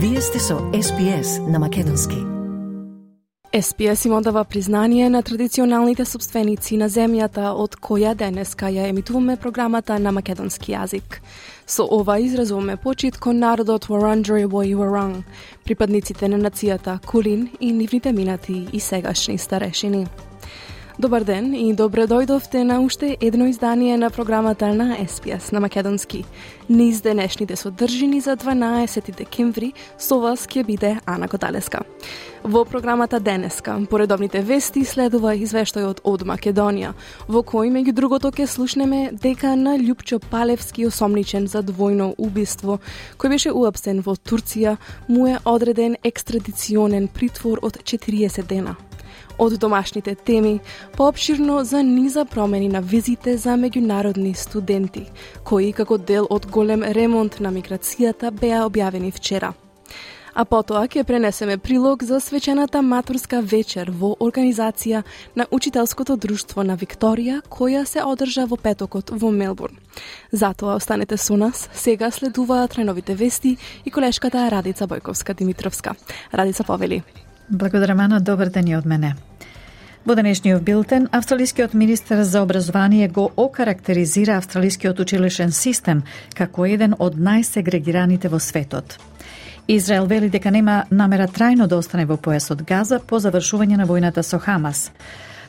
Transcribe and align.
Вие 0.00 0.20
сте 0.20 0.38
со 0.38 0.54
SPS 0.54 1.50
на 1.50 1.58
Македонски. 1.58 2.16
СПС 3.60 4.04
им 4.04 4.12
одава 4.12 4.44
признание 4.44 5.10
на 5.10 5.22
традиционалните 5.22 6.04
собственици 6.04 6.76
на 6.76 6.86
земјата 6.88 7.50
од 7.50 7.74
која 7.74 8.14
денеска 8.14 8.70
ја 8.70 8.86
емитуваме 8.88 9.36
програмата 9.36 9.98
на 9.98 10.12
македонски 10.12 10.72
јазик. 10.72 11.18
Со 11.66 11.82
ова 11.82 12.18
изразуваме 12.18 12.76
почит 12.76 13.18
кон 13.18 13.38
народот 13.38 13.88
Варанджери 13.88 14.46
Woi 14.46 14.76
Wurrung, 14.76 15.22
припадниците 15.64 16.28
на 16.28 16.38
нацијата 16.38 16.98
Кулин 17.06 17.48
и 17.60 17.72
нивните 17.72 18.12
минати 18.12 18.68
и 18.72 18.80
сегашни 18.80 19.38
старешини. 19.38 20.06
Добар 20.98 21.22
ден 21.22 21.52
и 21.54 21.70
добре 21.78 22.08
дојдовте 22.10 22.64
на 22.66 22.80
уште 22.82 23.16
едно 23.20 23.46
издание 23.46 23.96
на 23.96 24.10
програмата 24.10 24.74
на 24.74 24.96
СПС 25.08 25.52
на 25.52 25.60
Македонски. 25.60 26.24
Низ 26.68 27.00
денешните 27.00 27.56
содржини 27.56 28.20
за 28.20 28.36
12 28.36 29.14
декември 29.16 29.72
со 29.98 30.18
вас 30.18 30.46
ќе 30.46 30.64
биде 30.66 30.98
Ана 31.06 31.28
Коталеска. 31.28 31.84
Во 32.42 32.64
програмата 32.64 33.20
денеска, 33.20 33.78
поредовните 33.90 34.42
вести 34.42 34.82
следува 34.84 35.36
извештајот 35.38 36.02
од 36.02 36.26
Македонија, 36.26 36.90
во 37.28 37.44
кој 37.46 37.70
меѓу 37.70 37.94
другото 37.94 38.34
ќе 38.34 38.48
слушнеме 38.50 39.12
дека 39.12 39.54
на 39.54 39.78
Љупчо 39.78 40.18
Палевски 40.18 40.86
осомничен 40.86 41.46
за 41.46 41.62
двојно 41.62 42.10
убиство, 42.18 42.80
кој 43.18 43.36
беше 43.36 43.54
уапсен 43.54 44.02
во 44.02 44.18
Турција, 44.18 44.76
му 45.08 45.30
е 45.30 45.38
одреден 45.44 45.94
екстрадиционен 46.02 47.06
притвор 47.06 47.62
од 47.62 47.78
40 47.86 48.42
дена 48.50 48.74
од 49.38 49.58
домашните 49.58 50.14
теми, 50.14 50.60
пообширно 50.96 51.64
за 51.64 51.82
низа 51.82 52.24
промени 52.24 52.68
на 52.68 52.80
визите 52.80 53.36
за 53.36 53.56
меѓународни 53.56 54.34
студенти, 54.34 55.06
кои 55.44 55.72
како 55.72 55.98
дел 55.98 56.26
од 56.30 56.46
голем 56.50 56.82
ремонт 56.82 57.40
на 57.40 57.52
миграцијата 57.52 58.30
беа 58.30 58.66
објавени 58.66 59.12
вчера. 59.14 59.54
А 60.38 60.44
потоа 60.46 60.84
ќе 60.86 61.02
пренесеме 61.02 61.56
прилог 61.58 62.02
за 62.06 62.20
свечената 62.22 62.78
матурска 62.82 63.40
вечер 63.42 63.90
во 63.90 64.12
организација 64.22 65.02
на 65.34 65.46
Учителското 65.50 66.16
друштво 66.16 66.62
на 66.62 66.76
Викторија, 66.78 67.40
која 67.42 67.82
се 67.84 68.04
одржа 68.06 68.46
во 68.46 68.56
петокот 68.56 69.10
во 69.10 69.32
Мелбурн. 69.34 69.74
Затоа 70.32 70.76
останете 70.78 71.16
со 71.16 71.36
нас, 71.36 71.68
сега 71.74 72.10
следуваат 72.10 72.70
треновите 72.70 73.14
вести 73.14 73.56
и 73.84 73.90
колешката 73.90 74.50
Радица 74.50 74.86
Бојковска 74.86 75.34
Димитровска. 75.34 75.96
Радица 76.32 76.64
повели. 76.64 77.02
Благодарам, 77.50 78.00
Ана. 78.00 78.20
Добар 78.20 78.48
ден 78.48 78.68
и 78.68 78.76
од 78.76 78.86
мене. 78.86 79.16
Во 80.06 80.14
денешниот 80.14 80.62
билтен, 80.62 81.08
австралискиот 81.12 81.74
министер 81.74 82.22
за 82.22 82.42
образование 82.42 83.08
го 83.08 83.30
окарактеризира 83.36 84.36
австралискиот 84.36 85.00
училишен 85.00 85.52
систем 85.52 86.02
како 86.34 86.66
еден 86.66 86.94
од 86.98 87.18
најсегрегираните 87.18 88.28
во 88.28 88.38
светот. 88.38 88.98
Израел 89.68 90.06
вели 90.06 90.30
дека 90.30 90.50
нема 90.50 90.84
намера 90.90 91.26
трајно 91.28 91.66
да 91.66 91.76
остане 91.76 92.06
во 92.06 92.16
појасот 92.16 92.64
Газа 92.64 93.00
по 93.00 93.18
завршување 93.20 93.76
на 93.76 93.86
војната 93.86 94.22
со 94.22 94.38
Хамас. 94.38 94.90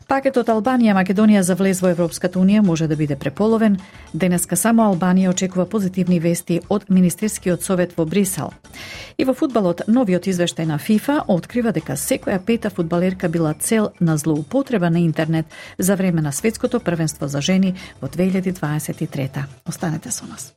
Пакетот 0.09 0.47
Албанија 0.49 0.95
Македонија 0.97 1.43
за 1.45 1.53
влез 1.53 1.83
во 1.83 1.91
Европската 1.93 2.39
унија 2.41 2.63
може 2.65 2.87
да 2.89 2.95
биде 2.97 3.13
преполовен. 3.15 3.75
Денеска 4.13 4.57
само 4.57 4.87
Албанија 4.89 5.29
очекува 5.29 5.67
позитивни 5.69 6.17
вести 6.19 6.57
од 6.69 6.87
Министерскиот 6.89 7.61
совет 7.61 7.93
во 7.97 8.07
Брисел. 8.09 8.49
И 9.21 9.25
во 9.29 9.35
фудбалот 9.37 9.83
новиот 9.87 10.25
извештај 10.33 10.65
на 10.65 10.79
ФИФА 10.81 11.19
открива 11.27 11.69
дека 11.77 11.93
секоја 11.93 12.39
пета 12.41 12.73
фудбалерка 12.73 13.29
била 13.29 13.53
цел 13.53 13.91
на 13.99 14.17
злоупотреба 14.17 14.89
на 14.89 14.99
интернет 14.99 15.45
за 15.77 15.95
време 15.95 16.21
на 16.21 16.31
светското 16.31 16.79
првенство 16.79 17.27
за 17.27 17.41
жени 17.41 17.75
во 18.01 18.07
2023. 18.07 19.45
Останете 19.67 20.11
со 20.11 20.25
нас. 20.25 20.53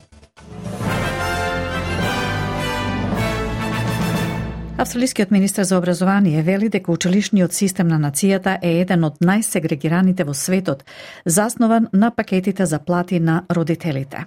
Австралискиот 4.78 5.30
министр 5.30 5.64
за 5.64 5.78
образование 5.78 6.42
вели 6.42 6.68
дека 6.68 6.92
училишниот 6.92 7.52
систем 7.52 7.88
на 7.88 7.98
нацијата 8.00 8.56
е 8.62 8.80
еден 8.80 9.04
од 9.04 9.20
најсегрегираните 9.20 10.24
во 10.24 10.34
светот, 10.34 10.84
заснован 11.24 11.88
на 11.92 12.10
пакетите 12.10 12.66
за 12.66 12.78
плати 12.78 13.20
на 13.20 13.44
родителите. 13.50 14.26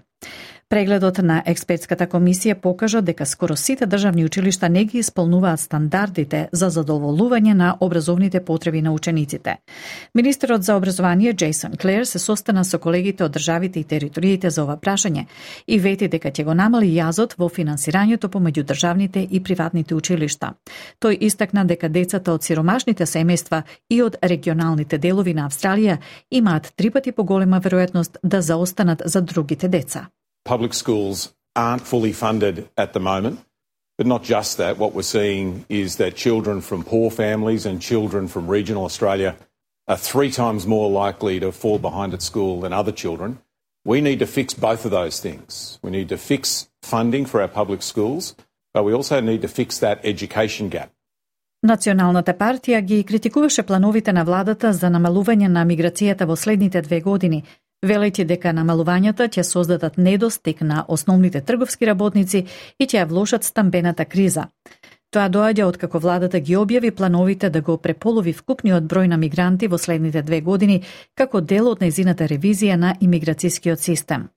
Прегледот 0.65 1.19
на 1.21 1.43
експертската 1.45 2.07
комисија 2.09 2.55
покажа 2.57 2.99
дека 3.05 3.25
скоро 3.29 3.53
сите 3.55 3.85
државни 3.85 4.23
училишта 4.25 4.69
не 4.69 4.85
ги 4.85 4.97
исполнуваат 4.97 5.61
стандардите 5.61 6.39
за 6.51 6.69
задоволување 6.73 7.53
на 7.53 7.75
образовните 7.79 8.41
потреби 8.45 8.81
на 8.81 8.93
учениците. 8.93 9.57
Министерот 10.15 10.63
за 10.63 10.75
образование 10.75 11.33
Джейсон 11.33 11.75
Клер 11.81 12.05
се 12.05 12.19
состана 12.19 12.63
со 12.65 12.79
колегите 12.79 13.23
од 13.23 13.37
државите 13.37 13.79
и 13.79 13.83
териториите 13.83 14.49
за 14.49 14.63
ова 14.63 14.77
прашање 14.77 15.27
и 15.67 15.79
вети 15.79 16.07
дека 16.07 16.31
ќе 16.31 16.43
го 16.43 16.57
намали 16.57 16.89
јазот 16.97 17.37
во 17.37 17.45
финансирањето 17.45 18.33
помеѓу 18.33 18.65
државните 18.65 19.21
и 19.21 19.43
приватните 19.43 19.95
училишта. 19.95 20.53
Тој 20.99 21.17
истакна 21.29 21.65
дека 21.65 21.89
децата 21.89 22.33
од 22.33 22.43
сиромашните 22.43 23.05
семејства 23.05 23.61
и 23.89 24.01
од 24.01 24.17
регионалните 24.21 24.97
делови 24.97 25.33
на 25.33 25.45
Австралија 25.45 26.01
имаат 26.31 26.73
три 26.75 26.89
пати 26.89 27.11
поголема 27.11 27.61
веројатност 27.61 28.17
да 28.23 28.41
заостанат 28.41 29.01
за 29.05 29.21
другите 29.21 29.67
деца. 29.67 30.09
public 30.44 30.75
schools 30.75 31.34
aren't 31.54 31.86
fully 31.86 32.12
funded 32.12 32.69
at 32.76 32.92
the 32.92 33.00
moment. 33.00 33.41
But 33.98 34.06
not 34.06 34.22
just 34.22 34.56
that, 34.56 34.78
what 34.78 34.94
we're 34.94 35.03
seeing 35.03 35.66
is 35.69 35.97
that 35.97 36.16
children 36.16 36.62
from 36.62 36.84
poor 36.84 37.10
families 37.10 37.66
and 37.66 37.82
children 37.82 38.28
from 38.28 38.48
regional 38.48 38.84
Australia 38.84 39.36
are 39.88 39.98
three 39.98 40.31
times 40.31 40.66
more 40.66 40.88
likely 40.88 41.38
to 41.41 41.53
fall 41.53 41.78
behind 41.78 42.14
at 42.14 42.22
school 42.22 42.60
than 42.60 42.72
other 42.72 42.92
children. 42.92 43.38
We 43.84 44.00
need 44.00 44.19
to 44.20 44.26
fix 44.26 44.54
both 44.54 44.84
of 44.84 44.91
those 44.91 45.20
things. 45.20 45.78
We 45.82 45.91
need 45.91 46.08
to 46.08 46.16
fix 46.16 46.70
funding 46.82 47.26
for 47.26 47.41
our 47.42 47.48
public 47.48 47.82
schools, 47.82 48.34
but 48.72 48.84
we 48.84 48.94
also 48.94 49.20
need 49.20 49.42
to 49.42 49.48
fix 49.48 49.78
that 49.81 50.00
education 50.04 50.69
gap. 50.70 50.91
Националната 51.62 52.32
партија 52.34 52.81
ги 52.81 53.04
критикуваше 53.04 53.62
плановите 53.62 54.12
на 54.12 54.25
владата 54.25 54.72
за 54.72 54.88
намалување 54.88 55.48
на 55.48 55.64
миграцијата 55.64 56.25
во 56.25 56.36
следните 56.36 56.81
две 56.82 57.00
години, 57.00 57.44
велејќи 57.85 58.25
дека 58.25 58.53
намалувањата 58.53 59.29
ќе 59.29 59.44
создадат 59.44 59.97
недостиг 59.97 60.62
на 60.62 60.85
основните 60.88 61.41
трговски 61.41 61.85
работници 61.85 62.46
и 62.79 62.85
ќе 62.85 63.01
ја 63.01 63.07
влошат 63.07 63.44
стамбената 63.44 64.06
криза. 64.06 64.50
Тоа 65.16 65.29
доаѓа 65.31 65.66
од 65.69 65.78
како 65.79 66.00
владата 66.03 66.40
ги 66.40 66.57
објави 66.59 66.91
плановите 66.91 67.50
да 67.50 67.62
го 67.62 67.78
преполови 67.78 68.34
вкупниот 68.34 68.84
број 68.84 69.07
на 69.07 69.18
мигранти 69.18 69.68
во 69.72 69.78
следните 69.78 70.22
две 70.22 70.41
години 70.41 70.81
како 71.16 71.41
дел 71.41 71.69
од 71.72 71.84
нејзината 71.85 72.28
ревизија 72.28 72.75
на 72.75 72.95
имиграцијскиот 73.00 73.79
систем. 73.79 74.28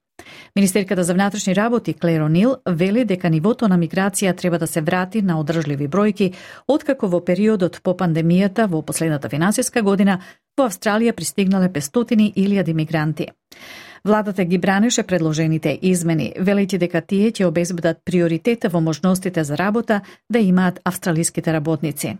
Министерката 0.56 1.04
за 1.04 1.14
внатрешни 1.14 1.56
работи 1.56 1.94
Клеро 1.94 2.28
Нил 2.28 2.56
вели 2.66 3.04
дека 3.04 3.30
нивото 3.30 3.68
на 3.68 3.78
миграција 3.78 4.36
треба 4.36 4.58
да 4.58 4.66
се 4.66 4.80
врати 4.80 5.22
на 5.22 5.40
одржливи 5.40 5.88
бројки, 5.88 6.32
откако 6.68 7.08
во 7.08 7.20
периодот 7.24 7.80
по 7.82 7.94
пандемијата 7.94 8.66
во 8.66 8.82
последната 8.82 9.28
финансиска 9.28 9.82
година 9.82 10.20
во 10.58 10.66
Австралија 10.66 11.12
пристигнале 11.12 11.68
500 11.68 12.32
илјади 12.34 12.74
мигранти. 12.74 13.28
Владата 14.04 14.44
ги 14.44 14.58
бранеше 14.58 15.02
предложените 15.02 15.74
измени, 15.82 16.30
велејќи 16.38 16.78
дека 16.78 17.00
тие 17.00 17.32
ќе 17.32 17.48
обезбедат 17.48 18.00
приоритет 18.04 18.64
во 18.72 18.80
можностите 18.80 19.44
за 19.44 19.56
работа 19.56 20.00
да 20.30 20.38
имаат 20.38 20.80
австралиските 20.84 21.52
работници. 21.52 22.16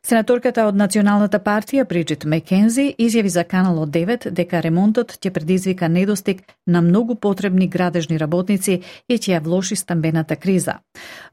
Сенаторката 0.00 0.62
од 0.64 0.76
Националната 0.80 1.38
партија 1.44 1.84
Бриджит 1.84 2.24
Мекензи 2.24 2.86
изјави 2.98 3.28
за 3.28 3.42
Каналот 3.44 3.90
9 3.92 4.30
дека 4.32 4.62
ремонтот 4.64 5.12
ќе 5.20 5.30
предизвика 5.30 5.88
недостиг 5.92 6.40
на 6.66 6.80
многу 6.80 7.14
потребни 7.14 7.68
градежни 7.68 8.18
работници 8.18 8.78
и 9.08 9.18
ќе 9.18 9.34
ја 9.34 9.42
влоши 9.44 9.76
стамбената 9.76 10.36
криза. 10.36 10.78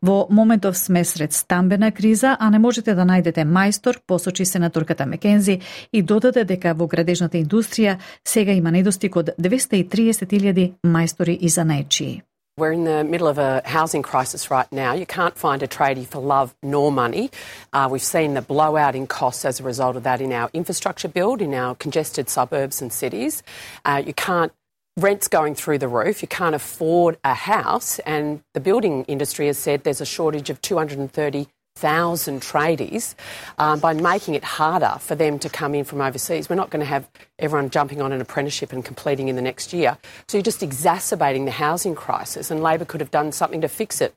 Во 0.01 0.27
моментов 0.29 0.77
сме 0.77 1.05
сред 1.05 1.33
стамбена 1.33 1.91
криза, 1.91 2.35
а 2.39 2.49
не 2.49 2.59
можете 2.59 2.93
да 2.93 3.07
најдете 3.07 3.47
мајстор, 3.47 4.03
посочи 4.05 4.45
сенаторката 4.45 5.05
Мекензи 5.05 5.59
и 5.93 6.01
додаде 6.01 6.43
дека 6.43 6.75
во 6.75 6.87
градежната 6.87 7.37
индустрија 7.37 7.97
сега 8.23 8.51
има 8.51 8.71
недостиг 8.71 9.15
од 9.15 9.29
230.000 9.39 10.73
мајстори 10.83 11.37
и 11.39 11.49
занаечии. 11.49 12.26
We're 12.57 12.71
in 12.71 12.85
the 12.85 13.03
middle 13.03 13.27
of 13.27 13.37
a 13.37 13.61
housing 13.65 14.01
crisis 14.01 14.49
right 14.49 14.65
now. 14.71 14.93
You 14.93 15.05
can't 15.05 15.37
find 15.37 15.61
a 15.61 15.67
tradie 15.67 16.07
for 16.07 16.17
love 16.19 16.55
nor 16.63 16.91
money. 16.91 17.29
Uh, 17.71 17.87
we've 17.91 18.01
seen 18.01 18.33
the 18.33 18.41
blowout 18.41 18.95
in 18.95 19.05
costs 19.05 19.45
as 19.45 19.59
a 19.59 19.63
result 19.63 19.95
of 19.95 20.01
that 20.03 20.21
in 20.21 20.33
our 20.33 20.49
infrastructure 20.53 21.07
build, 21.07 21.39
in 21.39 21.53
our 21.53 21.75
congested 21.75 22.29
suburbs 22.29 22.81
and 22.81 22.91
cities. 22.91 23.43
Uh, 23.85 24.01
you 24.03 24.11
can't 24.11 24.51
rents 24.97 25.27
going 25.27 25.53
through 25.53 25.77
the 25.77 25.87
roof. 25.87 26.23
You 26.23 26.27
can't 26.27 26.55
afford 26.55 27.19
a 27.23 27.35
house, 27.35 27.99
and 27.99 28.41
the 28.55 28.59
building 28.59 29.03
industry 29.03 29.45
has 29.45 29.59
said 29.59 29.83
there's 29.83 30.01
a 30.01 30.05
shortage 30.05 30.49
of 30.49 30.59
230 30.59 31.47
thousand 31.85 32.41
tradies 32.41 33.15
um, 33.57 33.79
by 33.79 33.93
making 33.93 34.33
it 34.39 34.43
harder 34.43 34.95
for 35.07 35.15
them 35.15 35.39
to 35.39 35.49
come 35.49 35.73
in 35.79 35.85
from 35.89 35.99
overseas. 36.01 36.49
We're 36.49 36.61
not 36.63 36.71
going 36.73 36.85
to 36.87 36.93
have 36.95 37.03
everyone 37.39 37.69
jumping 37.69 38.01
on 38.01 38.11
an 38.11 38.21
apprenticeship 38.21 38.73
and 38.73 38.83
completing 38.91 39.27
in 39.27 39.35
the 39.35 39.47
next 39.49 39.73
year. 39.73 39.97
So 40.27 40.37
you're 40.37 40.51
just 40.51 40.63
exacerbating 40.63 41.45
the 41.45 41.57
housing 41.65 41.95
crisis, 41.95 42.51
and 42.51 42.61
Labor 42.69 42.85
could 42.85 43.01
have 43.01 43.11
done 43.19 43.31
something 43.31 43.61
to 43.61 43.69
fix 43.81 44.01
it. 44.01 44.13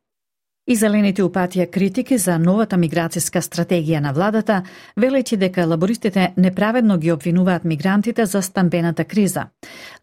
И 0.71 0.77
зелените 0.77 1.25
упатија 1.25 1.65
критики 1.67 2.19
за 2.19 2.37
новата 2.39 2.77
миграцијска 2.79 3.41
стратегија 3.43 3.99
на 4.05 4.13
владата, 4.15 4.61
велејќи 5.01 5.37
дека 5.41 5.65
лабористите 5.67 6.29
неправедно 6.37 6.99
ги 6.99 7.11
обвинуваат 7.13 7.65
мигрантите 7.65 8.27
за 8.27 8.43
стамбената 8.43 9.05
криза. 9.05 9.47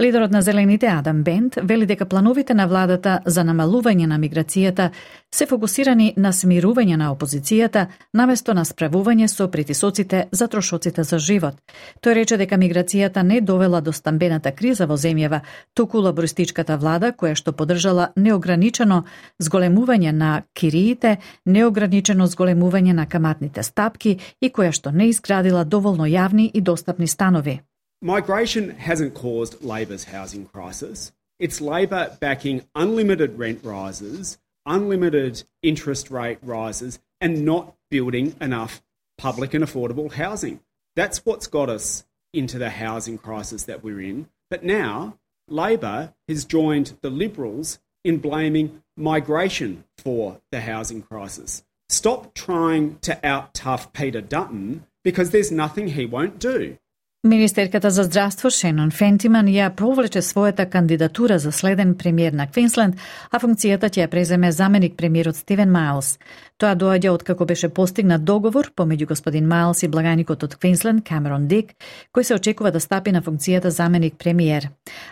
Лидерот 0.01 0.31
на 0.31 0.41
зелените 0.41 0.87
Адам 0.87 1.23
Бент 1.23 1.55
вели 1.63 1.85
дека 1.85 2.05
плановите 2.05 2.53
на 2.53 2.67
владата 2.67 3.19
за 3.25 3.45
намалување 3.47 4.05
на 4.05 4.17
миграцијата 4.19 4.89
се 5.35 5.45
фокусирани 5.45 6.13
на 6.17 6.31
смирување 6.33 6.95
на 6.95 7.09
опозицијата, 7.13 7.87
наместо 8.13 8.53
на 8.53 8.63
справување 8.65 9.27
со 9.27 9.47
притисоците 9.51 10.27
за 10.31 10.47
трошоците 10.47 11.03
за 11.03 11.19
живот. 11.19 11.55
Тој 12.01 12.13
рече 12.13 12.37
дека 12.37 12.57
миграцијата 12.57 13.23
не 13.23 13.41
довела 13.41 13.81
до 13.81 13.91
стамбената 13.93 14.51
криза 14.51 14.87
во 14.87 14.97
земјава, 14.97 15.41
туку 15.73 15.99
лабористичката 15.99 16.77
влада 16.77 17.11
која 17.11 17.35
што 17.35 17.51
подржала 17.51 18.11
неограничено 18.15 19.03
зголемување 19.39 20.11
на 20.11 20.43
кириите, 20.53 21.17
неограничено 21.45 22.27
зголемување 22.27 22.93
на 22.93 23.05
каматните 23.05 23.63
стапки 23.63 24.19
и 24.41 24.49
која 24.49 24.71
што 24.71 24.91
не 24.91 25.09
изградила 25.09 25.65
доволно 25.65 26.07
јавни 26.07 26.51
и 26.53 26.61
достапни 26.61 27.07
станови. 27.07 27.61
Migration 28.01 28.75
hasn't 28.77 29.15
caused 29.15 29.61
Labor's 29.63 30.05
housing 30.05 30.45
crisis. 30.45 31.11
It's 31.39 31.59
Labor 31.61 32.17
backing 32.21 32.61
unlimited 32.75 33.39
rent 33.39 33.59
rises, 33.63 34.37
unlimited 34.67 35.43
interest 35.63 36.11
rate 36.11 36.37
rises, 36.43 36.99
and 37.19 37.43
not 37.43 37.73
building 37.89 38.35
enough 38.39 38.83
public 39.17 39.53
and 39.53 39.63
affordable 39.63 40.11
housing. 40.11 40.59
That's 40.95 41.25
what's 41.25 41.47
got 41.47 41.69
us 41.69 42.05
into 42.33 42.59
the 42.59 42.69
housing 42.69 43.17
crisis 43.17 43.63
that 43.63 43.83
we're 43.83 44.01
in. 44.01 44.27
But 44.49 44.63
now, 44.63 45.17
Labor 45.47 46.13
has 46.27 46.45
joined 46.45 46.97
the 47.01 47.09
Liberals 47.09 47.79
in 48.03 48.17
blaming 48.17 48.83
migration 48.95 49.83
for 49.97 50.41
the 50.51 50.61
housing 50.61 51.01
crisis. 51.01 51.63
Stop 51.89 52.33
trying 52.33 52.99
to 52.99 53.25
out 53.25 53.53
tough 53.53 53.93
Peter 53.93 54.21
Dutton 54.21 54.85
because 55.03 55.31
there's 55.31 55.51
nothing 55.51 55.89
he 55.89 56.05
won't 56.05 56.37
do. 56.39 56.77
Министерката 57.23 57.89
за 57.91 58.03
здравство 58.03 58.49
Шенон 58.49 58.91
Фентиман 58.93 59.47
ја 59.49 59.71
провлече 59.73 60.21
својата 60.21 60.67
кандидатура 60.69 61.39
за 61.41 61.51
следен 61.51 61.95
премиер 61.97 62.33
на 62.37 62.45
Квинсленд, 62.45 62.99
а 63.31 63.39
функцијата 63.41 63.89
ќе 63.89 64.03
ја 64.03 64.07
преземе 64.07 64.51
заменик 64.51 64.93
премиерот 64.97 65.35
Стивен 65.35 65.71
Майлс. 65.73 66.19
Тоа 66.57 66.73
доаѓа 66.73 67.11
од 67.13 67.21
како 67.21 67.45
беше 67.45 67.67
постигнат 67.69 68.23
договор 68.25 68.71
помеѓу 68.73 69.05
господин 69.11 69.45
Майлс 69.45 69.83
и 69.85 69.89
благаникот 69.93 70.41
од 70.43 70.55
Квинсленд 70.57 71.03
Камерон 71.05 71.43
Дик, 71.47 71.75
кој 72.09 72.23
се 72.25 72.33
очекува 72.33 72.71
да 72.73 72.79
стапи 72.81 73.11
на 73.13 73.21
функцијата 73.21 73.69
заменик 73.69 74.15
премиер. 74.17 74.65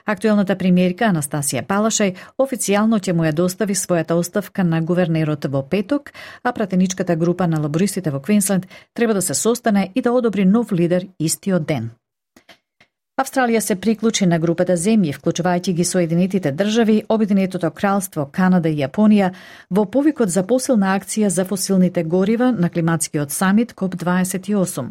Актуелната 0.09 0.55
премиерка 0.57 1.05
Анастасија 1.11 1.61
Палашај 1.69 2.15
официјално 2.41 2.97
ќе 2.97 3.13
му 3.13 3.27
ја 3.27 3.33
достави 3.37 3.75
својата 3.77 4.17
оставка 4.17 4.65
на 4.65 4.79
гувернерот 4.81 5.45
во 5.45 5.61
петок, 5.61 6.09
а 6.41 6.51
пратеничката 6.51 7.15
група 7.15 7.45
на 7.47 7.61
лабористите 7.61 8.09
во 8.09 8.23
Квинсленд 8.25 8.65
треба 8.95 9.13
да 9.13 9.21
се 9.21 9.37
состане 9.37 9.91
и 9.93 10.01
да 10.01 10.13
одобри 10.17 10.45
нов 10.45 10.71
лидер 10.71 11.07
истиот 11.19 11.67
ден. 11.67 11.91
Австралија 13.15 13.61
се 13.63 13.75
приклучи 13.79 14.25
на 14.27 14.35
групата 14.43 14.75
земји, 14.75 15.13
вклучувајќи 15.15 15.71
ги 15.73 15.83
Соединетите 15.87 16.51
држави, 16.51 16.95
Обединетото 17.09 17.69
кралство, 17.71 18.25
Канада 18.31 18.67
и 18.67 18.81
Јапонија, 18.81 19.29
во 19.69 19.85
повикот 19.85 20.33
за 20.33 20.41
посилна 20.43 20.89
акција 20.99 21.29
за 21.31 21.45
фосилните 21.47 22.03
горива 22.03 22.49
на 22.51 22.69
климатскиот 22.69 23.31
самит 23.31 23.71
КОП-28. 23.73 24.89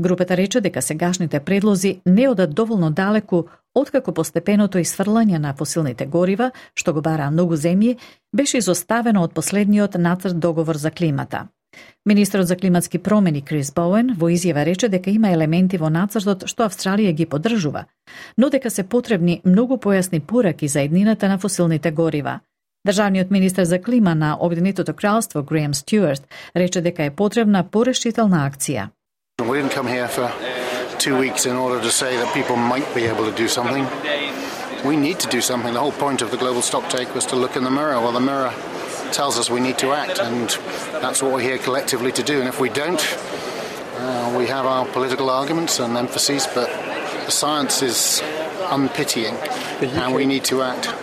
Групата 0.00 0.36
рече 0.36 0.60
дека 0.60 0.82
сегашните 0.82 1.40
предлози 1.40 2.00
не 2.06 2.28
одат 2.28 2.54
доволно 2.54 2.90
далеку 2.90 3.42
откако 3.74 4.14
постепеното 4.14 4.78
исфрлање 4.78 5.36
на 5.38 5.52
фосилните 5.52 6.06
горива, 6.06 6.52
што 6.74 6.94
го 6.94 7.02
бара 7.02 7.28
многу 7.30 7.60
земји, 7.60 7.98
беше 8.32 8.56
изоставено 8.64 9.22
од 9.22 9.34
последниот 9.34 10.00
нацрт 10.00 10.40
договор 10.40 10.76
за 10.76 10.90
климата. 10.90 11.48
Министрот 12.06 12.46
за 12.46 12.56
климатски 12.56 12.98
промени 12.98 13.42
Крис 13.42 13.72
Боуен 13.72 14.14
во 14.18 14.30
изјава 14.30 14.64
рече 14.64 14.88
дека 14.88 15.10
има 15.10 15.30
елементи 15.30 15.76
во 15.76 15.90
нацртот 15.90 16.46
што 16.46 16.66
Австралија 16.66 17.12
ги 17.12 17.26
поддржува, 17.26 17.86
но 18.38 18.50
дека 18.50 18.70
се 18.70 18.82
потребни 18.82 19.40
многу 19.44 19.76
појасни 19.76 20.20
пораки 20.20 20.68
за 20.68 20.80
еднината 20.80 21.28
на 21.28 21.38
фосилните 21.38 21.90
горива. 21.90 22.40
Државниот 22.86 23.30
министер 23.30 23.64
за 23.64 23.82
клима 23.82 24.14
на 24.14 24.36
Обединетото 24.40 24.94
кралство 24.94 25.42
Греем 25.42 25.74
Стюарт 25.74 26.28
рече 26.56 26.80
дека 26.80 27.04
е 27.04 27.10
потребна 27.10 27.64
порешителна 27.64 28.50
акција. 28.50 28.88
We 29.42 29.58
didn't 29.58 29.74
come 29.74 29.88
here 29.88 30.08
for 30.08 30.30
two 30.98 31.16
weeks 31.18 31.44
in 31.46 31.56
order 31.56 31.78
to 31.80 31.90
say 31.90 32.16
that 32.16 32.28
people 32.34 32.56
might 32.56 32.88
be 32.94 33.04
able 33.12 33.24
to 33.30 33.34
do 33.42 33.48
something. 33.48 33.84
We 34.84 34.96
need 34.96 35.18
to 35.24 35.28
do 35.36 35.40
something. 35.40 35.72
The 35.74 35.80
whole 35.80 35.98
point 36.06 36.22
of 36.22 36.30
the 36.30 36.36
global 36.36 36.62
stocktake 36.62 37.12
was 37.14 37.26
to 37.26 37.36
look 37.36 37.56
in 37.56 37.64
the 37.64 37.70
mirror. 37.70 37.96
Well, 38.00 38.12
the 38.12 38.26
mirror 38.32 38.52
tells 39.11 39.39
us 39.39 39.49
we 39.49 39.59
need 39.59 39.77
to 39.79 39.91
act, 39.91 40.19
and 40.19 40.49
that's 41.03 41.21
what 41.21 41.31
we're 41.33 41.47
here 41.51 41.57
collectively 41.57 42.11
to 42.11 42.23
do. 42.23 42.39
And 42.39 42.47
if 42.47 42.59
we 42.59 42.69
don't, 42.69 43.01
uh, 43.97 44.35
we 44.37 44.47
have 44.47 44.65
our 44.65 44.85
political 44.85 45.29
arguments 45.29 45.79
and 45.79 45.97
emphases, 45.97 46.47
but 46.55 46.69
the 47.25 47.31
science 47.31 47.81
is 47.81 48.21
unpitying, 48.69 49.35
and 50.01 50.15
we 50.15 50.25
need 50.25 50.43
to 50.45 50.61
act. 50.61 50.93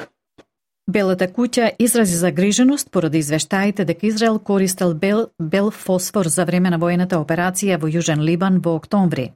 Белата 0.88 1.26
куќа 1.28 1.70
изрази 1.78 2.16
загриженост 2.16 2.90
поради 2.90 3.18
извештаите 3.18 3.84
дека 3.84 4.06
Израел 4.06 4.38
користел 4.38 4.94
бел, 4.94 5.26
бел 5.42 5.70
фосфор 5.70 6.26
за 6.26 6.44
време 6.44 6.70
на 6.70 6.78
воената 6.78 7.16
операција 7.16 7.76
во 7.76 7.88
Јужен 7.88 8.24
Либан 8.24 8.60
во 8.64 8.76
октомври. 8.76 9.32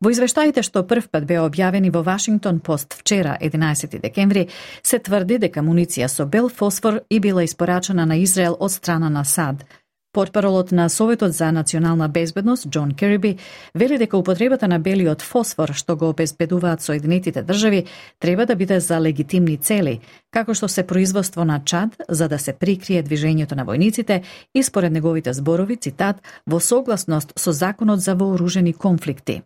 Во 0.00 0.12
извештаите 0.14 0.62
што 0.62 0.84
првпат 0.86 1.24
беа 1.26 1.42
објавени 1.48 1.90
во 1.90 2.04
Вашингтон 2.06 2.60
Пост 2.62 2.94
вчера, 2.94 3.34
11 3.42 3.98
декември, 3.98 4.46
се 4.82 5.00
тврди 5.02 5.40
дека 5.42 5.64
муниција 5.66 6.06
со 6.06 6.26
бел 6.26 6.46
фосфор 6.48 7.00
и 7.10 7.18
била 7.18 7.42
испорачена 7.42 8.06
на 8.06 8.22
Израел 8.22 8.56
од 8.60 8.72
страна 8.72 9.10
на 9.10 9.24
САД. 9.24 9.66
Портпаролот 10.12 10.72
на 10.72 10.88
Советот 10.88 11.32
за 11.32 11.52
национална 11.52 12.08
безбедност 12.08 12.68
Џон 12.68 12.94
Керби 12.94 13.36
вели 13.74 13.98
дека 13.98 14.16
употребата 14.16 14.68
на 14.68 14.78
белиот 14.78 15.22
фосфор 15.22 15.74
што 15.76 15.96
го 15.96 16.08
обезбедуваат 16.08 16.82
Соединетите 16.82 17.42
држави 17.42 17.84
треба 18.18 18.46
да 18.46 18.56
биде 18.56 18.80
за 18.80 19.00
легитимни 19.00 19.56
цели, 19.56 20.00
како 20.30 20.54
што 20.54 20.68
се 20.68 20.86
производство 20.86 21.44
на 21.44 21.60
чад 21.64 22.00
за 22.08 22.28
да 22.28 22.38
се 22.38 22.52
прикрие 22.52 23.04
движењето 23.04 23.52
на 23.52 23.66
војниците 23.68 24.22
и 24.54 24.62
според 24.62 24.92
неговите 24.92 25.32
зборови, 25.32 25.76
цитат, 25.76 26.24
во 26.46 26.60
согласност 26.60 27.32
со 27.36 27.52
законот 27.52 28.00
за 28.00 28.14
вооружени 28.14 28.72
конфликти. 28.72 29.42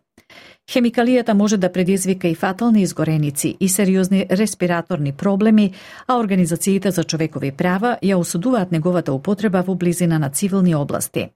Хемикалијата 0.71 1.33
може 1.33 1.57
да 1.57 1.71
предизвика 1.71 2.27
и 2.27 2.35
фатални 2.35 2.81
изгореници 2.81 3.57
и 3.59 3.69
сериозни 3.69 4.25
респираторни 4.31 5.11
проблеми, 5.11 5.73
а 6.07 6.17
организациите 6.17 6.91
за 6.91 7.03
човекови 7.03 7.51
права 7.51 7.97
ја 8.03 8.15
осудуваат 8.15 8.71
неговата 8.71 9.13
употреба 9.13 9.61
во 9.61 9.75
близина 9.75 10.19
на 10.19 10.29
цивилни 10.29 10.75
области. 10.75 11.29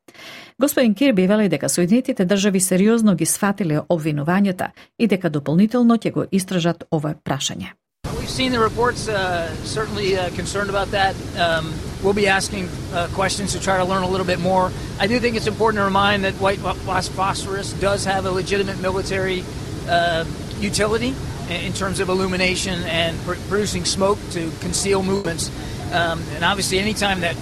Господин 0.60 0.94
Кирби 0.96 1.28
вели 1.28 1.50
дека 1.50 1.70
Соединетите 1.70 2.26
држави 2.26 2.60
сериозно 2.60 3.16
ги 3.16 3.26
сфатиле 3.26 3.80
обвинувањата 3.90 4.72
и 5.00 5.08
дека 5.08 5.30
дополнително 5.30 5.98
ќе 5.98 6.12
го 6.12 6.26
истражат 6.32 6.84
ова 6.92 7.16
прашање. 7.26 7.76
We've 8.08 8.30
seen 8.30 8.52
the 8.52 8.60
reports, 8.60 9.10
uh, 9.10 9.52
certainly 9.66 10.16
uh, 10.16 10.30
concerned 10.36 10.70
about 10.70 10.92
that. 10.92 11.16
Um, 11.36 11.87
we'll 12.04 12.14
be 12.14 12.28
asking 12.28 12.70
uh, 12.94 13.08
questions 13.14 13.54
to 13.54 13.60
try 13.60 13.78
to 13.78 13.86
learn 13.86 14.04
a 14.04 14.08
little 14.08 14.26
bit 14.26 14.40
more. 14.40 14.72
I 15.00 15.08
do 15.08 15.20
think 15.20 15.36
it's 15.36 15.48
important 15.48 15.80
to 15.82 15.86
remind 15.86 16.24
that 16.24 16.36
white 16.36 16.60
phosphorus 16.60 17.74
does 17.74 18.06
have 18.06 18.26
a 18.26 18.32
legitimate 18.32 18.80
military 18.80 19.44
uh, 19.88 20.26
utility 20.60 21.16
in 21.50 21.74
terms 21.74 22.00
of 22.00 22.10
illumination 22.10 22.84
and 22.84 23.18
pr 23.22 23.34
producing 23.48 23.86
smoke 23.86 24.20
to 24.32 24.52
conceal 24.60 25.02
movements. 25.02 25.50
Um, 25.94 26.22
and 26.36 26.44
obviously, 26.44 26.80
anytime 26.80 27.22
that 27.22 27.36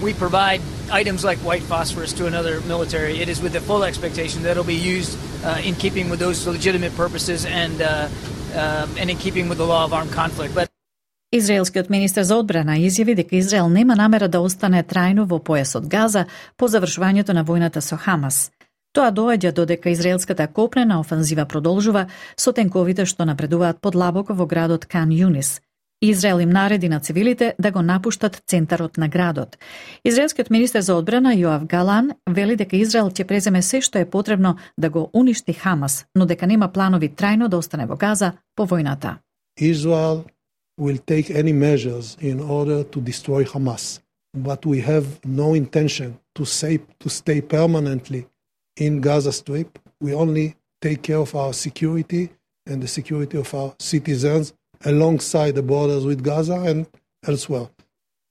we 0.00 0.14
provide 0.14 0.60
items 0.90 1.24
like 1.24 1.38
white 1.38 1.62
phosphorus 1.62 2.12
to 2.14 2.26
another 2.26 2.60
military, 2.62 3.20
it 3.20 3.28
is 3.28 3.40
with 3.40 3.52
the 3.52 3.60
full 3.60 3.82
expectation 3.82 4.42
that 4.42 4.52
it'll 4.52 4.64
be 4.64 4.74
used 4.74 5.18
uh, 5.44 5.60
in 5.64 5.74
keeping 5.74 6.08
with 6.10 6.20
those 6.20 6.46
legitimate 6.46 6.94
purposes 6.94 7.44
and 7.44 7.82
uh, 7.82 8.08
uh, 8.54 8.86
and 8.98 9.10
in 9.10 9.16
keeping 9.16 9.48
with 9.48 9.58
the 9.58 9.66
law 9.66 9.84
of 9.84 9.92
armed 9.92 10.12
conflict. 10.12 10.54
But 10.54 10.69
Израелскиот 11.32 11.90
министер 11.90 12.24
за 12.26 12.36
одбрана 12.36 12.74
изјави 12.82 13.14
дека 13.14 13.36
Израел 13.36 13.68
нема 13.68 13.94
намера 13.94 14.28
да 14.28 14.40
остане 14.40 14.82
трајно 14.82 15.28
во 15.30 15.38
појасот 15.38 15.86
Газа 15.86 16.24
по 16.56 16.66
завршувањето 16.66 17.32
на 17.32 17.44
војната 17.44 17.80
со 17.80 17.96
Хамас. 17.96 18.50
Тоа 18.92 19.12
доаѓа 19.12 19.52
додека 19.52 19.90
израелската 19.90 20.48
копнена 20.48 20.98
офанзива 21.00 21.44
продолжува 21.46 22.08
со 22.36 22.52
тенковите 22.52 23.06
што 23.06 23.24
напредуваат 23.24 23.78
подлабоко 23.80 24.34
во 24.34 24.46
градот 24.46 24.86
Кан 24.86 25.12
Юнис. 25.12 25.60
Израел 26.02 26.40
им 26.40 26.50
нареди 26.50 26.88
на 26.88 27.00
цивилите 27.00 27.54
да 27.58 27.70
го 27.70 27.82
напуштат 27.82 28.42
центарот 28.46 28.96
на 28.96 29.08
градот. 29.08 29.58
Израелскиот 30.04 30.50
министер 30.50 30.80
за 30.80 30.94
одбрана 30.94 31.34
Јоав 31.34 31.66
Галан 31.66 32.10
вели 32.26 32.56
дека 32.56 32.76
Израел 32.76 33.10
ќе 33.10 33.24
преземе 33.24 33.62
се 33.62 33.80
што 33.80 33.98
е 33.98 34.10
потребно 34.10 34.56
да 34.78 34.90
го 34.90 35.10
уништи 35.14 35.52
Хамас, 35.52 36.06
но 36.14 36.26
дека 36.26 36.46
нема 36.46 36.72
планови 36.72 37.14
трајно 37.14 37.48
да 37.48 37.56
остане 37.56 37.86
во 37.86 37.96
Газа 37.96 38.32
по 38.56 38.66
војната. 38.66 39.14
Израел 39.60 40.24
will 40.79 40.97
take 40.97 41.29
any 41.29 41.53
measures 41.53 42.17
in 42.19 42.39
order 42.39 42.83
to 42.83 43.01
destroy 43.01 43.43
Hamas. 43.43 43.99
But 44.33 44.65
we 44.65 44.81
have 44.81 45.05
no 45.25 45.53
intention 45.53 46.19
to, 46.35 46.45
say, 46.45 46.79
to 46.99 47.09
stay 47.09 47.41
permanently 47.41 48.27
in 48.75 49.01
Gaza 49.01 49.31
Strip. 49.31 49.79
We 50.01 50.13
only 50.13 50.55
take 50.81 51.01
care 51.03 51.19
of 51.19 51.33
our 51.35 51.53
security 51.53 52.29
and 52.67 52.81
the 52.81 52.87
security 52.87 53.37
of 53.37 53.53
our 53.53 53.73
citizens 53.79 54.53
alongside 54.83 55.55
the 55.55 55.63
borders 55.63 56.05
with 56.05 56.23
Gaza 56.23 56.55
and 56.55 56.85
elsewhere. 57.25 57.69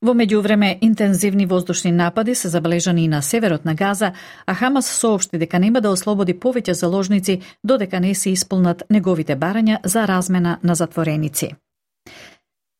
Во 0.01 0.13
меѓувреме, 0.13 0.77
интензивни 0.81 1.45
воздушни 1.45 1.91
напади 1.91 2.35
се 2.35 2.49
забележани 2.49 3.03
и 3.03 3.07
на 3.07 3.21
северот 3.21 3.65
на 3.65 3.75
Газа, 3.75 4.11
а 4.45 4.53
Хамас 4.53 4.85
соопшти 4.85 5.37
дека 5.37 5.59
нема 5.59 5.81
да 5.81 5.89
ослободи 5.89 6.33
повеќе 6.33 6.71
заложници 6.71 7.39
додека 7.63 7.99
не 7.99 8.13
се 8.13 8.29
исполнат 8.29 8.83
неговите 8.89 9.35
барања 9.35 9.79
за 9.83 10.05
размена 10.07 10.59
на 10.63 10.75
затвореници. 10.75 11.55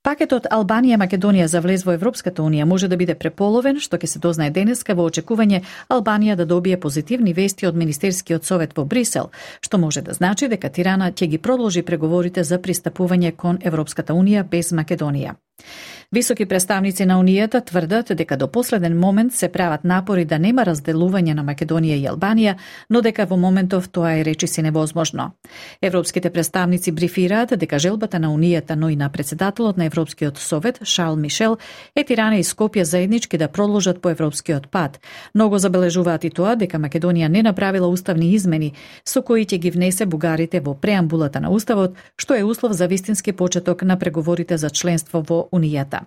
Пакетот 0.00 0.47
Албанија 0.49 0.97
Македонија 0.97 1.45
за 1.52 1.61
влез 1.61 1.83
во 1.85 1.92
Европската 1.92 2.40
унија 2.40 2.64
може 2.64 2.88
да 2.88 2.97
биде 2.97 3.12
преполовен, 3.23 3.80
што 3.85 3.99
ќе 4.00 4.09
се 4.09 4.23
дознае 4.25 4.49
денеска 4.57 4.97
во 4.97 5.04
очекување 5.11 5.61
Албанија 5.92 6.38
да 6.40 6.47
добие 6.49 6.78
позитивни 6.80 7.35
вести 7.37 7.69
од 7.69 7.76
Министерскиот 7.76 8.49
совет 8.49 8.73
во 8.78 8.87
Брисел, 8.95 9.28
што 9.61 9.83
може 9.85 10.00
да 10.00 10.16
значи 10.16 10.49
дека 10.49 10.73
Тирана 10.73 11.11
ќе 11.12 11.28
ги 11.35 11.42
продолжи 11.49 11.85
преговорите 11.85 12.45
за 12.45 12.62
пристапување 12.64 13.37
кон 13.37 13.61
Европската 13.61 14.16
унија 14.16 14.49
без 14.49 14.73
Македонија. 14.73 15.37
Високи 16.12 16.47
представници 16.47 17.05
на 17.07 17.21
Унијата 17.23 17.61
тврдат 17.64 18.09
дека 18.19 18.37
до 18.37 18.49
последен 18.49 18.99
момент 18.99 19.33
се 19.33 19.49
прават 19.49 19.85
напори 19.85 20.25
да 20.25 20.38
нема 20.38 20.64
разделување 20.67 21.35
на 21.38 21.45
Македонија 21.47 21.95
и 21.95 22.09
Албанија, 22.11 22.57
но 22.90 23.00
дека 23.00 23.26
во 23.31 23.37
моментов 23.37 23.87
тоа 23.88 24.17
е 24.19 24.25
речиси 24.25 24.62
невозможно. 24.62 25.31
Европските 25.83 26.31
представници 26.31 26.93
брифираат 26.93 27.55
дека 27.59 27.79
желбата 27.79 28.19
на 28.19 28.35
Унијата, 28.35 28.75
но 28.75 28.88
и 28.88 28.97
на 28.97 29.09
председателот 29.09 29.76
на 29.76 29.85
Европскиот 29.85 30.38
совет 30.38 30.81
Шарл 30.85 31.17
Мишел 31.17 31.59
е 31.97 32.05
Тирана 32.05 32.38
и 32.38 32.45
Скопје 32.45 32.83
заеднички 32.83 33.38
да 33.38 33.49
продолжат 33.49 34.02
по 34.02 34.11
европскиот 34.11 34.69
пат. 34.69 34.99
Многу 35.35 35.59
забележуваат 35.59 36.25
и 36.25 36.31
тоа 36.31 36.57
дека 36.57 36.79
Македонија 36.79 37.29
не 37.29 37.43
направила 37.43 37.87
уставни 37.87 38.35
измени 38.35 38.73
со 39.05 39.23
кои 39.23 39.47
ќе 39.47 39.59
ги 39.59 39.71
внесе 39.71 40.07
бугарите 40.07 40.61
во 40.61 40.75
преамбулата 40.75 41.40
на 41.40 41.50
уставот, 41.50 41.95
што 42.17 42.35
е 42.35 42.43
услов 42.45 42.73
за 42.73 42.87
вистински 42.87 43.33
почеток 43.33 43.83
на 43.83 43.99
преговорите 43.99 44.59
за 44.59 44.71
членство 44.71 45.23
во 45.29 45.49
Унијата. 45.52 46.00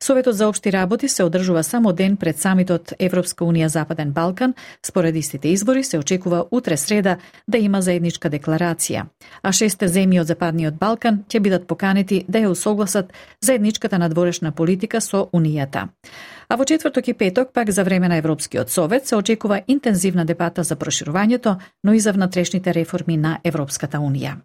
Советот 0.00 0.36
за 0.36 0.48
општи 0.48 0.72
работи 0.72 1.08
се 1.08 1.24
одржува 1.24 1.62
само 1.62 1.92
ден 1.92 2.16
пред 2.16 2.38
самитот 2.38 2.92
Европска 2.98 3.44
унија 3.44 3.66
Западен 3.66 4.12
Балкан. 4.12 4.54
Според 4.86 5.16
истите 5.16 5.48
избори 5.48 5.84
се 5.84 5.98
очекува 5.98 6.44
утре 6.50 6.76
среда 6.76 7.16
да 7.48 7.58
има 7.58 7.82
заедничка 7.82 8.30
декларација, 8.30 9.06
а 9.42 9.52
шесте 9.52 9.88
земји 9.88 10.20
од 10.20 10.26
Западниот 10.26 10.76
Балкан 10.76 11.24
ќе 11.28 11.40
бидат 11.40 11.66
поканети 11.66 12.24
да 12.28 12.44
ја 12.44 12.52
усогласат 12.52 13.12
заедничката 13.40 13.98
надворешна 13.98 14.52
политика 14.52 15.00
со 15.00 15.28
Унијата. 15.32 15.88
А 16.48 16.56
во 16.56 16.64
четврток 16.64 17.08
и 17.08 17.14
петок, 17.14 17.52
пак 17.52 17.70
за 17.70 17.84
време 17.84 18.08
на 18.08 18.16
Европскиот 18.16 18.70
совет, 18.70 19.06
се 19.06 19.16
очекува 19.16 19.62
интензивна 19.68 20.24
дебата 20.24 20.62
за 20.62 20.76
проширувањето, 20.76 21.56
но 21.84 21.92
и 21.92 22.00
за 22.00 22.12
внатрешните 22.12 22.74
реформи 22.74 23.16
на 23.16 23.38
Европската 23.44 23.98
Унија. 23.98 24.36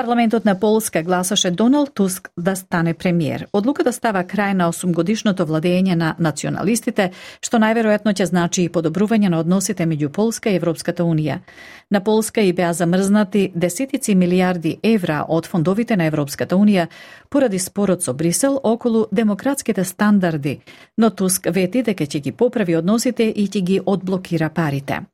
Парламентот 0.00 0.44
на 0.44 0.60
Полска 0.60 1.02
гласаше 1.02 1.50
Доналд 1.50 1.94
Туск 1.94 2.30
да 2.38 2.56
стане 2.56 2.94
премиер. 2.94 3.46
Одлуката 3.52 3.92
става 3.92 4.22
крај 4.24 4.54
на 4.56 4.70
8-годишното 4.72 5.44
владење 5.44 5.92
на 5.94 6.14
националистите, 6.18 7.10
што 7.44 7.60
најверојатно 7.60 8.14
ќе 8.16 8.24
значи 8.30 8.64
и 8.64 8.70
подобрување 8.72 9.28
на 9.28 9.42
односите 9.44 9.84
меѓу 9.84 10.08
Полска 10.08 10.48
и 10.48 10.56
Европската 10.56 11.04
Унија. 11.04 11.42
На 11.90 12.00
Полска 12.00 12.40
и 12.40 12.52
беа 12.52 12.72
замрзнати 12.72 13.52
десетици 13.54 14.14
милиарди 14.14 14.78
евра 14.82 15.20
од 15.28 15.46
фондовите 15.46 16.00
на 16.00 16.08
Европската 16.08 16.56
Унија 16.56 16.88
поради 17.28 17.58
спорот 17.58 18.02
со 18.02 18.14
Брисел 18.14 18.60
околу 18.62 19.06
демократските 19.12 19.84
стандарди, 19.84 20.60
но 20.96 21.10
Туск 21.10 21.52
вети 21.52 21.82
дека 21.82 22.06
ќе 22.08 22.24
ги 22.24 22.32
поправи 22.32 22.76
односите 22.76 23.28
и 23.28 23.48
ќе 23.48 23.60
ги 23.60 23.80
одблокира 23.84 24.48
парите. 24.48 25.04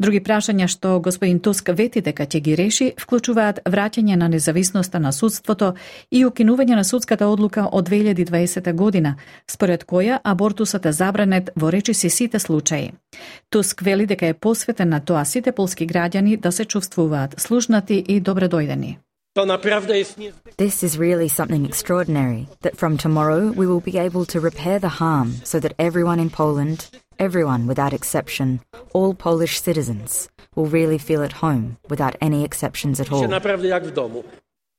Други 0.00 0.20
прашања 0.24 0.64
што 0.72 0.94
господин 1.04 1.40
Туск 1.44 1.68
вети 1.76 2.00
дека 2.00 2.24
ќе 2.24 2.40
ги 2.40 2.54
реши 2.56 2.86
вклучуваат 3.02 3.58
враќање 3.68 4.16
на 4.16 4.28
независноста 4.32 4.98
на 4.98 5.12
судството 5.12 5.74
и 6.10 6.22
укинување 6.24 6.78
на 6.78 6.84
судската 6.84 7.28
одлука 7.28 7.66
од 7.72 7.90
2020 7.90 8.72
година, 8.74 9.16
според 9.46 9.84
која 9.84 10.20
абортусот 10.24 10.86
е 10.86 10.92
забранет 10.92 11.50
во 11.56 11.72
речиси 11.72 12.10
сите 12.10 12.38
случаи. 12.38 12.92
Туск 13.50 13.82
вели 13.82 14.06
дека 14.06 14.26
е 14.26 14.34
посветен 14.34 14.88
на 14.88 15.00
тоа 15.00 15.24
сите 15.24 15.52
полски 15.52 15.86
граѓани 15.86 16.40
да 16.40 16.52
се 16.52 16.64
чувствуваат 16.64 17.36
слушнати 17.40 18.00
и 18.08 18.20
добредојдени. 18.22 18.96
This 20.58 20.82
is 20.82 20.98
really 20.98 21.28
something 21.28 21.64
extraordinary 21.64 22.48
that 22.62 22.76
from 22.76 22.96
tomorrow 22.96 23.52
we 23.52 23.66
will 23.66 23.80
be 23.80 23.96
able 23.98 24.24
to 24.32 24.40
repair 24.40 24.80
the 24.80 24.96
harm 25.00 25.28
so 25.44 25.60
that 25.60 25.74
everyone 25.78 26.18
in 26.18 26.30
Poland 26.30 26.88
Everyone, 27.20 27.66
without 27.66 27.92
exception, 27.92 28.60
all 28.94 29.12
Polish 29.12 29.60
citizens, 29.60 30.30
will 30.56 30.64
really 30.64 30.96
feel 30.96 31.22
at 31.22 31.34
home 31.44 31.76
without 31.90 32.16
any 32.22 32.44
exceptions 32.44 32.98
at 32.98 33.12
all. 33.12 33.20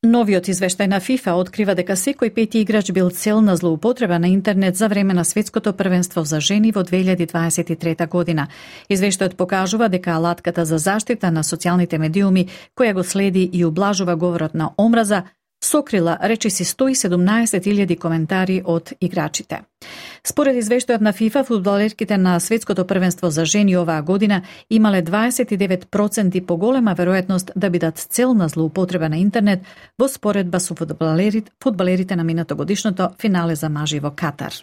Новиот 0.02 0.48
извештај 0.50 0.88
на 0.90 0.98
ФИФА 1.00 1.36
открива 1.38 1.76
дека 1.78 1.94
секој 1.94 2.32
пети 2.34 2.64
играч 2.66 2.90
бил 2.92 3.12
цел 3.12 3.42
на 3.42 3.56
злоупотреба 3.56 4.18
на 4.20 4.30
интернет 4.34 4.76
за 4.76 4.88
време 4.88 5.14
на 5.14 5.24
светското 5.24 5.74
првенство 5.74 6.24
за 6.26 6.40
жени 6.40 6.72
во 6.72 6.82
2023 6.82 8.08
година. 8.10 8.48
Извештајот 8.90 9.36
покажува 9.36 9.90
дека 9.90 10.16
алатката 10.18 10.66
за 10.66 10.78
заштита 10.78 11.30
на 11.32 11.44
социјалните 11.44 12.02
медиуми, 12.02 12.48
која 12.76 12.94
го 12.94 13.04
следи 13.04 13.50
и 13.54 13.66
ублажува 13.66 14.16
говорот 14.16 14.56
на 14.56 14.74
омраза, 14.78 15.24
сокрила 15.64 16.18
речиси 16.24 16.64
117.000 16.64 18.00
коментари 18.00 18.62
од 18.66 18.94
играчите. 19.02 19.62
Според 20.24 20.56
извештајот 20.62 21.02
на 21.02 21.14
ФИФА, 21.14 21.44
фудбалерките 21.44 22.18
на 22.18 22.40
светското 22.40 22.86
првенство 22.88 23.30
за 23.30 23.46
жени 23.46 23.78
оваа 23.78 24.02
година 24.02 24.42
имале 24.70 25.04
29% 25.04 26.46
поголема 26.46 26.96
веројатност 26.96 27.52
да 27.56 27.70
бидат 27.70 27.98
цел 27.98 28.34
на 28.34 28.48
злоупотреба 28.50 29.10
на 29.10 29.18
интернет 29.18 29.62
во 30.00 30.08
споредба 30.08 30.60
со 30.60 30.76
фудбалерите, 30.76 31.52
фудбалерите 31.64 32.16
на 32.16 32.24
минатогодишното 32.24 33.10
финале 33.20 33.56
за 33.56 33.70
мажи 33.70 34.00
во 34.00 34.12
Катар. 34.12 34.54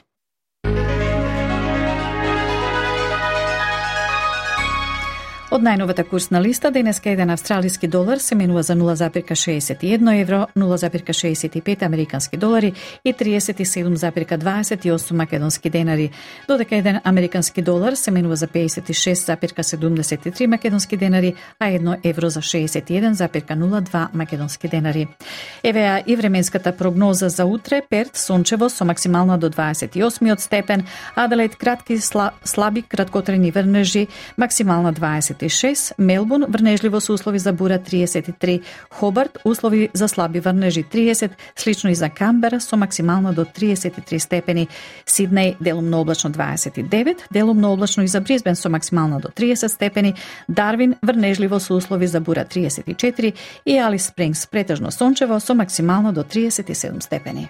Од 5.48 5.62
најновата 5.64 6.04
курсна 6.04 6.42
листа, 6.44 6.68
денеска 6.68 7.08
еден 7.08 7.30
австралиски 7.32 7.88
долар 7.88 8.20
се 8.20 8.36
менува 8.36 8.60
за 8.62 8.74
0,61 8.76 10.20
евро, 10.20 10.46
0,65 10.56 11.82
американски 11.82 12.36
долари 12.36 12.72
и 13.04 13.14
37,28 13.14 15.12
македонски 15.12 15.70
денари, 15.70 16.10
додека 16.48 16.76
еден 16.76 17.00
американски 17.04 17.62
долар 17.62 17.92
се 17.92 18.10
менува 18.10 18.36
за 18.36 18.46
56,73 18.46 20.46
македонски 20.46 20.96
денари, 20.96 21.34
а 21.60 21.68
едно 21.68 21.96
евро 22.04 22.30
за 22.30 22.40
61,02 22.40 24.08
македонски 24.14 24.68
денари. 24.68 25.08
Евеа 25.64 26.02
и 26.06 26.16
временската 26.16 26.76
прогноза 26.76 27.28
за 27.28 27.44
утре, 27.44 27.82
Перт 27.90 28.16
сончево 28.16 28.70
со 28.70 28.84
максимална 28.84 29.38
до 29.38 29.50
28 29.50 30.38
степен, 30.38 30.84
Аделаид 31.16 31.56
кратки 31.56 31.98
слаби 32.44 32.82
краткотрени 32.82 33.50
врнежи, 33.50 34.06
максимална 34.38 34.92
20 34.92 35.37
36, 35.38 35.94
Мелбурн 35.98 36.44
врнежливо 36.48 37.00
со 37.00 37.12
услови 37.12 37.38
за 37.38 37.52
бура 37.52 37.78
33, 37.78 38.62
Хобарт 38.90 39.38
услови 39.44 39.88
за 39.94 40.08
слаби 40.08 40.40
врнежи 40.40 40.84
30, 40.84 41.30
слично 41.56 41.90
и 41.90 41.94
за 41.94 42.08
Камбера 42.10 42.60
со 42.60 42.76
максимално 42.76 43.32
до 43.32 43.44
33 43.44 44.18
степени, 44.18 44.68
Сиднеј 45.06 45.56
делумно 45.60 46.00
облачно 46.00 46.30
29, 46.30 47.16
делумно 47.32 47.72
облачно 47.72 48.02
и 48.02 48.08
за 48.08 48.20
Бризбен 48.20 48.56
со 48.56 48.70
максимално 48.70 49.20
до 49.20 49.28
30 49.28 49.68
степени, 49.68 50.14
Дарвин 50.48 50.94
врнежливо 51.02 51.60
со 51.60 51.76
услови 51.76 52.06
за 52.06 52.20
бура 52.20 52.44
34 52.44 53.32
и 53.66 53.78
Алис 53.78 54.06
Спрингс 54.06 54.46
претежно 54.46 54.90
сончево 54.90 55.40
со 55.40 55.54
максимално 55.54 56.12
до 56.12 56.24
37 56.24 57.00
степени. 57.00 57.48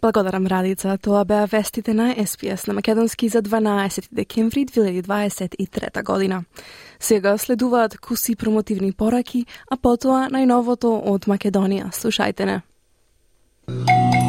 Благодарам 0.00 0.46
Радица. 0.46 0.98
Тоа 1.02 1.24
беа 1.24 1.46
вестите 1.46 1.94
на 1.94 2.14
СПС 2.26 2.66
на 2.66 2.74
Македонски 2.74 3.28
за 3.28 3.42
12 3.42 4.08
декември 4.12 4.66
2023 4.66 6.04
година. 6.04 6.44
Сега 7.00 7.38
следуваат 7.38 7.98
куси 7.98 8.36
промотивни 8.36 8.92
пораки, 8.92 9.46
а 9.70 9.76
потоа 9.76 10.28
најновото 10.30 10.94
од 11.02 11.26
Македонија. 11.26 11.90
Слушајте 11.90 12.44
не. 12.46 14.27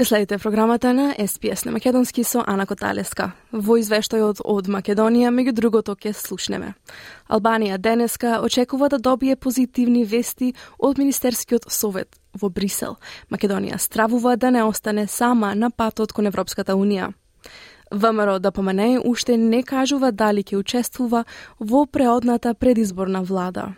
Ја 0.00 0.04
следите 0.04 0.38
програмата 0.38 0.94
на 0.94 1.14
СПС 1.26 1.64
на 1.64 1.72
Македонски 1.72 2.24
со 2.24 2.40
Ана 2.46 2.64
Коталеска. 2.66 3.34
Во 3.52 3.74
извештајот 3.76 4.38
од 4.48 4.70
Македонија, 4.72 5.28
меѓу 5.28 5.52
другото 5.52 5.92
ќе 5.92 6.14
слушнеме. 6.16 6.70
Албанија 7.28 7.76
денеска 7.76 8.38
очекува 8.40 8.88
да 8.88 8.98
добие 8.98 9.36
позитивни 9.36 10.06
вести 10.08 10.54
од 10.78 10.96
Министерскиот 10.96 11.68
совет 11.68 12.16
во 12.32 12.48
Брисел. 12.48 12.96
Македонија 13.28 13.76
стравува 13.76 14.38
да 14.40 14.50
не 14.50 14.64
остане 14.64 15.06
сама 15.06 15.54
на 15.54 15.70
патот 15.70 16.12
кон 16.16 16.32
Европската 16.32 16.72
Унија. 16.72 17.12
ВМРО 17.92 18.38
да 18.38 18.50
ДПМН 18.50 19.02
уште 19.04 19.36
не 19.36 19.62
кажува 19.62 20.12
дали 20.12 20.40
ќе 20.42 20.56
учествува 20.56 21.24
во 21.60 21.84
преодната 21.86 22.54
предизборна 22.54 23.22
влада 23.22 23.74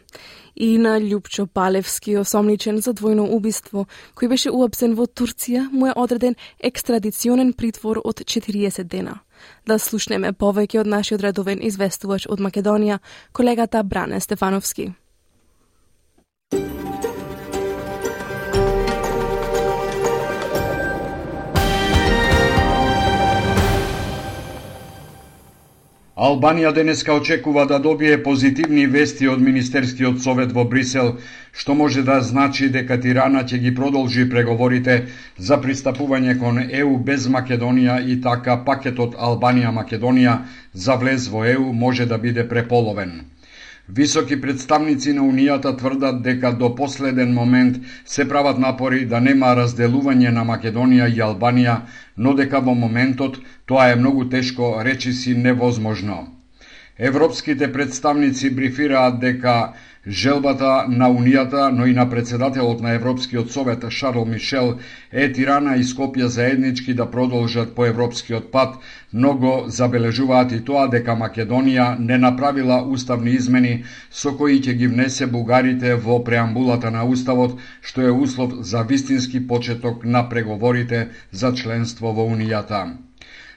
и 0.57 0.79
на 0.79 0.99
Лјупчо 1.01 1.47
Палевски, 1.47 2.17
осомничен 2.17 2.81
за 2.81 2.95
двојно 2.95 3.29
убиство, 3.31 3.87
кој 4.15 4.29
беше 4.29 4.51
уапсен 4.51 4.95
во 4.95 5.07
Турција, 5.07 5.69
му 5.73 5.87
е 5.87 5.97
одреден 5.97 6.35
екстрадиционен 6.61 7.53
притвор 7.53 8.01
од 8.05 8.25
40 8.25 8.85
дена. 8.85 9.21
Да 9.67 9.79
слушнеме 9.79 10.33
повеќе 10.33 10.81
од 10.81 10.87
нашиот 10.87 11.23
редовен 11.23 11.63
известувач 11.63 12.27
од 12.29 12.41
Македонија, 12.41 12.99
колегата 13.33 13.83
Бране 13.83 14.21
Стефановски. 14.21 14.93
Албанија 26.23 26.71
денеска 26.71 27.15
очекува 27.19 27.63
да 27.67 27.79
добие 27.83 28.17
позитивни 28.23 28.83
вести 28.91 29.27
од 29.31 29.41
Министерскиот 29.43 30.21
совет 30.23 30.53
во 30.59 30.63
Брисел, 30.75 31.09
што 31.63 31.75
може 31.75 32.05
да 32.07 32.21
значи 32.29 32.69
дека 32.77 33.01
Тирана 33.07 33.43
ќе 33.43 33.59
ги 33.65 33.73
продолжи 33.75 34.29
преговорите 34.35 34.97
за 35.49 35.59
пристапување 35.65 36.37
кон 36.45 36.63
ЕУ 36.63 36.95
без 37.11 37.27
Македонија 37.39 37.99
и 38.15 38.21
така 38.29 38.57
пакетот 38.69 39.19
Албанија-Македонија 39.19 40.39
за 40.87 40.99
влез 41.03 41.27
во 41.35 41.43
ЕУ 41.57 41.73
може 41.85 42.07
да 42.07 42.19
биде 42.19 42.47
преполовен. 42.49 43.23
Високи 43.89 44.41
представници 44.41 45.13
на 45.13 45.23
Унијата 45.27 45.75
тврдат 45.79 46.23
дека 46.23 46.53
до 46.53 46.75
последен 46.75 47.35
момент 47.35 47.83
се 48.05 48.29
прават 48.29 48.59
напори 48.59 49.05
да 49.05 49.21
нема 49.21 49.57
разделување 49.59 50.31
на 50.31 50.45
Македонија 50.47 51.11
и 51.11 51.19
Албанија, 51.19 51.81
но 52.17 52.35
дека 52.35 52.61
во 52.61 52.75
моментот 52.75 53.39
тоа 53.67 53.91
е 53.93 53.97
многу 53.97 54.29
тешко, 54.29 54.83
речиси 54.85 55.35
невозможно. 55.35 56.27
Европските 56.99 57.73
представници 57.73 58.51
брифираат 58.51 59.21
дека 59.21 59.73
Желбата 60.07 60.87
на 60.89 61.07
Унијата, 61.09 61.71
но 61.71 61.87
и 61.87 61.93
на 61.95 62.11
председателот 62.11 62.81
на 62.81 62.91
Европскиот 62.91 63.53
совет 63.53 63.85
Шарл 63.91 64.25
Мишел 64.25 64.79
е 65.13 65.33
Тирана 65.33 65.77
и 65.77 65.85
Скопје 65.85 66.25
заеднички 66.27 66.95
да 66.95 67.07
продолжат 67.11 67.75
по 67.75 67.87
европскиот 67.87 68.51
пат, 68.51 68.75
но 69.13 69.35
го 69.35 69.65
забележуваат 69.67 70.53
и 70.53 70.65
тоа 70.65 70.89
дека 70.91 71.15
Македонија 71.15 71.99
не 71.99 72.19
направила 72.19 72.83
уставни 72.83 73.31
измени 73.31 73.85
со 74.11 74.35
кои 74.37 74.59
ќе 74.59 74.75
ги 74.75 74.89
внесе 74.89 75.27
бугарите 75.27 75.95
во 75.95 76.19
преамбулата 76.25 76.91
на 76.91 77.05
уставот, 77.05 77.55
што 77.81 78.03
е 78.03 78.11
услов 78.11 78.59
за 78.59 78.83
вистински 78.83 79.47
почеток 79.47 80.05
на 80.05 80.29
преговорите 80.29 81.09
за 81.31 81.55
членство 81.55 82.13
во 82.13 82.27
Унијата. 82.27 82.85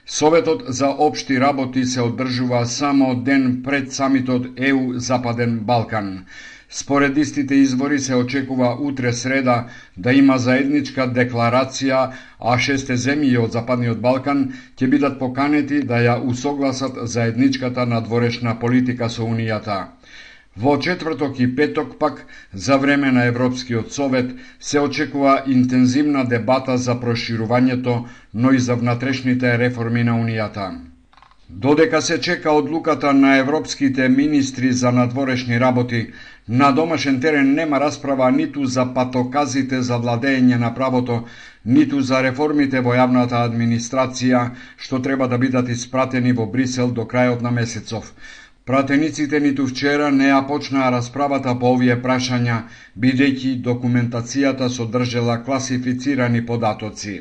Советот 0.08 0.62
за 0.68 0.88
обшти 0.98 1.40
работи 1.40 1.84
се 1.84 2.00
одржува 2.00 2.66
само 2.66 3.14
ден 3.14 3.60
пред 3.64 3.92
самитот 3.92 4.46
ЕУ 4.56 4.92
Западен 4.94 5.60
Балкан. 5.60 6.24
Според 6.70 7.16
истите 7.16 7.54
извори 7.54 7.98
се 7.98 8.14
очекува 8.14 8.76
утре 8.80 9.12
среда 9.12 9.66
да 9.96 10.12
има 10.12 10.38
заедничка 10.38 11.06
декларација, 11.10 12.10
а 12.40 12.58
шесте 12.58 12.94
земји 12.96 13.34
од 13.38 13.52
Западниот 13.52 13.98
Балкан 14.00 14.46
ќе 14.78 14.86
бидат 14.86 15.18
поканети 15.18 15.82
да 15.82 15.98
ја 15.98 16.16
усогласат 16.22 16.98
заедничката 17.02 17.86
надворешна 17.86 18.58
политика 18.58 19.10
со 19.10 19.22
Унијата. 19.22 19.95
Во 20.56 20.78
четврток 20.78 21.38
и 21.38 21.46
петок 21.56 21.98
пак, 21.98 22.26
за 22.52 22.78
време 22.78 23.12
на 23.12 23.24
Европскиот 23.24 23.92
совет, 23.92 24.30
се 24.60 24.80
очекува 24.80 25.42
интензивна 25.46 26.24
дебата 26.24 26.78
за 26.78 26.94
проширувањето, 27.00 28.04
но 28.34 28.52
и 28.52 28.58
за 28.58 28.74
внатрешните 28.74 29.58
реформи 29.58 30.04
на 30.04 30.12
Унијата. 30.12 30.70
Додека 31.50 32.02
се 32.02 32.20
чека 32.20 32.52
одлуката 32.52 33.12
на 33.12 33.36
европските 33.36 34.08
министри 34.08 34.72
за 34.72 34.92
надворешни 34.92 35.60
работи, 35.60 36.12
на 36.48 36.72
домашен 36.72 37.20
терен 37.20 37.54
нема 37.54 37.80
расправа 37.80 38.30
ниту 38.30 38.64
за 38.64 38.86
патоказите 38.94 39.82
за 39.82 39.98
владење 39.98 40.56
на 40.58 40.74
правото, 40.74 41.24
ниту 41.64 42.00
за 42.00 42.22
реформите 42.22 42.80
во 42.80 42.96
јавната 42.96 43.44
администрација, 43.44 44.50
што 44.76 45.02
треба 45.02 45.28
да 45.28 45.38
бидат 45.38 45.68
испратени 45.68 46.32
во 46.32 46.46
Брисел 46.46 46.90
до 46.90 47.04
крајот 47.04 47.42
на 47.42 47.50
месецов. 47.50 48.14
Пратениците 48.66 49.38
ниту 49.40 49.64
вчера 49.70 50.08
не 50.10 50.26
ја 50.26 50.40
почнаа 50.46 50.88
расправата 50.90 51.52
по 51.58 51.68
овие 51.74 51.94
прашања, 52.02 52.56
бидејќи 52.98 53.52
документацијата 53.62 54.66
содржела 54.76 55.36
класифицирани 55.46 56.40
податоци. 56.46 57.14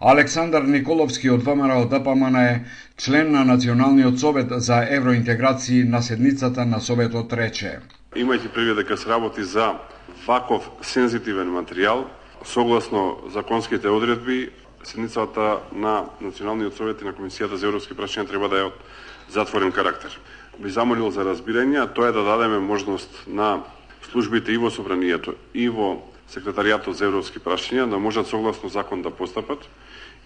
Александар 0.00 0.66
Николовски 0.66 1.30
од 1.30 1.44
ВМРО 1.46 1.84
ДПМН 1.92 2.40
е 2.40 2.64
член 2.96 3.30
на 3.30 3.44
Националниот 3.44 4.18
совет 4.18 4.50
за 4.56 4.80
евроинтеграции 4.96 5.84
на 5.84 6.02
седницата 6.02 6.66
на 6.66 6.80
Советот 6.80 7.32
рече. 7.32 7.78
Имајќи 8.18 8.50
предвид 8.50 8.82
дека 8.82 8.96
се 8.96 9.08
работи 9.14 9.46
за 9.46 9.78
ваков 10.26 10.66
сензитивен 10.82 11.54
материјал, 11.54 12.08
согласно 12.42 13.30
законските 13.30 13.86
одредби, 13.88 14.50
седницата 14.82 15.60
на 15.72 16.10
Националниот 16.20 16.74
совет 16.74 17.02
и 17.02 17.04
на 17.04 17.14
Комисијата 17.14 17.54
за 17.54 17.70
европски 17.70 17.94
прашања 17.94 18.26
треба 18.34 18.48
да 18.48 18.58
е 18.58 18.70
од 18.74 18.86
затворен 19.30 19.70
карактер 19.70 20.18
би 20.58 20.70
замолил 20.70 21.10
за 21.10 21.24
разбирање, 21.24 21.82
а 21.82 21.86
тоа 21.86 22.08
е 22.08 22.16
да 22.16 22.24
дадеме 22.24 22.58
можност 22.58 23.24
на 23.26 23.62
службите 24.10 24.52
и 24.52 24.58
во 24.58 24.70
Собранието 24.70 25.34
и 25.54 25.68
во 25.68 26.02
Секретаријатот 26.32 26.96
за 26.96 27.04
европски 27.10 27.40
прашања 27.44 27.90
да 27.90 27.98
можат 27.98 28.26
согласно 28.26 28.68
закон 28.72 29.02
да 29.02 29.10
постапат 29.10 29.66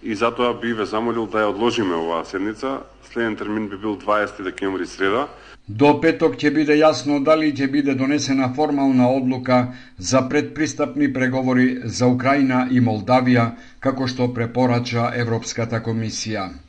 и 0.03 0.15
затоа 0.15 0.53
би 0.53 0.73
ве 0.73 0.85
замолил 0.85 1.25
да 1.27 1.41
ја 1.43 1.51
одложиме 1.51 1.95
оваа 1.95 2.25
седница. 2.25 2.79
Следен 3.11 3.35
термин 3.35 3.67
би 3.67 3.77
бил 3.77 3.97
20 3.97 4.43
декември 4.43 4.85
среда. 4.85 5.27
До 5.67 5.97
петок 5.99 6.37
ќе 6.39 6.53
биде 6.53 6.77
јасно 6.79 7.17
дали 7.23 7.51
ќе 7.51 7.67
биде 7.71 7.95
донесена 7.95 8.53
формална 8.55 9.09
одлука 9.11 9.73
за 9.97 10.21
предпристапни 10.29 11.11
преговори 11.13 11.81
за 11.83 12.07
Украина 12.07 12.67
и 12.71 12.79
Молдавија, 12.79 13.51
како 13.79 14.07
што 14.07 14.31
препорача 14.33 15.11
Европската 15.15 15.83
комисија. 15.83 16.66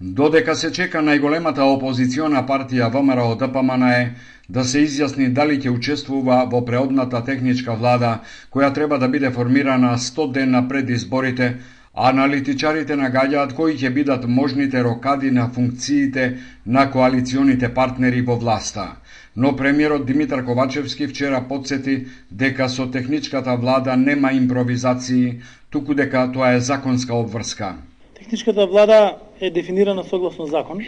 Додека 0.00 0.56
се 0.58 0.72
чека 0.74 0.98
најголемата 1.06 1.62
опозициона 1.70 2.40
партија 2.46 2.88
ВМРО 2.90 3.36
ДПМН 3.38 3.90
е 3.90 4.14
да 4.48 4.64
се 4.64 4.80
изјасни 4.82 5.28
дали 5.32 5.58
ќе 5.62 5.70
учествува 5.70 6.38
во 6.50 6.64
преодната 6.66 7.20
техничка 7.24 7.76
влада 7.78 8.18
која 8.50 8.72
треба 8.74 8.98
да 8.98 9.08
биде 9.08 9.30
формирана 9.30 9.92
100 9.96 10.32
дена 10.32 10.64
пред 10.68 10.90
изборите, 10.90 11.46
аналитичарите 11.94 12.96
нагаѓаат 12.98 13.54
кои 13.54 13.78
ќе 13.78 13.94
бидат 13.94 14.26
можните 14.26 14.82
рокади 14.82 15.30
на 15.30 15.48
функциите 15.48 16.38
на 16.66 16.90
коалиционите 16.90 17.70
партнери 17.74 18.20
во 18.20 18.34
власта. 18.36 18.96
Но 19.36 19.56
премиерот 19.56 20.06
Димитар 20.06 20.44
Ковачевски 20.44 21.06
вчера 21.06 21.44
подсети 21.48 22.06
дека 22.30 22.68
со 22.68 22.90
техничката 22.90 23.56
влада 23.56 23.96
нема 23.96 24.32
импровизации, 24.32 25.40
туку 25.70 25.94
дека 25.94 26.32
тоа 26.32 26.54
е 26.54 26.60
законска 26.60 27.14
обврска. 27.14 27.76
Техничката 28.18 28.66
влада 28.66 29.16
е 29.46 29.50
дефинирана 29.50 30.04
согласно 30.04 30.46
закон 30.46 30.80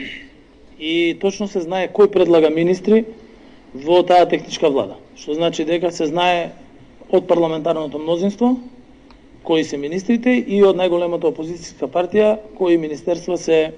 и 0.80 1.16
точно 1.20 1.48
се 1.48 1.60
знае 1.60 1.88
кој 1.92 2.08
предлага 2.12 2.50
министри 2.50 3.04
во 3.74 4.02
таа 4.02 4.26
техничка 4.28 4.70
влада. 4.70 4.96
Што 5.16 5.34
значи 5.36 5.64
дека 5.64 5.90
се 5.92 6.06
знае 6.08 6.50
од 7.10 7.28
парламентарното 7.28 7.98
мнозинство 7.98 8.56
кои 9.46 9.64
се 9.64 9.76
министрите 9.78 10.32
и 10.46 10.62
од 10.66 10.76
најголемата 10.76 11.28
опозицијска 11.30 11.86
партија 11.86 12.36
кои 12.58 12.76
министерства 12.80 13.36
се 13.38 13.72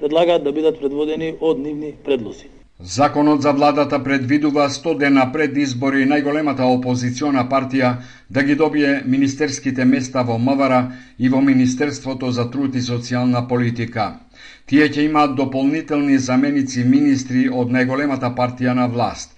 предлагаат 0.00 0.44
да 0.44 0.52
бидат 0.52 0.80
предводени 0.80 1.34
од 1.40 1.58
нивни 1.58 1.92
предлози. 2.04 2.48
Законот 2.80 3.42
за 3.42 3.52
владата 3.52 4.04
предвидува 4.04 4.68
100 4.68 4.98
дена 4.98 5.22
пред 5.32 5.56
избори 5.56 6.04
најголемата 6.04 6.66
опозициона 6.68 7.44
партија 7.48 7.92
да 8.30 8.42
ги 8.42 8.54
добие 8.54 8.90
министерските 9.06 9.84
места 9.84 10.22
во 10.22 10.36
МВР 10.38 10.80
и 11.18 11.28
во 11.28 11.40
Министерството 11.40 12.30
за 12.30 12.44
труд 12.50 12.76
и 12.76 12.82
социјална 12.84 13.46
политика. 13.48 14.20
Тие 14.66 14.90
ќе 14.90 15.06
имаат 15.08 15.34
дополнителни 15.36 16.18
заменици 16.18 16.84
министри 16.84 17.48
од 17.48 17.72
најголемата 17.72 18.34
партија 18.36 18.74
на 18.74 18.86
власт. 18.92 19.32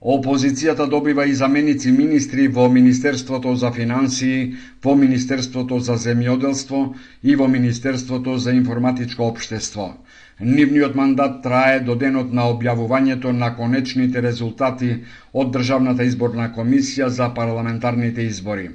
Опозицијата 0.00 0.86
добива 0.86 1.26
и 1.26 1.34
заменици 1.34 1.90
министри 1.92 2.46
во 2.48 2.68
Министерството 2.68 3.56
за 3.56 3.72
финансии, 3.72 4.54
во 4.84 4.94
Министерството 4.94 5.80
за 5.80 5.98
земјоделство 5.98 6.94
и 7.22 7.34
во 7.34 7.48
Министерството 7.48 8.38
за 8.38 8.52
информатичко 8.52 9.26
обштество. 9.26 9.94
Нивниот 10.40 10.94
мандат 10.94 11.42
трае 11.42 11.80
до 11.80 11.94
денот 11.94 12.32
на 12.32 12.48
објавувањето 12.50 13.32
на 13.32 13.52
конечните 13.56 14.20
резултати 14.20 14.88
од 15.32 15.52
Државната 15.54 16.02
изборна 16.04 16.48
комисија 16.56 17.06
за 17.06 17.28
парламентарните 17.34 18.22
избори. 18.22 18.70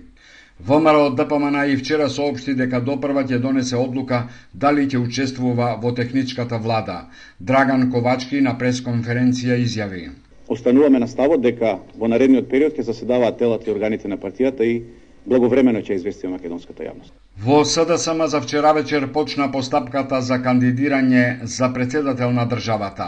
ВМРО 0.60 1.10
ДПМН 1.16 1.66
и 1.72 1.76
вчера 1.78 2.10
соопшти 2.10 2.56
дека 2.56 2.80
допрва 2.80 3.24
ќе 3.24 3.40
донесе 3.40 3.76
одлука 3.76 4.24
дали 4.54 4.88
ќе 4.88 5.04
учествува 5.04 5.76
во 5.84 5.92
техничката 5.92 6.58
влада. 6.58 6.98
Драган 7.40 7.92
Ковачки 7.92 8.42
на 8.42 8.58
пресконференција 8.58 9.60
изјави. 9.60 10.10
Остануваме 10.48 11.00
на 11.00 11.08
ставот 11.08 11.42
дека 11.42 11.78
во 11.96 12.08
наредниот 12.08 12.50
период 12.50 12.76
ќе 12.76 12.88
заседаваат 12.88 13.38
телата 13.38 13.70
и 13.70 13.74
органите 13.74 14.08
на 14.08 14.18
партијата 14.18 14.64
и 14.64 14.84
благовремено 15.26 15.80
ќе 15.80 15.96
известиме 15.96 16.38
македонската 16.40 16.84
јавност. 16.84 17.12
Во 17.44 17.64
СДСМ 17.64 18.28
за 18.28 18.42
вчера 18.42 18.74
вечер 18.74 19.06
почна 19.14 19.46
постапката 19.52 20.18
за 20.22 20.38
кандидирање 20.44 21.46
за 21.48 21.70
председател 21.74 22.32
на 22.36 22.44
државата. 22.46 23.06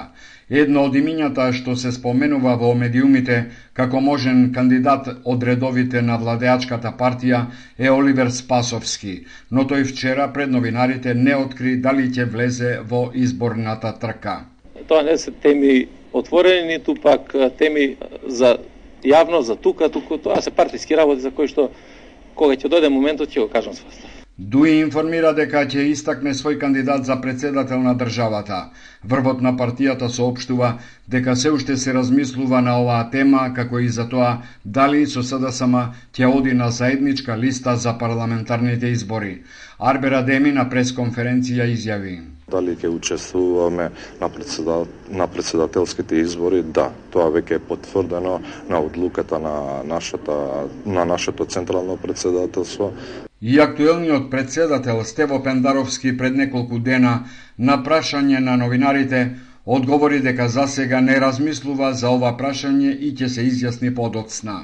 Едно 0.49 0.85
од 0.87 0.95
имињата 0.95 1.49
што 1.57 1.75
се 1.75 1.91
споменува 1.91 2.53
во 2.61 2.69
медиумите 2.83 3.39
како 3.79 3.99
можен 3.99 4.53
кандидат 4.55 5.09
од 5.33 5.43
редовите 5.43 6.01
на 6.01 6.15
владеачката 6.21 6.93
партија 7.01 7.41
е 7.77 7.91
Оливер 7.91 8.31
Спасовски, 8.31 9.17
но 9.51 9.67
тој 9.67 9.83
вчера 9.91 10.29
пред 10.31 10.55
новинарите 10.55 11.13
не 11.13 11.35
откри 11.35 11.75
дали 11.75 12.07
ќе 12.07 12.29
влезе 12.31 12.71
во 12.87 13.09
изборната 13.13 13.91
трка. 13.99 14.37
Тоа 14.87 15.03
не 15.03 15.17
се 15.17 15.31
теми 15.31 15.89
отворени, 16.13 16.77
ниту 16.77 16.95
пак 16.95 17.35
теми 17.59 17.97
за 18.27 18.55
јавно, 19.03 19.43
за 19.43 19.59
тука, 19.59 19.89
туку 19.89 20.17
тоа 20.17 20.41
се 20.41 20.55
партиски 20.55 20.95
работи 20.95 21.27
за 21.27 21.35
кои 21.35 21.51
што 21.51 21.67
кога 22.35 22.55
ќе 22.55 22.71
дојде 22.71 22.87
моментот 22.87 23.27
ќе 23.27 23.43
го 23.43 23.51
кажам 23.51 23.75
свој 23.75 24.20
Дуи 24.37 24.71
информира 24.79 25.33
дека 25.37 25.61
ќе 25.69 25.83
истакне 25.91 26.31
свој 26.33 26.55
кандидат 26.59 27.03
за 27.05 27.17
председател 27.21 27.83
на 27.83 27.91
државата. 27.93 28.71
Врвот 29.03 29.41
на 29.45 29.51
партијата 29.59 30.07
соопштува 30.09 30.69
дека 31.07 31.35
се 31.35 31.51
уште 31.51 31.77
се 31.77 31.93
размислува 31.93 32.61
на 32.61 32.73
оваа 32.81 33.09
тема, 33.11 33.53
како 33.55 33.79
и 33.79 33.89
за 33.89 34.07
тоа 34.09 34.41
дали 34.65 35.05
со 35.05 35.21
СДСМ 35.21 35.75
ќе 36.17 36.25
оди 36.25 36.53
на 36.53 36.71
заедничка 36.71 37.37
листа 37.37 37.75
за 37.75 37.97
парламентарните 37.97 38.87
избори. 38.87 39.43
Арбера 39.79 40.23
Деми 40.23 40.51
на 40.51 40.65
пресконференција 40.69 41.67
изјави. 41.77 42.19
Дали 42.49 42.75
ќе 42.75 42.87
учествуваме 42.87 43.91
на, 44.21 44.29
председател, 44.29 44.87
на 45.09 45.27
председателските 45.27 46.15
избори? 46.15 46.63
Да, 46.63 46.89
тоа 47.11 47.29
веќе 47.29 47.59
е 47.59 47.65
потврдено 47.67 48.39
на 48.69 48.79
одлуката 48.81 49.39
на 49.39 49.83
нашата 49.83 50.65
на 50.85 51.05
нашето 51.05 51.45
централно 51.45 51.97
председателство. 51.97 52.93
И 53.41 53.59
актуелниот 53.59 54.29
председател 54.29 55.03
Стево 55.03 55.43
Пендаровски 55.43 56.17
пред 56.17 56.35
неколку 56.35 56.79
дена 56.79 57.13
на 57.57 57.77
прашање 57.83 58.39
на 58.39 58.57
новинарите 58.57 59.21
одговори 59.65 60.19
дека 60.21 60.47
за 60.47 60.67
сега 60.67 61.01
не 61.01 61.15
размислува 61.19 61.93
за 61.93 62.09
ова 62.09 62.35
прашање 62.37 62.91
и 62.93 63.09
ќе 63.17 63.27
се 63.27 63.45
изјасни 63.47 63.93
подоцна. 63.95 64.59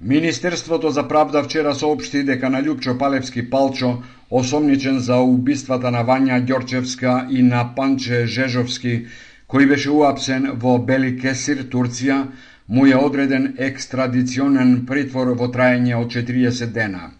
Министерството 0.00 0.90
за 0.90 1.08
правда 1.08 1.42
вчера 1.42 1.74
соопшти 1.74 2.22
дека 2.24 2.50
на 2.50 2.60
Лјупчо 2.62 2.98
Палевски 2.98 3.50
Палчо, 3.50 4.02
осомничен 4.30 5.00
за 5.00 5.16
убиствата 5.16 5.90
на 5.90 6.04
Вања 6.04 6.44
Ѓорчевска 6.44 7.30
и 7.30 7.42
на 7.42 7.64
Панче 7.74 8.26
Жежовски, 8.26 9.06
кој 9.48 9.68
беше 9.68 9.90
уапсен 9.90 10.50
во 10.60 10.76
Бели 10.78 11.16
Кесир, 11.16 11.64
Турција, 11.72 12.26
му 12.68 12.86
е 12.86 12.96
одреден 12.96 13.54
екстрадиционен 13.58 14.84
притвор 14.86 15.32
во 15.40 15.48
траење 15.48 15.96
од 15.96 16.12
40 16.12 16.72
дена. 16.72 17.10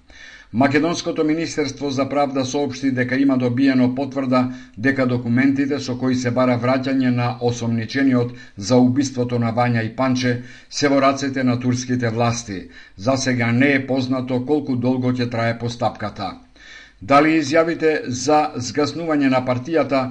Македонското 0.57 1.25
Министерство 1.25 1.91
за 1.91 2.09
правда 2.09 2.45
соопшти 2.45 2.91
дека 2.91 3.17
има 3.17 3.39
добиено 3.39 3.95
потврда 3.95 4.51
дека 4.79 5.07
документите 5.07 5.81
со 5.81 5.97
кои 5.99 6.15
се 6.15 6.31
бара 6.31 6.55
враќање 6.63 7.11
на 7.11 7.27
осомничениот 7.43 8.31
за 8.57 8.77
убиството 8.79 9.39
на 9.43 9.51
Вања 9.51 9.83
и 9.83 9.91
Панче 9.97 10.43
се 10.71 10.89
во 10.89 11.01
рацете 11.03 11.43
на 11.45 11.59
турските 11.59 12.09
власти. 12.09 12.69
За 12.97 13.17
сега 13.17 13.51
не 13.53 13.73
е 13.75 13.87
познато 13.87 14.45
колку 14.47 14.77
долго 14.77 15.11
ќе 15.11 15.27
трае 15.31 15.59
постапката. 15.59 16.31
Дали 17.03 17.35
изјавите 17.41 18.07
за 18.07 18.53
згаснување 18.55 19.35
на 19.35 19.43
партијата 19.43 20.05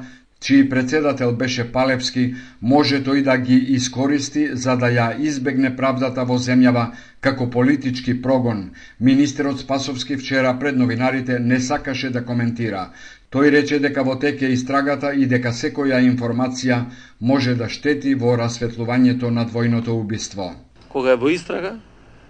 чиј 0.44 0.70
председател 0.70 1.32
беше 1.36 1.64
Палевски, 1.72 2.36
може 2.62 3.00
тој 3.04 3.24
да 3.24 3.38
ги 3.38 3.56
искористи 3.78 4.50
за 4.54 4.76
да 4.76 4.92
ја 4.92 5.08
избегне 5.20 5.72
правдата 5.76 6.26
во 6.28 6.36
земјава 6.36 6.90
како 7.22 7.50
политички 7.50 8.22
прогон. 8.22 8.72
Министерот 9.00 9.60
Спасовски 9.60 10.18
вчера 10.18 10.58
пред 10.60 10.78
новинарите 10.78 11.40
не 11.40 11.60
сакаше 11.60 12.10
да 12.10 12.26
коментира. 12.26 12.90
Тој 13.32 13.50
рече 13.52 13.80
дека 13.80 14.04
во 14.04 14.20
тек 14.20 14.42
е 14.42 14.52
истрагата 14.54 15.14
и 15.14 15.26
дека 15.26 15.56
секоја 15.56 16.04
информација 16.04 16.84
може 17.20 17.56
да 17.56 17.70
штети 17.70 18.14
во 18.16 18.36
расветлувањето 18.38 19.32
на 19.32 19.48
двојното 19.48 19.96
убиство. 19.96 20.52
Кога 20.90 21.16
е 21.16 21.22
во 21.24 21.32
истрага, 21.32 21.80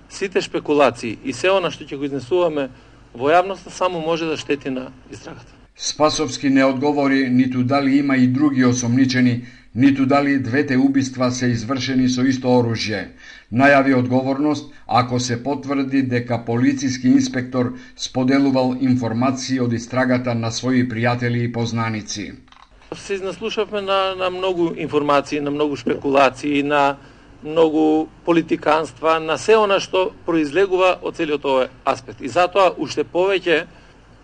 сите 0.10 0.42
спекулации 0.42 1.18
и 1.26 1.34
се 1.34 1.50
она 1.50 1.74
што 1.74 1.84
ќе 1.84 1.98
го 1.98 2.06
изнесуваме 2.06 2.70
во 3.14 3.34
јавноста 3.34 3.74
само 3.74 4.00
може 4.00 4.30
да 4.30 4.38
штети 4.38 4.70
на 4.70 4.92
истрагата. 5.12 5.53
Спасовски 5.78 6.50
не 6.50 6.64
одговори 6.66 7.30
ниту 7.30 7.64
дали 7.64 7.98
има 7.98 8.18
и 8.18 8.28
други 8.28 8.66
осомничени, 8.66 9.46
ниту 9.76 10.06
дали 10.06 10.40
двете 10.40 10.78
убиства 10.78 11.32
се 11.32 11.48
извршени 11.50 12.10
со 12.10 12.22
исто 12.30 12.54
оружје. 12.62 13.08
Најави 13.52 13.98
одговорност 13.98 14.70
ако 14.88 15.20
се 15.20 15.44
потврди 15.44 16.02
дека 16.02 16.38
полициски 16.46 17.08
инспектор 17.08 17.74
споделувал 17.98 18.78
информации 18.82 19.60
од 19.60 19.74
истрагата 19.74 20.36
на 20.36 20.52
своји 20.52 20.86
пријатели 20.86 21.42
и 21.44 21.52
познаници. 21.52 22.34
Се 22.96 23.14
изнаслушавме 23.14 23.82
на, 23.82 24.16
на 24.16 24.30
многу 24.30 24.74
информации, 24.78 25.40
на 25.40 25.52
многу 25.52 25.78
спекулации, 25.78 26.64
на 26.64 26.98
многу 27.44 28.08
политиканства, 28.26 29.20
на 29.20 29.38
се 29.38 29.58
она 29.58 29.80
што 29.80 30.12
произлегува 30.26 31.00
од 31.02 31.18
целиот 31.18 31.44
овој 31.44 31.70
аспект. 31.86 32.22
И 32.22 32.30
затоа 32.30 32.76
уште 32.78 33.04
повеќе 33.04 33.66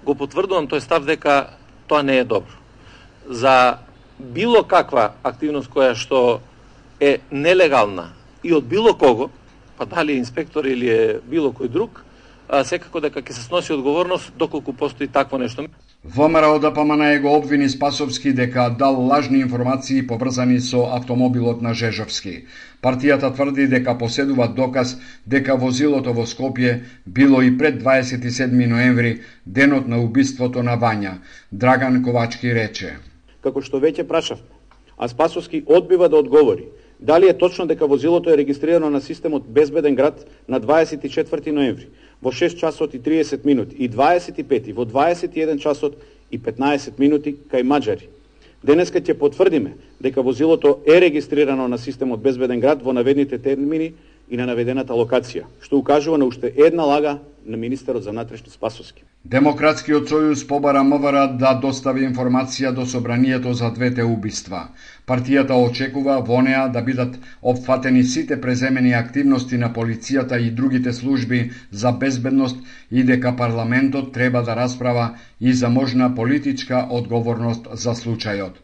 го 0.03 0.15
потврдувам 0.15 0.67
тој 0.67 0.79
став 0.79 1.05
дека 1.05 1.55
тоа 1.87 2.03
не 2.03 2.19
е 2.19 2.23
добро. 2.23 2.55
За 3.27 3.79
било 4.19 4.63
каква 4.63 5.13
активност 5.23 5.71
која 5.71 5.95
што 5.95 6.41
е 6.99 7.19
нелегална 7.31 8.11
и 8.43 8.53
од 8.53 8.67
било 8.67 8.93
кого, 8.93 9.29
па 9.77 9.85
дали 9.85 10.13
е 10.13 10.21
инспектор 10.23 10.65
или 10.65 10.89
е 10.89 11.19
било 11.23 11.51
кој 11.51 11.67
друг, 11.67 12.03
а, 12.49 12.63
секако 12.63 12.99
дека 12.99 13.21
ќе 13.21 13.31
се 13.31 13.43
сноси 13.43 13.73
одговорност 13.73 14.33
доколку 14.35 14.73
постои 14.73 15.07
такво 15.07 15.37
нешто. 15.37 15.67
ВМРО 16.05 16.59
ДПМН 16.59 17.21
го 17.21 17.35
обвини 17.35 17.69
Спасовски 17.69 18.33
дека 18.33 18.75
дал 18.79 19.07
лажни 19.07 19.39
информации 19.39 20.07
поврзани 20.07 20.59
со 20.59 20.87
автомобилот 20.95 21.61
на 21.61 21.73
Жежовски. 21.73 22.45
Партијата 22.81 23.33
тврди 23.35 23.67
дека 23.67 23.97
поседува 23.97 24.47
доказ 24.47 24.95
дека 25.27 25.57
возилото 25.59 26.13
во 26.15 26.23
Скопје 26.23 26.79
било 27.05 27.41
и 27.41 27.51
пред 27.57 27.83
27 27.83 28.67
ноември, 28.67 29.19
денот 29.45 29.87
на 29.87 29.99
убиството 29.99 30.63
на 30.63 30.79
Вања. 30.79 31.19
Драган 31.51 32.03
Ковачки 32.03 32.47
рече. 32.47 32.95
Како 33.43 33.59
што 33.59 33.83
веќе 33.83 34.07
прашав, 34.07 34.39
а 34.97 35.07
Спасовски 35.07 35.65
одбива 35.67 36.07
да 36.07 36.15
одговори 36.15 36.71
дали 36.99 37.27
е 37.27 37.37
точно 37.37 37.67
дека 37.67 37.87
возилото 37.87 38.29
е 38.29 38.37
регистрирано 38.37 38.89
на 38.89 39.01
системот 39.01 39.43
Безбеден 39.51 39.95
град 39.95 40.25
на 40.47 40.61
24 40.61 41.51
ноември 41.51 41.87
во 42.21 42.31
6 42.31 42.59
часот 42.59 42.93
и 42.93 42.99
30 42.99 43.45
минути 43.45 43.75
и 43.75 43.87
25 43.87 44.73
во 44.73 44.85
21 44.85 45.59
часот 45.59 45.97
и 46.31 46.37
15 46.37 46.99
минути 46.99 47.37
кај 47.51 47.63
Маджари. 47.63 48.09
Денеска 48.63 48.99
ќе 48.99 49.15
потврдиме 49.15 49.77
дека 49.99 50.21
возилото 50.21 50.79
е 50.85 50.99
регистрирано 51.01 51.67
на 51.67 51.77
системот 51.77 52.19
Безбеден 52.21 52.59
град 52.59 52.83
во 52.83 52.93
наведните 52.93 53.37
термини 53.37 53.93
и 54.29 54.37
на 54.37 54.45
наведената 54.45 54.93
локација, 54.93 55.45
што 55.61 55.81
укажува 55.81 56.17
на 56.17 56.25
уште 56.25 56.53
една 56.55 56.85
лага 56.85 57.19
на 57.45 57.57
министерот 57.57 58.03
за 58.03 58.11
внатрешни 58.11 58.51
Спасовски. 58.51 59.03
Демократскиот 59.25 60.07
сојуз 60.07 60.45
побара 60.47 60.83
МВР 60.83 61.23
да 61.39 61.49
достави 61.63 62.05
информација 62.07 62.69
до 62.75 62.85
собранието 62.85 63.53
за 63.53 63.71
двете 63.75 64.03
убиства. 64.03 64.61
Партијата 65.07 65.57
очекува 65.63 66.19
во 66.29 66.39
неа 66.45 66.67
да 66.75 66.81
бидат 66.81 67.17
опфатени 67.41 68.03
сите 68.03 68.39
преземени 68.41 68.93
активности 68.93 69.57
на 69.57 69.73
полицијата 69.73 70.39
и 70.39 70.51
другите 70.51 70.93
служби 70.93 71.51
за 71.71 71.91
безбедност 71.91 72.63
и 72.91 73.03
дека 73.03 73.35
парламентот 73.35 74.13
треба 74.13 74.43
да 74.43 74.55
расправа 74.55 75.09
и 75.41 75.53
за 75.53 75.69
можна 75.69 76.15
политичка 76.15 76.87
одговорност 76.89 77.67
за 77.73 77.95
случајот. 77.95 78.55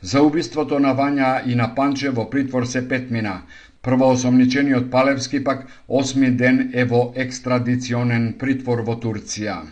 За 0.00 0.22
убиството 0.22 0.78
на 0.78 0.90
Вања 0.94 1.28
и 1.46 1.54
на 1.54 1.74
Панче 1.74 2.10
во 2.10 2.24
притвор 2.30 2.66
се 2.70 2.88
петмина. 2.88 3.42
Првоосомничениот 3.84 4.90
Палевски 4.90 5.44
пак 5.44 5.66
осми 5.88 6.30
ден 6.30 6.70
е 6.74 6.84
во 6.84 7.12
екстрадиционен 7.14 8.34
притвор 8.40 8.80
во 8.82 8.96
Турција. 8.96 9.62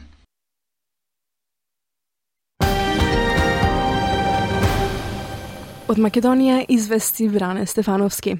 од 5.92 5.98
Македонија 6.00 6.62
извести 6.72 7.26
Бране 7.28 7.66
Стефановски. 7.68 8.38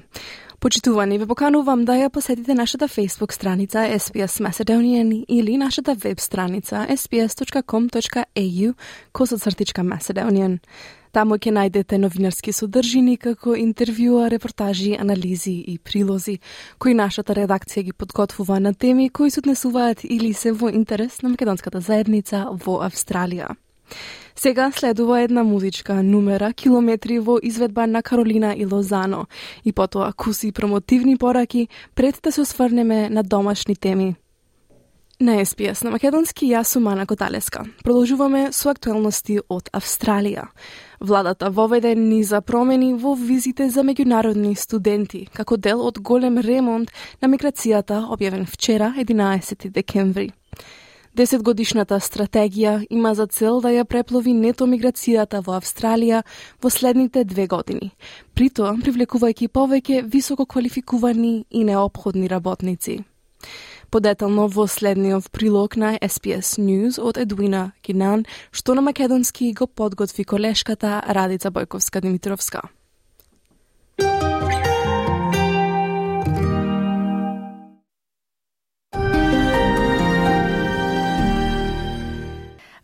Почитувани, 0.59 1.19
ве 1.19 1.27
поканувам 1.29 1.83
да 1.85 1.93
ја 1.99 2.09
посетите 2.09 2.55
нашата 2.57 2.87
Facebook 2.87 3.33
страница 3.35 3.83
SPS 3.99 4.39
Macedonian 4.41 5.25
или 5.27 5.57
нашата 5.57 5.93
веб 5.93 6.19
страница 6.19 6.87
sps.com.au 6.89 8.73
косоцртичка 9.11 9.81
Macedonian. 9.81 10.59
Таму 11.13 11.35
ќе 11.37 11.51
најдете 11.53 11.99
новинарски 12.01 12.49
содржини 12.57 13.19
како 13.21 13.53
интервјуа, 13.53 14.31
репортажи, 14.33 14.95
анализи 14.97 15.53
и 15.69 15.75
прилози, 15.77 16.39
кои 16.81 16.95
нашата 16.97 17.35
редакција 17.37 17.83
ги 17.85 17.93
подготвува 17.93 18.57
на 18.59 18.73
теми 18.73 19.11
кои 19.13 19.29
се 19.29 19.43
однесуваат 19.43 20.01
или 20.03 20.33
се 20.33 20.51
во 20.51 20.71
интерес 20.73 21.21
на 21.21 21.29
македонската 21.29 21.81
заедница 21.85 22.47
во 22.65 22.79
Австралија. 22.81 23.53
Сега 24.35 24.71
следува 24.71 25.21
една 25.21 25.43
музичка 25.43 26.01
нумера 26.03 26.49
километри 26.53 27.19
во 27.19 27.37
изведба 27.43 27.85
на 27.87 28.01
Каролина 28.01 28.55
и 28.57 28.65
Лозано 28.65 29.27
и 29.65 29.71
потоа 29.71 30.13
куси 30.17 30.51
промотивни 30.51 31.17
пораки 31.17 31.67
пред 31.95 32.19
да 32.23 32.31
се 32.31 32.41
осврнеме 32.41 33.09
на 33.09 33.23
домашни 33.23 33.75
теми. 33.75 34.15
На 35.21 35.45
СПС 35.45 35.83
на 35.85 35.91
македонски 35.93 36.47
јас 36.49 36.73
сум 36.73 36.87
Ана 36.91 37.05
Коталеска. 37.05 37.61
Продолжуваме 37.83 38.49
со 38.51 38.73
актуелности 38.73 39.37
од 39.47 39.69
Австралија. 39.71 40.49
Владата 41.03 41.49
воведе 41.49 41.95
низа 41.95 42.41
промени 42.41 42.93
во 42.93 43.11
визите 43.13 43.65
за 43.69 43.83
меѓународни 43.83 44.53
студенти, 44.55 45.25
како 45.35 45.57
дел 45.57 45.81
од 45.83 45.99
голем 45.99 46.37
ремонт 46.39 46.93
на 47.19 47.27
миграцијата 47.27 47.97
објавен 48.07 48.45
вчера, 48.47 48.93
11 48.95 49.67
декември. 49.75 50.29
Десетгодишната 51.13 51.99
стратегија 51.99 52.85
има 52.89 53.11
за 53.19 53.27
цел 53.27 53.59
да 53.59 53.75
ја 53.75 53.83
преплови 53.83 54.31
нето 54.31 54.63
миграцијата 54.63 55.43
во 55.43 55.59
Австралија 55.59 56.23
во 56.63 56.71
следните 56.71 57.25
две 57.27 57.49
години, 57.51 57.91
при 58.33 58.47
тоа 58.49 58.71
привлекувајќи 58.71 59.51
повеќе 59.51 60.05
високо 60.07 60.45
квалификувани 60.45 61.45
и 61.51 61.65
необходни 61.67 62.31
работници. 62.31 63.01
Подетално 63.93 64.47
во 64.49 64.63
следниот 64.65 65.27
прилог 65.29 65.75
на 65.77 65.91
SPS 66.01 66.57
News 66.57 66.97
од 66.97 67.19
Едуина 67.21 67.75
Кинан, 67.85 68.23
што 68.49 68.73
на 68.73 68.81
македонски 68.81 69.51
го 69.53 69.67
подготви 69.67 70.25
колешката 70.25 71.03
Радица 71.05 71.51
Бојковска-Димитровска. 71.53 72.61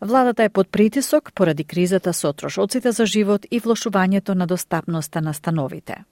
Владата 0.00 0.44
е 0.44 0.48
под 0.48 0.70
притисок 0.70 1.32
поради 1.34 1.64
кризата 1.64 2.12
со 2.12 2.32
трошоците 2.32 2.92
за 2.92 3.06
живот 3.06 3.46
и 3.50 3.60
влошувањето 3.60 4.34
на 4.34 4.46
достапноста 4.46 5.20
на 5.20 5.34
становите. 5.34 6.04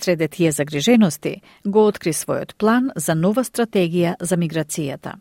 Среде 0.00 0.28
тие 0.28 0.52
загрижености 0.52 1.42
го 1.64 1.86
откри 1.86 2.12
својот 2.12 2.54
план 2.58 2.90
за 2.96 3.14
нова 3.14 3.44
стратегија 3.44 4.16
за 4.20 4.36
миграцијата. 4.36 5.14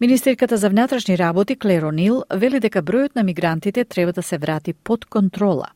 Министерката 0.00 0.56
за 0.56 0.68
внатрешни 0.68 1.18
работи 1.18 1.56
Клеро 1.56 1.90
Нил 1.90 2.22
вели 2.30 2.60
дека 2.60 2.82
бројот 2.82 3.16
на 3.16 3.22
мигрантите 3.22 3.84
треба 3.84 4.12
да 4.12 4.22
се 4.22 4.38
врати 4.38 4.72
под 4.72 5.04
контрола 5.04 5.66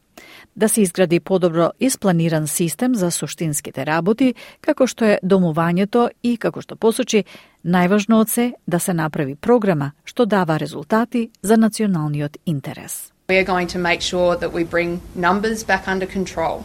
да 0.57 0.69
се 0.69 0.83
изгради 0.83 1.21
подобро 1.21 1.71
испланиран 1.81 2.47
систем 2.47 2.95
за 2.95 3.11
суштинските 3.11 3.87
работи, 3.87 4.35
како 4.61 4.87
што 4.87 5.05
е 5.05 5.19
домувањето 5.23 6.11
и, 6.23 6.37
како 6.37 6.61
што 6.61 6.77
посочи, 6.77 7.25
најважно 7.65 8.21
од 8.21 8.31
се 8.31 8.53
да 8.67 8.81
се 8.81 8.95
направи 8.95 9.37
програма 9.37 9.93
што 10.05 10.27
дава 10.27 10.59
резултати 10.59 11.31
за 11.43 11.57
националниот 11.57 12.39
интерес. 12.47 13.13
We 13.29 13.39
are 13.39 13.47
going 13.47 13.69
to 13.69 13.79
make 13.79 14.03
sure 14.03 14.37
that 14.37 14.53
we 14.53 14.65
bring 14.65 15.01
numbers 15.15 15.63
back 15.65 15.87
under 15.87 16.07
control, 16.07 16.65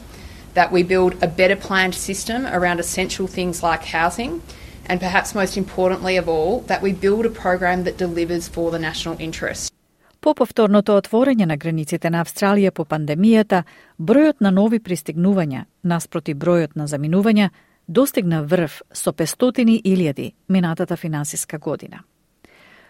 that 0.56 0.72
we 0.72 0.82
build 0.84 1.14
a 1.22 1.28
better 1.28 1.58
planned 1.68 1.96
system 1.96 2.46
around 2.58 2.80
essential 2.80 3.28
things 3.28 3.62
like 3.64 3.84
housing, 3.98 4.42
and 4.90 5.00
perhaps 5.00 5.36
most 5.36 5.58
importantly 5.58 6.16
of 6.18 6.28
all, 6.28 6.54
that 6.68 6.82
we 6.82 6.92
build 7.06 7.26
a 7.26 7.34
program 7.44 7.84
that 7.84 7.98
delivers 7.98 8.46
for 8.48 8.72
the 8.72 8.80
national 8.80 9.16
interest. 9.20 9.74
По 10.20 10.34
повторното 10.34 10.92
отворење 10.98 11.46
на 11.46 11.58
границите 11.58 12.10
на 12.10 12.24
Австралија 12.24 12.72
по 12.72 12.86
пандемијата, 12.86 13.64
бројот 14.00 14.42
на 14.42 14.52
нови 14.52 14.80
пристигнувања, 14.80 15.66
наспроти 15.84 16.34
бројот 16.34 16.76
на 16.76 16.88
заминувања, 16.88 17.50
достигна 17.88 18.42
врв 18.44 18.82
со 18.94 19.12
500.000 19.12 20.32
минатата 20.50 20.98
финансиска 20.98 21.58
година. 21.58 22.00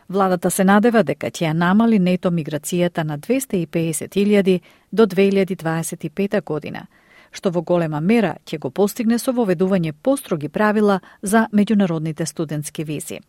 Владата 0.10 0.52
се 0.52 0.64
надева 0.64 1.04
дека 1.04 1.28
ќе 1.28 1.50
ја 1.50 1.54
намали 1.54 2.00
нето 2.00 2.32
миграцијата 2.32 3.04
на 3.04 3.20
250.000 3.20 4.60
до 4.92 5.06
2025 5.06 6.42
година, 6.42 6.88
што 7.36 7.52
во 7.52 7.62
голема 7.62 8.00
мера 8.00 8.38
ќе 8.48 8.60
го 8.64 8.72
постигне 8.72 9.20
со 9.20 9.34
воведување 9.36 9.94
построги 9.94 10.50
правила 10.50 11.02
за 11.22 11.48
меѓународните 11.52 12.26
студентски 12.26 12.84
визи. 12.84 13.20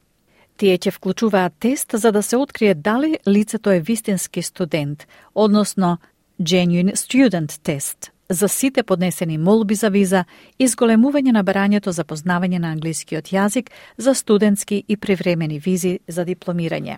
Тие 0.56 0.78
ќе 0.78 0.94
вклучуваат 0.94 1.58
тест 1.60 1.92
за 1.92 2.12
да 2.12 2.22
се 2.22 2.36
открие 2.36 2.74
дали 2.74 3.18
лицето 3.28 3.70
е 3.70 3.80
вистински 3.80 4.42
студент, 4.42 5.06
односно 5.34 5.98
Genuine 6.40 6.94
Student 6.96 7.52
Test, 7.66 8.10
за 8.30 8.48
сите 8.48 8.82
поднесени 8.82 9.38
молби 9.38 9.74
за 9.74 9.88
виза 9.88 10.24
и 10.58 10.68
зголемување 10.68 11.32
на 11.32 11.44
барањето 11.44 11.90
за 11.90 12.04
познавање 12.04 12.58
на 12.58 12.72
англискиот 12.72 13.32
јазик 13.32 13.70
за 13.98 14.14
студентски 14.14 14.84
и 14.88 14.96
превремени 14.96 15.58
визи 15.58 15.98
за 16.08 16.24
дипломирање. 16.24 16.96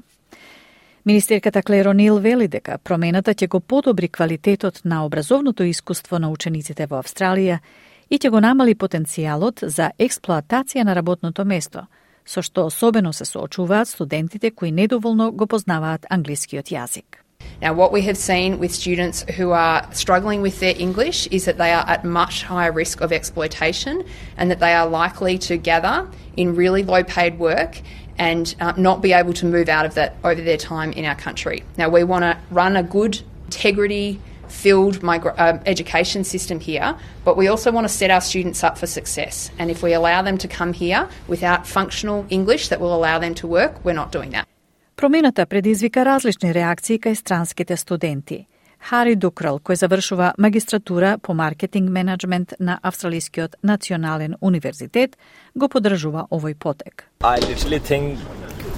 Министерката 1.09 1.63
Клеро 1.63 1.93
Нил 1.93 2.19
вели 2.21 2.49
дека 2.53 2.75
промената 2.85 3.33
ќе 3.33 3.47
го 3.49 3.61
подобри 3.61 4.09
квалитетот 4.13 4.81
на 4.85 5.07
образовното 5.07 5.65
искуство 5.65 6.19
на 6.19 6.29
учениците 6.29 6.85
во 6.85 6.99
Австралија 7.01 7.63
и 8.11 8.19
ќе 8.19 8.29
го 8.29 8.43
намали 8.45 8.75
потенцијалот 8.75 9.65
за 9.65 9.87
експлоатација 9.99 10.85
на 10.85 10.93
работното 10.93 11.47
место– 11.49 11.87
со 12.29 12.43
што 12.45 12.67
особено 12.69 13.13
се 13.13 13.25
соочуваат 13.25 13.89
студентите 13.89 14.51
кои 14.51 14.71
недоволно 14.71 15.33
го 15.33 15.47
познаваат 15.47 16.05
англискиот 16.11 16.69
јазик. 16.69 17.25
Now, 17.63 17.73
what 17.73 17.91
we 17.91 18.03
have 18.03 18.19
seen 18.19 18.59
with 18.59 18.75
students 18.75 19.25
who 19.37 19.51
are 19.51 19.83
struggling 19.93 20.43
with 20.43 20.61
their 20.61 20.77
English 20.79 21.27
is 21.31 21.45
that 21.47 21.57
they 21.57 21.73
are 21.73 21.87
at 21.89 22.05
much 22.05 22.45
higher 22.45 22.73
risk 22.73 23.01
of 23.01 23.13
exploitation 23.13 24.05
and 24.37 24.51
that 24.51 24.61
they 24.61 24.75
are 24.75 24.87
likely 24.87 25.39
to 25.39 25.57
gather 25.57 26.07
in 26.37 26.55
really 26.55 26.85
low 26.85 27.03
paid 27.03 27.39
work 27.39 27.81
and 28.18 28.56
uh, 28.60 28.74
not 28.78 29.02
be 29.02 29.14
able 29.14 29.34
to 29.34 29.46
move 29.46 29.70
out 29.70 29.86
of 29.86 29.94
that 29.96 30.16
over 30.24 30.42
their 30.42 30.58
time 30.58 30.92
in 30.94 31.06
our 31.06 31.16
country. 31.16 31.64
Now, 31.78 31.90
we 31.90 32.04
want 32.04 32.24
to 32.24 32.38
run 32.52 32.76
a 32.76 32.84
good 32.84 33.22
integrity 33.46 34.20
filled 34.48 35.02
migra- 35.02 35.34
uh, 35.38 35.58
education 35.66 36.24
system 36.24 36.60
here, 36.60 36.96
but 37.26 37.36
we 37.38 37.48
also 37.48 37.72
want 37.72 37.86
to 37.88 37.94
set 37.94 38.12
our 38.12 38.22
students 38.22 38.64
up 38.64 38.78
for 38.78 38.88
success. 38.88 39.50
And 39.58 39.72
if 39.72 39.82
we 39.82 39.94
allow 39.94 40.22
them 40.22 40.38
to 40.38 40.48
come 40.48 40.74
here 40.74 41.10
without 41.28 41.66
functional 41.66 42.26
English 42.30 42.68
that 42.70 42.80
will 42.80 42.94
allow 42.94 43.18
them 43.20 43.34
to 43.36 43.48
work, 43.48 43.84
we're 43.84 43.94
not 43.94 44.12
doing 44.12 44.32
that. 44.32 44.48
Промената 44.96 45.46
предизвика 45.46 46.06
различни 46.06 46.54
реакции 46.54 47.00
кај 47.00 47.14
странските 47.16 47.78
студенти. 47.78 48.48
Хари 48.81 49.17
Дукрал, 49.17 49.59
кој 49.59 49.75
завршува 49.75 50.35
магистратура 50.39 51.19
по 51.23 51.35
маркетинг 51.35 51.91
менеджмент 51.91 52.55
на 52.61 52.79
Австралискиот 52.83 53.57
национален 53.63 54.35
универзитет, 54.41 55.19
го 55.55 55.69
подржува 55.69 56.27
овој 56.31 56.55
потек. 56.55 57.05
I 57.21 57.41
literally 57.41 57.81
think 57.81 58.19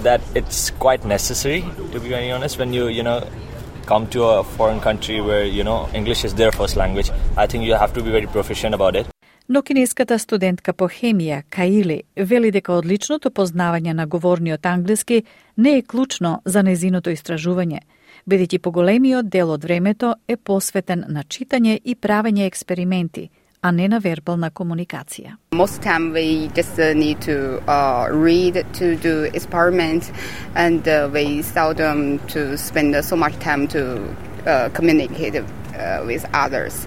that 0.02 0.20
it's 0.34 0.70
quite 0.78 1.04
necessary 1.04 1.62
to 1.92 2.00
be 2.00 2.08
very 2.08 2.32
honest 2.32 2.58
when 2.58 2.72
you 2.72 2.88
you 2.88 3.02
know 3.02 3.20
come 3.90 4.06
to 4.06 4.20
a 4.24 4.44
foreign 4.56 4.80
country 4.80 5.20
where, 5.20 5.44
you 5.58 5.64
know, 5.64 5.88
English 5.94 6.24
is 6.24 6.34
their 6.34 6.52
first 6.52 6.76
language, 6.76 7.08
I 7.36 7.46
think 7.46 7.60
you 7.68 7.74
have 7.74 7.92
to 7.96 8.02
be 8.06 8.10
very 8.10 8.28
proficient 8.36 8.74
about 8.74 8.94
it. 9.00 9.06
Но 9.48 9.62
кинеската 9.62 10.18
студентка 10.18 10.72
по 10.72 10.88
хемија, 10.88 11.42
Каили, 11.50 12.02
вели 12.16 12.50
дека 12.50 12.72
одличното 12.72 13.30
познавање 13.30 13.92
на 13.92 14.06
говорниот 14.06 14.66
англиски 14.66 15.24
не 15.56 15.78
е 15.78 15.82
клучно 15.82 16.42
за 16.44 16.62
незиното 16.62 17.10
истражување, 17.10 17.80
бидејќи 18.26 18.58
поголемиот 18.58 19.28
дел 19.28 19.50
од 19.50 19.64
времето 19.64 20.14
е 20.28 20.36
посветен 20.36 21.04
на 21.08 21.22
читање 21.22 21.78
и 21.84 21.94
правење 21.94 22.46
експерименти– 22.46 23.30
а 23.62 23.70
не 23.72 23.88
на 23.88 23.98
вербална 23.98 24.50
комуникација. 24.50 25.36
Most 25.52 25.82
time 25.82 26.12
we 26.12 26.48
just 26.56 26.78
uh, 26.78 26.94
need 26.94 27.20
to 27.20 27.60
uh, 27.68 28.08
read 28.10 28.64
to 28.78 28.96
do 28.96 29.24
experiments 29.34 30.10
and 30.54 30.88
uh, 30.88 31.08
we 31.12 31.42
seldom 31.42 32.18
to 32.28 32.56
spend 32.56 32.94
uh, 32.94 33.02
so 33.02 33.16
much 33.16 33.38
time 33.38 33.68
to 33.68 33.82
uh, 34.46 34.68
communicate 34.72 35.36
uh, 35.36 36.02
with 36.06 36.24
others. 36.32 36.86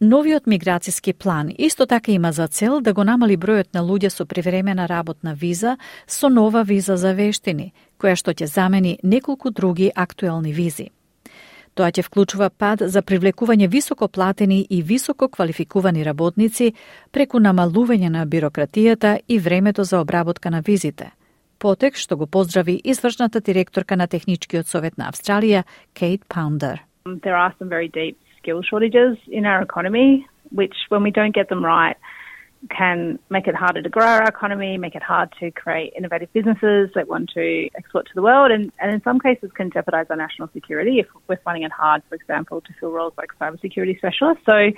Новиот 0.00 0.44
миграцијски 0.44 1.14
план 1.16 1.48
исто 1.56 1.86
така 1.86 2.12
има 2.12 2.32
за 2.32 2.48
цел 2.48 2.80
да 2.80 2.92
го 2.92 3.04
намали 3.04 3.36
бројот 3.36 3.72
на 3.72 3.80
луѓе 3.80 4.10
со 4.12 4.26
привремена 4.26 4.84
работна 4.88 5.32
виза 5.34 5.78
со 6.06 6.28
нова 6.28 6.64
виза 6.64 6.96
за 6.96 7.14
вештини, 7.14 7.72
која 7.98 8.12
што 8.14 8.34
ќе 8.36 8.44
замени 8.44 8.98
неколку 9.02 9.50
други 9.50 9.90
актуелни 9.94 10.52
визи. 10.52 10.90
Тоа 11.74 11.88
ќе 11.88 12.04
вклучува 12.04 12.50
пад 12.50 12.84
за 12.84 13.00
привлекување 13.00 13.68
високо 13.68 14.08
платени 14.08 14.66
и 14.68 14.82
високо 14.82 15.28
квалификувани 15.28 16.04
работници 16.04 16.74
преку 17.10 17.40
намалување 17.40 18.10
на 18.10 18.26
бирократијата 18.26 19.20
и 19.28 19.38
времето 19.38 19.84
за 19.84 20.00
обработка 20.00 20.50
на 20.50 20.60
визите. 20.60 21.12
Потек 21.58 21.96
што 21.96 22.16
го 22.16 22.26
поздрави 22.26 22.82
извршната 22.84 23.40
директорка 23.40 23.96
на 23.96 24.06
Техничкиот 24.06 24.68
совет 24.68 24.98
на 24.98 25.08
Австралија, 25.08 25.64
Кейт 25.94 26.28
Паундер. 26.28 26.84
There 27.06 27.36
are 27.36 27.54
some 27.56 27.70
very 27.70 27.88
deep 27.88 28.25
skill 28.46 28.62
shortages 28.62 29.18
in 29.26 29.44
our 29.44 29.60
economy, 29.60 30.24
which, 30.50 30.74
when 30.88 31.02
we 31.02 31.10
don't 31.10 31.34
get 31.34 31.48
them 31.48 31.64
right, 31.64 31.96
can 32.70 33.18
make 33.28 33.48
it 33.48 33.56
harder 33.56 33.82
to 33.82 33.88
grow 33.88 34.06
our 34.06 34.24
economy, 34.24 34.78
make 34.78 34.94
it 34.94 35.02
hard 35.02 35.32
to 35.40 35.50
create 35.50 35.92
innovative 35.96 36.32
businesses 36.32 36.90
that 36.94 37.08
want 37.08 37.30
to 37.34 37.68
export 37.76 38.06
to 38.06 38.12
the 38.14 38.22
world, 38.22 38.52
and, 38.52 38.72
and 38.80 38.94
in 38.94 39.02
some 39.02 39.18
cases 39.18 39.50
can 39.52 39.70
jeopardize 39.70 40.06
our 40.10 40.16
national 40.16 40.48
security 40.52 41.00
if 41.00 41.06
we're 41.28 41.36
finding 41.44 41.64
it 41.64 41.72
hard, 41.72 42.02
for 42.08 42.14
example, 42.14 42.60
to 42.60 42.72
fill 42.78 42.92
roles 42.92 43.12
like 43.18 43.30
cybersecurity 43.40 43.98
specialists. 43.98 44.44
So 44.46 44.70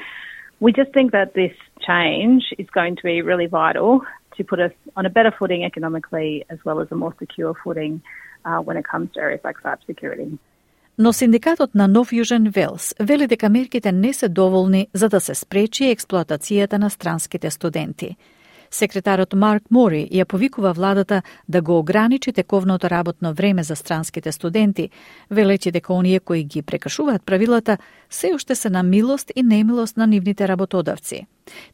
we 0.61 0.72
just 0.72 0.92
think 0.92 1.12
that 1.12 1.35
this 1.35 1.52
change 1.87 2.44
is 2.59 2.68
going 2.70 2.96
to 2.96 3.02
be 3.02 3.20
really 3.20 3.46
vital 3.46 4.00
to 4.37 4.44
put 4.44 4.61
us 4.61 4.72
on 4.96 5.04
a 5.04 5.11
better 5.11 5.33
footing 5.38 5.64
economically 5.64 6.46
as 6.48 6.59
well 6.64 6.81
as 6.81 6.88
a 6.90 6.94
more 6.94 7.14
secure 7.18 7.54
footing 7.62 8.02
uh, 8.44 8.59
when 8.59 8.76
it 8.76 8.85
comes 8.87 9.12
to 9.12 9.20
areas 9.20 9.40
like 9.44 9.57
cybersecurity. 9.62 10.38
Но 11.00 11.12
синдикатот 11.12 11.74
на 11.74 11.87
Нов 11.87 12.11
Јужен 12.11 12.48
Велс 12.50 12.94
вели 12.98 13.26
дека 13.30 13.48
мерките 13.48 13.92
не 13.92 14.12
се 14.12 14.28
доволни 14.28 14.88
за 14.94 15.08
да 15.08 15.20
се 15.20 15.34
спречи 15.34 15.94
експлоатацијата 15.94 16.78
на 16.78 16.90
странските 16.90 17.50
студенти. 17.50 18.16
Секретарот 18.70 19.34
Марк 19.34 19.70
Мори 19.70 20.08
ја 20.11 20.24
повикува 20.24 20.72
владата 20.72 21.22
да 21.48 21.62
го 21.62 21.78
ограничи 21.78 22.32
тековното 22.32 22.90
работно 22.90 23.32
време 23.34 23.62
за 23.62 23.76
странските 23.76 24.32
студенти, 24.32 24.90
велејќи 25.30 25.70
дека 25.70 25.92
оние 25.92 26.20
кои 26.20 26.44
ги 26.44 26.62
прекашуваат 26.62 27.22
правилата 27.22 27.78
се 28.11 28.34
уште 28.34 28.54
се 28.54 28.70
на 28.70 28.82
милост 28.82 29.30
и 29.37 29.42
немилост 29.42 29.96
на 29.96 30.06
нивните 30.06 30.48
работодавци. 30.48 31.26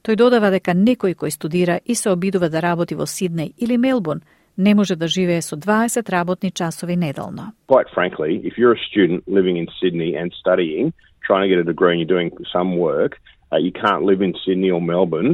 Тој 0.04 0.16
додава 0.16 0.50
дека 0.50 0.74
некој 0.74 1.16
кој 1.16 1.30
студира 1.30 1.80
и 1.87 1.94
се 1.94 2.10
обидува 2.10 2.48
да 2.48 2.62
работи 2.62 2.94
во 2.94 3.06
Сиднеј 3.06 3.54
или 3.58 3.78
Мелбурн 3.78 4.20
не 4.58 4.74
може 4.74 4.96
да 4.96 5.08
живее 5.08 5.42
со 5.42 5.56
20 5.56 6.10
работни 6.10 6.50
часови 6.50 6.96
неделно. 6.96 7.52
Quite 7.68 7.88
frankly, 7.96 8.40
if 8.44 8.58
you're 8.58 8.72
a 8.72 8.84
student 8.90 9.22
living 9.26 9.56
in 9.56 9.66
Sydney 9.80 10.14
and 10.20 10.32
studying, 10.42 10.92
trying 11.26 11.42
to 11.44 11.48
get 11.52 11.58
a 11.58 11.70
degree 11.72 11.92
and 11.92 12.00
you're 12.00 12.16
doing 12.16 12.30
some 12.56 12.70
work, 12.76 13.12
uh, 13.52 13.58
you 13.66 13.72
can't 13.84 14.02
live 14.10 14.20
in 14.26 14.32
Sydney 14.44 14.70
or 14.76 14.82
Melbourne 14.92 15.32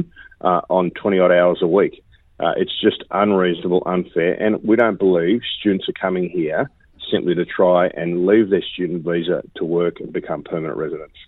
uh, 0.49 0.61
on 0.69 0.91
20 0.91 1.19
odd 1.19 1.31
hours 1.39 1.59
a 1.61 1.67
week. 1.67 2.03
Uh, 2.39 2.53
it's 2.61 2.75
just 2.87 3.03
unreasonable, 3.11 3.81
unfair, 3.85 4.33
and 4.43 4.51
we 4.63 4.75
don't 4.75 4.99
believe 5.07 5.41
students 5.59 5.85
are 5.89 5.99
coming 6.07 6.27
here 6.29 6.69
simply 7.13 7.35
to 7.35 7.45
try 7.45 7.81
and 8.01 8.25
leave 8.25 8.49
their 8.49 8.65
student 8.73 9.03
visa 9.03 9.37
to 9.57 9.63
work 9.65 9.95
and 9.99 10.11
become 10.11 10.41
permanent 10.43 10.77
residents. 10.77 11.19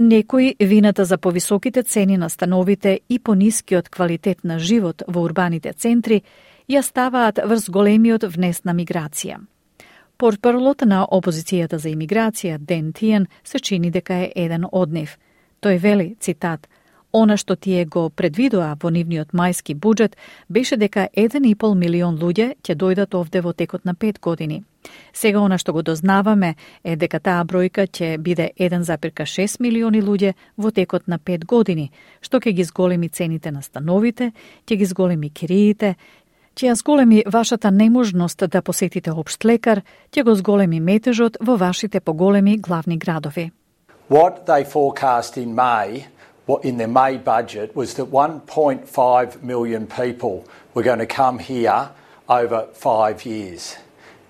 Некои 0.00 0.54
вината 0.60 1.04
за 1.04 1.18
повисоките 1.18 1.82
цени 1.82 2.16
на 2.16 2.30
становите 2.30 3.00
и 3.10 3.18
понискиот 3.18 3.88
квалитет 3.88 4.44
на 4.44 4.58
живот 4.58 5.02
во 5.08 5.22
урбаните 5.22 5.72
центри 5.72 6.22
ја 6.68 6.82
ставаат 6.82 7.40
врз 7.44 7.70
големиот 7.70 8.24
внес 8.28 8.64
на 8.64 8.74
миграција. 8.74 9.38
Портпарлот 10.18 10.82
на 10.82 11.06
опозицијата 11.06 11.78
за 11.78 11.88
имиграција, 11.88 12.58
Ден 12.58 12.92
Тиен, 12.92 13.26
се 13.44 13.58
чини 13.58 13.90
дека 13.90 14.14
е 14.14 14.32
еден 14.34 14.66
од 14.72 14.92
нив. 14.92 15.18
Тој 15.62 15.78
вели, 15.78 16.16
цитат, 16.20 16.68
Она 17.12 17.38
што 17.40 17.56
тие 17.56 17.86
го 17.88 18.10
предвидоа 18.10 18.74
во 18.82 18.90
нивниот 18.92 19.32
мајски 19.32 19.74
буџет 19.74 20.16
беше 20.48 20.76
дека 20.76 21.08
1,5 21.16 21.74
милион 21.74 22.18
луѓе 22.20 22.60
ќе 22.60 22.74
дојдат 22.76 23.14
овде 23.16 23.40
во 23.40 23.52
текот 23.52 23.86
на 23.88 23.94
5 23.94 24.20
години. 24.20 24.62
Сега 25.12 25.40
она 25.40 25.56
што 25.58 25.72
го 25.72 25.82
дознаваме 25.82 26.54
е 26.84 26.96
дека 26.96 27.20
таа 27.20 27.44
бројка 27.44 27.88
ќе 27.88 28.18
биде 28.18 28.50
1,6 28.58 29.56
милиони 29.60 30.02
луѓе 30.02 30.34
во 30.58 30.70
текот 30.70 31.08
на 31.08 31.18
5 31.18 31.46
години, 31.46 31.90
што 32.20 32.40
ќе 32.40 32.52
ги 32.52 32.64
зголеми 32.64 33.08
цените 33.08 33.50
на 33.50 33.62
становите, 33.62 34.32
ќе 34.68 34.76
ги 34.76 34.84
зголеми 34.84 35.30
кириите, 35.30 35.96
ќе 36.58 36.72
ја 36.72 36.74
зголеми 36.74 37.22
вашата 37.26 37.70
неможност 37.70 38.42
да 38.50 38.62
посетите 38.62 39.10
општ 39.14 39.44
лекар, 39.44 39.82
ќе 40.10 40.24
го 40.24 40.34
зголеми 40.34 40.80
метежот 40.80 41.38
во 41.40 41.56
вашите 41.56 42.00
поголеми 42.00 42.58
главни 42.58 42.98
градови. 42.98 43.50
What 44.10 44.46
they 44.46 44.64
forecast 44.64 45.36
in 45.36 45.54
May 45.54 46.06
in 46.62 46.78
their 46.78 46.88
May 46.88 47.18
budget 47.18 47.76
was 47.76 47.94
that 47.94 48.10
1.5 48.10 49.42
million 49.42 49.86
people 49.86 50.48
were 50.74 50.82
going 50.82 50.98
to 50.98 51.06
come 51.06 51.38
here 51.38 51.90
over 52.28 52.66
five 52.74 53.26
years. 53.26 53.76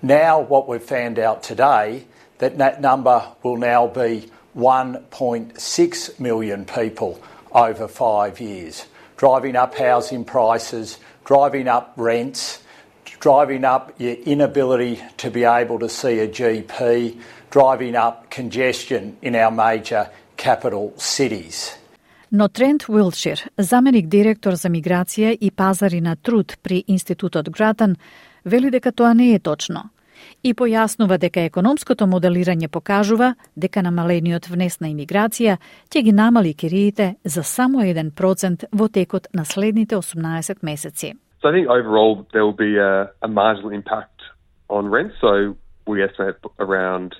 Now, 0.01 0.39
what 0.39 0.67
we've 0.67 0.83
found 0.83 1.17
out 1.17 1.43
today, 1.43 2.05
that 2.39 2.57
that 2.57 2.81
number 2.81 3.23
will 3.43 3.57
now 3.57 3.87
be 3.87 4.29
1.6 4.55 6.19
million 6.19 6.65
people 6.65 7.19
over 7.53 7.87
five 7.87 8.39
years, 8.39 8.85
driving 9.17 9.55
up 9.55 9.75
housing 9.75 10.25
prices, 10.25 10.97
driving 11.29 11.67
up 11.67 11.93
rents, 11.95 12.41
driving 13.19 13.63
up 13.63 13.83
your 13.99 14.17
inability 14.33 14.99
to 15.17 15.29
be 15.29 15.43
able 15.43 15.77
to 15.77 15.89
see 15.99 16.15
a 16.19 16.27
GP, 16.27 17.15
driving 17.51 17.95
up 17.95 18.15
congestion 18.31 19.01
in 19.21 19.35
our 19.35 19.51
major 19.51 20.09
capital 20.37 20.93
cities. 20.97 21.75
Но 22.31 22.47
Трент 22.47 22.89
Уилшир, 22.89 23.49
заменик 23.57 24.07
директор 24.07 24.53
за 24.53 24.69
миграција 24.69 25.37
и 25.41 25.51
пазари 25.51 26.01
на 26.01 26.15
труд 26.15 26.57
при 26.63 26.83
Институтот 26.87 27.49
Гратан, 27.49 27.95
вели 28.45 28.69
дека 28.69 28.91
тоа 28.91 29.13
не 29.13 29.33
е 29.33 29.39
точно. 29.39 29.89
И 30.43 30.53
појаснува 30.55 31.17
дека 31.19 31.41
економското 31.43 32.05
моделирање 32.07 32.69
покажува 32.71 33.33
дека 33.55 33.81
намалениот 33.83 34.47
внес 34.47 34.79
на 34.79 34.87
имиграција 34.87 35.57
ќе 35.91 36.03
ги 36.03 36.13
намали 36.15 36.53
кириите 36.53 37.15
за 37.23 37.43
само 37.43 37.83
1% 37.83 38.65
во 38.71 38.87
текот 38.87 39.27
на 39.33 39.45
следните 39.45 39.95
18 39.95 40.63
месеци. 40.63 41.13
So 41.41 41.49
I 41.49 41.51
think 41.51 41.67
overall 41.67 42.25
there 42.31 42.45
will 42.45 42.55
be 42.55 42.77
a, 42.77 43.11
a 43.21 43.27
marginal 43.27 43.71
impact 43.71 44.21
on 44.69 44.87
rent. 44.87 45.11
So 45.19 45.55
we 45.87 46.03
estimate 46.03 46.35
around 46.59 47.15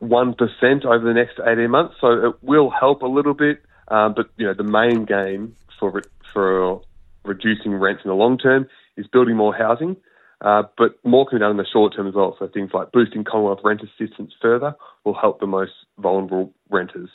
1% 0.00 0.84
over 0.84 1.04
the 1.04 1.14
next 1.14 1.40
18 1.40 1.70
months. 1.70 1.94
So 2.00 2.08
it 2.28 2.34
will 2.42 2.70
help 2.70 3.02
a 3.02 3.06
little 3.06 3.34
bit. 3.34 3.58
Um, 3.88 4.14
but 4.14 4.26
you 4.36 4.46
know, 4.46 4.54
the 4.54 4.70
main 4.80 5.04
game 5.04 5.54
for 5.78 6.02
for 6.32 6.80
reducing 7.24 7.74
rents 7.74 8.02
in 8.04 8.08
the 8.08 8.14
long 8.14 8.38
term 8.38 8.66
is 8.96 9.06
building 9.06 9.36
more 9.36 9.54
housing. 9.54 9.96
Uh, 10.44 10.62
but 10.76 10.90
more 11.02 11.24
can 11.26 11.38
be 11.38 11.40
done 11.40 11.52
in 11.52 11.56
the 11.56 11.64
short 11.72 11.94
term 11.96 12.06
as 12.06 12.14
well. 12.14 12.36
So 12.38 12.46
things 12.46 12.70
like 12.74 12.92
boosting 12.92 13.24
Commonwealth 13.24 13.60
rent 13.64 13.80
assistance 13.82 14.32
further 14.40 14.74
will 15.04 15.14
help 15.14 15.40
the 15.40 15.46
most 15.46 15.72
vulnerable 15.98 16.52
renters. 16.70 17.10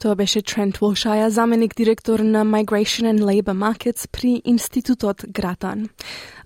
Тоа 0.00 0.16
беше 0.16 0.40
Трент 0.42 0.78
Волшаја, 0.78 1.28
заменик 1.28 1.74
директор 1.76 2.18
на 2.18 2.44
Migration 2.44 3.04
and 3.12 3.20
Labour 3.20 3.54
Markets 3.54 4.08
при 4.12 4.42
Институтот 4.44 5.24
Гратан. 5.28 5.88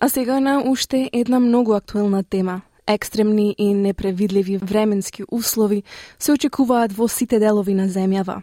А 0.00 0.08
сега 0.08 0.40
на 0.40 0.62
уште 0.66 1.10
една 1.12 1.40
многу 1.40 1.74
актуелна 1.74 2.24
тема 2.24 2.62
Екстремни 2.86 3.54
и 3.58 3.74
непревидливи 3.74 4.56
временски 4.56 5.22
услови 5.32 5.82
се 6.18 6.32
очекуваат 6.32 6.92
во 6.92 7.08
сите 7.08 7.38
делови 7.38 7.74
на 7.74 7.86
земјава. 7.88 8.42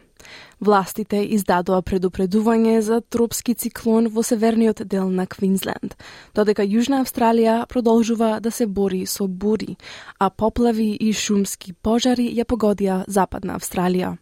Властите 0.62 1.22
издадоа 1.24 1.82
предупредување 1.82 2.80
за 2.80 3.02
тропски 3.02 3.54
циклон 3.54 4.08
во 4.08 4.24
северниот 4.24 4.84
дел 4.86 5.10
на 5.10 5.28
Квинсленд, 5.28 5.98
додека 6.36 6.64
Јужна 6.64 7.02
Австралија 7.02 7.66
продолжува 7.68 8.40
да 8.40 8.52
се 8.52 8.68
бори 8.68 9.06
со 9.06 9.28
бури, 9.28 9.78
а 10.20 10.30
поплави 10.30 10.92
и 11.00 11.14
шумски 11.14 11.74
пожари 11.74 12.30
ја 12.36 12.46
погодија 12.46 13.04
Западна 13.08 13.58
Австралија. 13.58 14.18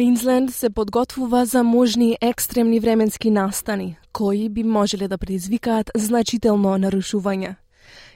Квинсленд 0.00 0.54
се 0.54 0.70
подготвува 0.70 1.44
за 1.46 1.62
можни 1.62 2.16
екстремни 2.20 2.80
временски 2.80 3.30
настани, 3.30 3.96
кои 4.12 4.48
би 4.48 4.62
можеле 4.62 5.08
да 5.08 5.18
предизвикаат 5.18 5.90
значително 5.96 6.78
нарушување. 6.78 7.54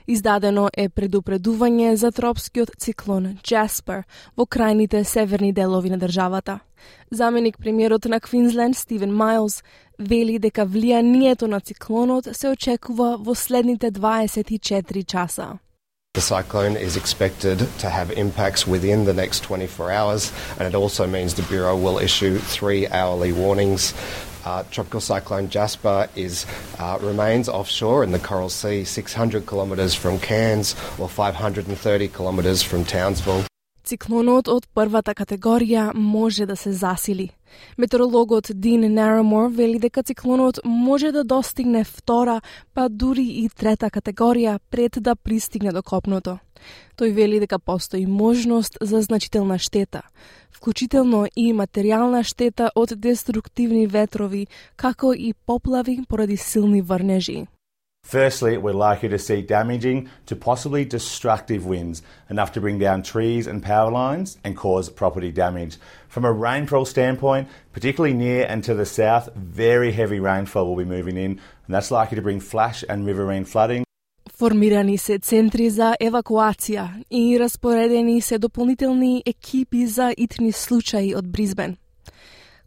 Издадено 0.07 0.67
е 0.77 0.91
предупредување 0.93 1.95
за 1.97 2.11
тропскиот 2.13 2.75
циклон 2.77 3.39
Джаспер 3.41 4.03
во 4.37 4.45
крајните 4.45 5.01
северни 5.03 5.53
делови 5.53 5.91
на 5.91 5.99
државата. 5.99 6.59
Заменик 7.11 7.57
премиерот 7.59 8.05
на 8.05 8.21
Квинсленд 8.21 8.77
Стивен 8.77 9.17
Майлз 9.17 9.63
вели 9.99 10.39
дека 10.39 10.67
влијанието 10.67 11.49
на 11.49 11.61
циклонот 11.61 12.29
се 12.37 12.49
очекува 12.49 13.17
во 13.17 13.35
следните 13.35 13.91
24 13.91 15.07
часа. 15.07 15.59
The 16.15 16.21
cyclone 16.21 16.77
is 16.77 16.97
expected 16.97 17.67
to 17.79 17.89
have 17.89 18.11
impacts 18.13 18.69
within 18.69 19.05
the 19.05 19.15
next 19.15 19.41
24 19.43 19.91
hours, 19.91 20.33
and 20.59 20.69
it 20.69 20.75
also 20.75 21.07
means 21.07 21.35
the 21.35 21.43
Bureau 21.49 21.77
will 21.77 21.99
issue 21.99 22.39
three 22.39 22.87
hourly 22.89 23.33
warnings. 23.33 23.95
Uh, 24.46 24.64
tropical 24.72 25.02
cyclone 25.02 25.50
Jasper 25.50 26.08
is 26.16 26.46
uh, 26.80 26.98
remains 27.02 27.50
offshore 27.50 28.04
in 28.04 28.12
the 28.12 28.20
Coral 28.20 28.50
Sea, 28.50 28.84
600 28.84 29.46
kilometres 29.46 29.96
from 29.96 30.20
Cairns 30.20 30.76
or 30.98 31.10
530 31.10 32.08
kilometres 32.08 32.64
from 32.64 32.86
Townsville. 32.86 33.46
Циклонот 33.90 34.48
од 34.48 34.68
првата 34.78 35.16
категорија 35.18 35.94
може 35.94 36.46
да 36.46 36.56
се 36.56 36.72
засили. 36.72 37.30
Метеорологот 37.79 38.51
Дин 38.55 38.95
Нарамор 38.95 39.51
вели 39.51 39.79
дека 39.79 40.03
циклонот 40.03 40.61
може 40.65 41.13
да 41.13 41.25
достигне 41.25 41.85
втора, 41.85 42.41
па 42.75 42.89
дури 42.89 43.25
и 43.45 43.49
трета 43.49 43.91
категорија 43.91 44.59
пред 44.71 44.99
да 45.01 45.17
пристигне 45.17 45.73
до 45.73 45.83
копното. 45.83 46.39
Тој 46.97 47.13
вели 47.13 47.41
дека 47.41 47.59
постои 47.59 48.07
можност 48.07 48.79
за 48.81 49.01
значителна 49.03 49.59
штета, 49.59 50.03
вклучително 50.55 51.27
и 51.37 51.53
материјална 51.53 52.23
штета 52.23 52.71
од 52.75 52.95
деструктивни 52.97 53.87
ветрови, 53.87 54.47
како 54.77 55.13
и 55.13 55.35
поплави 55.47 56.01
поради 56.09 56.37
силни 56.37 56.83
врнежи. 56.83 57.47
Firstly, 58.10 58.58
we're 58.58 58.74
likely 58.74 59.10
to 59.10 59.20
see 59.20 59.44
damaging 59.44 60.10
to 60.26 60.36
possibly 60.36 60.84
destructive 60.84 61.68
winds, 61.68 62.02
enough 62.28 62.52
to 62.54 62.60
bring 62.60 62.80
down 62.80 63.04
trees 63.04 63.46
and 63.46 63.62
power 63.62 63.92
lines 63.92 64.40
and 64.44 64.58
cause 64.58 64.90
property 64.90 65.32
damage. 65.32 65.78
From 66.08 66.26
a 66.26 66.32
rainfall 66.32 66.86
standpoint, 66.86 67.50
particularly 67.72 68.16
near 68.16 68.48
and 68.50 68.64
to 68.64 68.74
the 68.74 68.88
south, 68.88 69.30
very 69.36 69.92
heavy 69.92 70.20
rainfall 70.20 70.66
will 70.66 70.84
be 70.84 70.90
moving 70.90 71.18
in, 71.18 71.40
and 71.66 71.72
that's 71.76 71.92
likely 71.92 72.16
to 72.16 72.24
bring 72.24 72.40
flash 72.40 72.84
and 72.90 73.06
riverine 73.06 73.46
flooding. 73.46 73.84
Формирани 74.40 74.98
се 74.98 75.20
центри 75.20 75.70
за 75.70 75.96
евакуација 76.02 77.04
и 77.12 77.40
распоредени 77.40 78.22
се 78.22 78.40
дополнителни 78.40 79.24
екипи 79.26 79.86
за 79.88 80.14
итни 80.18 80.52
случаи 80.52 81.16
од 81.16 81.28
Бризбен. 81.28 81.78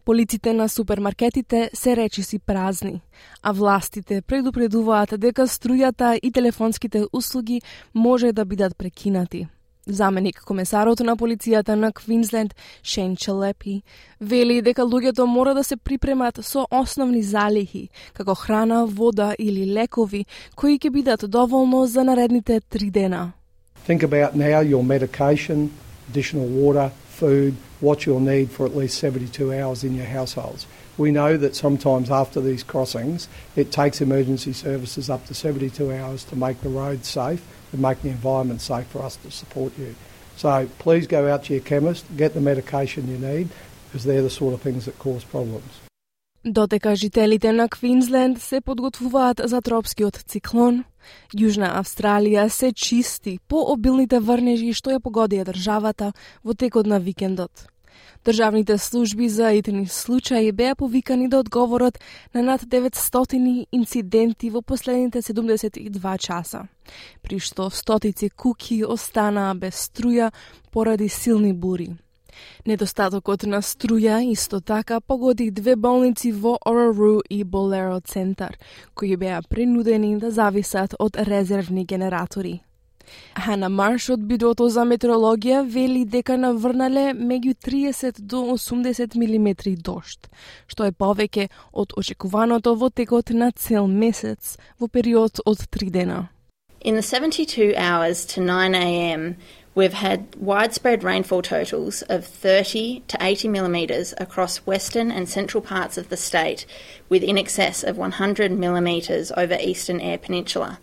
Полиците 0.08 0.53
на 0.53 0.70
супермаркетите 0.70 1.70
се 1.74 1.95
речиси 1.95 2.39
празни, 2.39 3.01
а 3.43 3.51
властите 3.51 4.22
предупредуваат 4.22 5.20
дека 5.20 5.43
струјата 5.51 6.20
и 6.24 6.32
телефонските 6.32 7.03
услуги 7.14 7.62
може 7.93 8.32
да 8.32 8.45
бидат 8.45 8.78
прекинати. 8.78 9.47
Заменик 9.88 10.39
комесарот 10.47 10.99
на 10.99 11.18
полицијата 11.18 11.76
на 11.76 11.91
Квинсленд, 11.91 12.55
Шен 12.84 13.16
Челепи, 13.16 13.82
вели 14.22 14.62
дека 14.62 14.88
луѓето 14.88 15.26
мора 15.26 15.53
да 15.53 15.64
се 15.64 15.76
припремат 15.76 16.39
со 16.39 16.68
основни 16.72 17.24
залихи, 17.24 17.89
како 18.14 18.36
храна, 18.36 18.86
вода 18.86 19.36
или 19.39 19.68
лекови, 19.74 20.26
кои 20.55 20.80
ќе 20.80 20.89
бидат 20.89 21.30
доволно 21.30 21.86
за 21.86 22.03
наредните 22.03 22.62
три 22.70 22.89
дена. 22.91 23.34
Think 23.88 24.08
about 24.08 24.36
now 24.36 24.64
your 24.64 24.84
medication, 24.84 25.70
additional 26.08 26.47
water, 26.47 26.91
food, 27.20 27.66
what 27.80 28.05
you'll 28.05 28.19
need 28.19 28.51
for 28.51 28.65
at 28.65 28.75
least 28.75 28.97
72 28.99 29.53
hours 29.53 29.84
in 29.84 29.95
your 29.95 30.05
households. 30.05 30.65
We 30.97 31.11
know 31.11 31.38
that 31.38 31.55
sometimes 31.55 32.09
after 32.09 32.41
these 32.41 32.63
crossings, 32.63 33.28
it 33.55 33.71
takes 33.71 34.01
emergency 34.01 34.53
services 34.53 35.09
up 35.09 35.25
to 35.28 35.34
72 35.34 35.93
hours 35.93 36.23
to 36.25 36.36
make 36.36 36.61
the 36.61 36.69
roads 36.69 37.07
safe 37.07 37.45
and 37.71 37.82
make 37.82 38.01
the 38.01 38.09
environment 38.09 38.61
safe 38.61 38.88
for 38.88 39.03
us 39.03 39.15
to 39.17 39.32
support 39.32 39.78
you. 39.78 39.95
So 40.36 40.69
please 40.80 41.07
go 41.07 41.32
out 41.32 41.45
to 41.45 41.53
your 41.53 41.63
chemist, 41.63 42.05
get 42.15 42.34
the 42.34 42.41
medication 42.41 43.07
you 43.07 43.17
need, 43.17 43.49
because 43.88 44.03
they're 44.03 44.21
the 44.21 44.30
sort 44.30 44.53
of 44.53 44.61
things 44.61 44.86
that 44.86 44.97
cause 44.99 45.23
problems. 45.23 45.86
Додека 46.47 46.95
жителите 46.95 47.51
на 47.51 47.69
Квинсленд 47.69 48.41
се 48.41 48.61
подготвуваат 48.61 49.41
за 49.43 49.59
тропскиот 49.61 50.15
циклон, 50.31 50.85
Јужна 51.35 51.73
Австралија 51.75 52.47
се 52.47 52.71
чисти 52.71 53.39
по 53.51 53.65
обилните 53.73 54.21
врнежи 54.23 54.71
што 54.71 54.93
ја 54.95 55.01
погодија 55.03 55.43
државата 55.49 56.13
во 56.47 56.55
текот 56.55 56.87
на 56.87 57.01
викендот. 57.03 57.67
Државните 58.23 58.77
служби 58.77 59.27
за 59.29 59.51
итни 59.51 59.87
случаи 59.87 60.51
беа 60.51 60.75
повикани 60.75 61.27
да 61.27 61.43
одговорат 61.43 61.99
на 62.33 62.41
над 62.41 62.61
900 62.61 63.67
инциденти 63.71 64.49
во 64.49 64.61
последните 64.61 65.21
72 65.21 66.17
часа, 66.17 66.67
при 67.21 67.39
што 67.39 67.69
стотици 67.69 68.29
куки 68.29 68.85
останаа 68.85 69.53
без 69.53 69.75
струја 69.75 70.31
поради 70.71 71.09
силни 71.09 71.53
бури. 71.53 71.97
Недостатокот 72.65 73.43
на 73.43 73.61
струја 73.61 74.19
исто 74.31 74.59
така 74.61 74.99
погоди 74.99 75.51
две 75.51 75.75
болници 75.75 76.31
во 76.31 76.57
Орару 76.65 77.21
и 77.29 77.43
Болеро 77.43 77.99
центар, 78.01 78.57
кои 78.95 79.17
беа 79.17 79.41
принудени 79.49 80.17
да 80.19 80.31
зависат 80.31 80.95
од 80.99 81.17
резервни 81.17 81.85
генератори. 81.85 82.61
Хана 83.39 83.69
Марш 83.69 84.09
од 84.15 84.23
Бюрото 84.29 84.67
за 84.73 84.83
метеорологија 84.89 85.61
вели 85.75 86.03
дека 86.05 86.38
наврнале 86.38 87.13
меѓу 87.15 87.53
30 87.67 88.19
до 88.19 88.41
80 88.55 89.15
милиметри 89.15 89.75
дошт, 89.89 90.27
што 90.67 90.88
е 90.89 90.91
повеќе 91.03 91.47
од 91.71 91.93
очекуваното 92.01 92.75
во 92.75 92.89
текот 92.89 93.31
на 93.43 93.51
цел 93.51 93.88
месец 93.88 94.57
во 94.79 94.88
период 94.88 95.39
од 95.45 95.63
3 95.77 95.91
дена. 95.99 96.27
In 96.81 96.95
the 96.95 97.01
72 97.01 97.73
hours 97.75 98.25
to 98.25 98.41
9 98.41 98.75
a.m., 98.75 99.35
we've 99.78 99.93
had 100.07 100.19
widespread 100.51 101.03
rainfall 101.03 101.43
totals 101.43 102.01
of 102.09 102.25
30 102.25 103.03
to 103.07 103.17
80 103.21 103.47
millimetres 103.47 104.13
across 104.17 104.65
western 104.65 105.11
and 105.11 105.30
central 105.30 105.61
parts 105.61 105.99
of 105.99 106.09
the 106.09 106.17
state, 106.17 106.65
with 107.09 107.21
in 107.21 107.38
excess 107.38 107.84
of 107.84 107.95
100 107.95 108.51
millimetres 108.51 109.32
over 109.38 109.55
eastern 109.61 110.01
Air 110.01 110.17
Peninsula. 110.17 110.80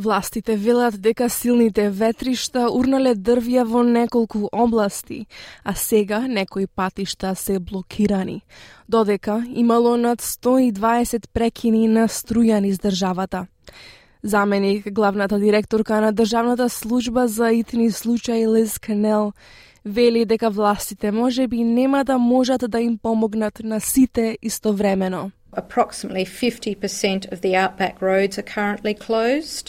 Властите 0.00 0.56
велат 0.56 1.00
дека 1.02 1.26
силните 1.30 1.88
ветришта 1.90 2.68
урнале 2.70 3.16
дрвја 3.16 3.64
во 3.66 3.82
неколку 3.82 4.48
области, 4.52 5.26
а 5.64 5.74
сега 5.74 6.20
некои 6.28 6.66
патишта 6.66 7.34
се 7.34 7.58
блокирани, 7.58 8.42
додека 8.88 9.42
имало 9.56 9.96
над 9.96 10.22
120 10.22 11.28
прекини 11.32 11.88
на 11.88 12.08
струја 12.08 12.60
низ 12.60 12.78
државата. 12.78 13.46
Заменик 14.28 14.92
главната 14.92 15.38
директорка 15.38 16.00
на 16.00 16.12
Државната 16.12 16.68
служба 16.68 17.28
за 17.28 17.52
итни 17.52 17.90
случаи 17.90 18.48
Лиз 18.48 18.78
Канел 18.78 19.32
вели 19.84 20.24
дека 20.24 20.50
властите 20.50 21.12
може 21.12 21.46
би 21.46 21.64
нема 21.64 22.04
да 22.04 22.18
можат 22.18 22.70
да 22.70 22.80
им 22.80 22.98
помогнат 23.02 23.60
на 23.64 23.80
сите 23.80 24.38
истовремено. 24.42 25.30
Approximately 25.56 26.26
50% 26.26 27.32
of 27.32 27.40
the 27.40 27.54
outback 27.64 27.94
roads 28.02 28.38
are 28.38 28.48
currently 28.56 28.94
closed. 29.06 29.66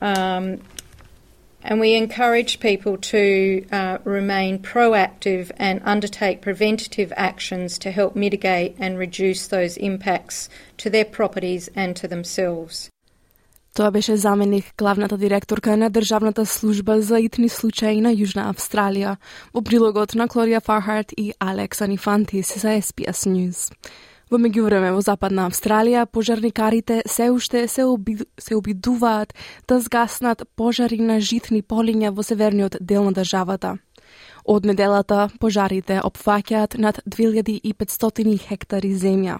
Um, 0.00 0.44
and 1.68 1.76
we 1.84 1.90
encourage 2.04 2.52
people 2.60 2.94
to 3.14 3.24
uh, 3.72 3.98
remain 4.18 4.52
proactive 4.74 5.44
and 5.66 5.76
undertake 5.94 6.36
preventative 6.48 7.10
actions 7.30 7.78
to 7.84 7.88
help 7.98 8.12
mitigate 8.14 8.72
and 8.84 8.92
reduce 9.06 9.42
those 9.48 9.74
impacts 9.90 10.48
to 10.82 10.86
their 10.94 11.08
properties 11.18 11.64
and 11.82 11.90
to 12.00 12.06
themselves. 12.14 12.90
Тоа 13.74 13.90
беше 13.90 14.16
заменик 14.16 14.64
главната 14.78 15.18
директорка 15.18 15.76
на 15.76 15.90
Државната 15.90 16.46
служба 16.46 17.00
за 17.00 17.20
итни 17.20 17.48
случаи 17.48 18.00
на 18.02 18.10
Јужна 18.10 18.48
Австралија 18.50 19.14
во 19.54 19.62
прилогот 19.62 20.16
на 20.18 20.26
Клорија 20.26 20.58
Фархарт 20.58 21.14
и 21.16 21.32
Алекс 21.38 21.80
Анифантис 21.80 22.50
за 22.58 22.74
SPS 22.82 23.30
News. 23.30 23.70
Во 24.30 24.38
меѓувреме 24.42 24.90
во 24.90 25.00
Западна 25.06 25.46
Австралија, 25.46 26.06
пожарникарите 26.06 27.02
се 27.06 27.30
уште 27.30 27.68
се, 27.68 27.84
оби, 27.84 28.16
се 28.38 28.56
обидуваат 28.56 29.34
да 29.68 29.78
згаснат 29.80 30.42
пожари 30.56 30.98
на 30.98 31.20
житни 31.20 31.62
полиња 31.62 32.10
во 32.10 32.22
северниот 32.26 32.76
дел 32.80 33.04
на 33.04 33.12
државата. 33.12 33.76
Од 34.44 34.66
неделата 34.66 35.28
пожарите 35.38 36.00
опфаќаат 36.02 36.78
над 36.78 37.02
2500 37.06 38.38
хектари 38.48 38.94
земја. 38.94 39.38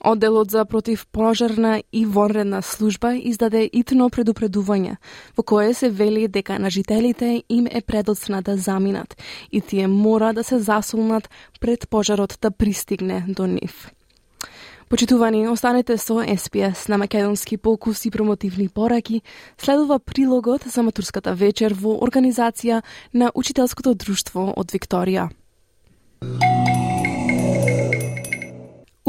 Одделот 0.00 0.50
за 0.50 0.64
противпожарна 0.64 1.82
и 1.92 2.06
вонредна 2.06 2.62
служба 2.62 3.16
издаде 3.16 3.68
итно 3.72 4.06
предупредување, 4.10 4.96
во 5.36 5.42
кое 5.42 5.74
се 5.74 5.90
вели 5.90 6.28
дека 6.28 6.58
на 6.58 6.70
жителите 6.70 7.42
им 7.48 7.66
е 7.66 7.80
предоцна 7.80 8.42
да 8.42 8.56
заминат 8.56 9.16
и 9.50 9.60
тие 9.60 9.86
мора 9.86 10.32
да 10.32 10.44
се 10.44 10.58
засолнат 10.58 11.30
пред 11.60 11.88
пожарот 11.90 12.38
да 12.40 12.50
пристигне 12.50 13.24
до 13.28 13.46
нив. 13.46 13.90
Почитувани, 14.88 15.48
останете 15.48 15.98
со 15.98 16.22
СПС 16.36 16.88
на 16.88 16.98
македонски 16.98 17.56
покус 17.56 18.04
и 18.04 18.10
промотивни 18.10 18.68
пораки. 18.68 19.22
Следува 19.58 19.98
прилогот 19.98 20.62
за 20.64 20.82
матурската 20.82 21.34
вечер 21.34 21.74
во 21.74 21.98
организација 22.00 22.82
на 23.12 23.30
Учителското 23.34 23.94
друштво 23.94 24.54
од 24.56 24.72
Викторија. 24.72 25.28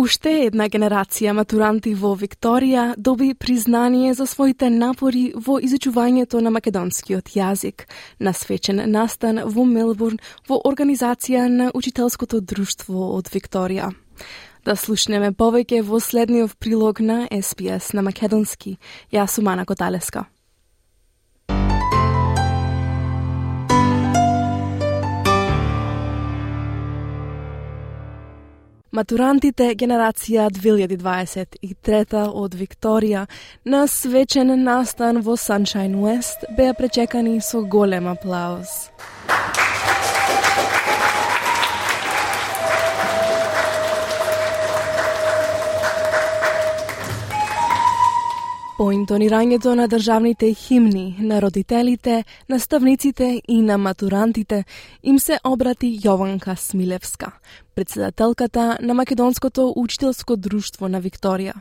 Уште 0.09 0.31
една 0.47 0.65
генерација 0.65 1.35
матуранти 1.37 1.91
во 1.93 2.15
Викторија 2.17 2.95
доби 2.97 3.35
признание 3.37 4.15
за 4.17 4.25
своите 4.25 4.65
напори 4.73 5.35
во 5.47 5.59
изучувањето 5.61 6.41
на 6.41 6.49
македонскиот 6.55 7.29
јазик 7.35 7.85
на 8.17 8.33
свечен 8.33 8.81
настан 8.89 9.43
во 9.45 9.67
Мелбурн 9.69 10.17
во 10.49 10.57
организација 10.71 11.45
на 11.59 11.69
Учителското 11.77 12.41
друштво 12.41 13.11
од 13.19 13.29
Викторија. 13.29 13.91
Да 14.65 14.73
слушнеме 14.75 15.29
повеќе 15.29 15.83
во 15.85 16.01
следниот 16.01 16.57
прилог 16.57 17.05
на 17.05 17.27
SPS 17.29 17.93
на 17.93 18.01
Македонски. 18.01 18.79
Јас 19.13 19.37
сум 19.37 19.53
Ана 19.53 19.69
Коталеска. 19.69 20.25
Матурантите 28.89 29.75
генерација 29.77 30.47
2023 30.49 32.23
од 32.41 32.55
Викторија 32.57 33.27
на 33.69 33.83
свечен 33.85 34.49
настан 34.63 35.21
во 35.21 35.37
Sunshine 35.37 36.01
West 36.01 36.47
беа 36.57 36.73
пречекани 36.73 37.37
со 37.41 37.61
голем 37.61 38.09
аплауз. 38.09 38.89
По 48.79 48.93
интонирањето 48.95 49.73
на 49.75 49.89
државните 49.91 50.53
химни 50.53 51.17
на 51.19 51.41
родителите, 51.41 52.23
наставниците 52.49 53.41
и 53.47 53.61
на 53.61 53.77
матурантите 53.77 54.63
им 55.03 55.19
се 55.19 55.39
обрати 55.43 55.99
Јованка 55.99 56.55
Смилевска, 56.55 57.31
председателката 57.75 58.77
на 58.81 58.93
Македонското 58.93 59.73
учителско 59.75 60.37
друштво 60.37 60.87
на 60.87 61.01
Викторија. 61.01 61.53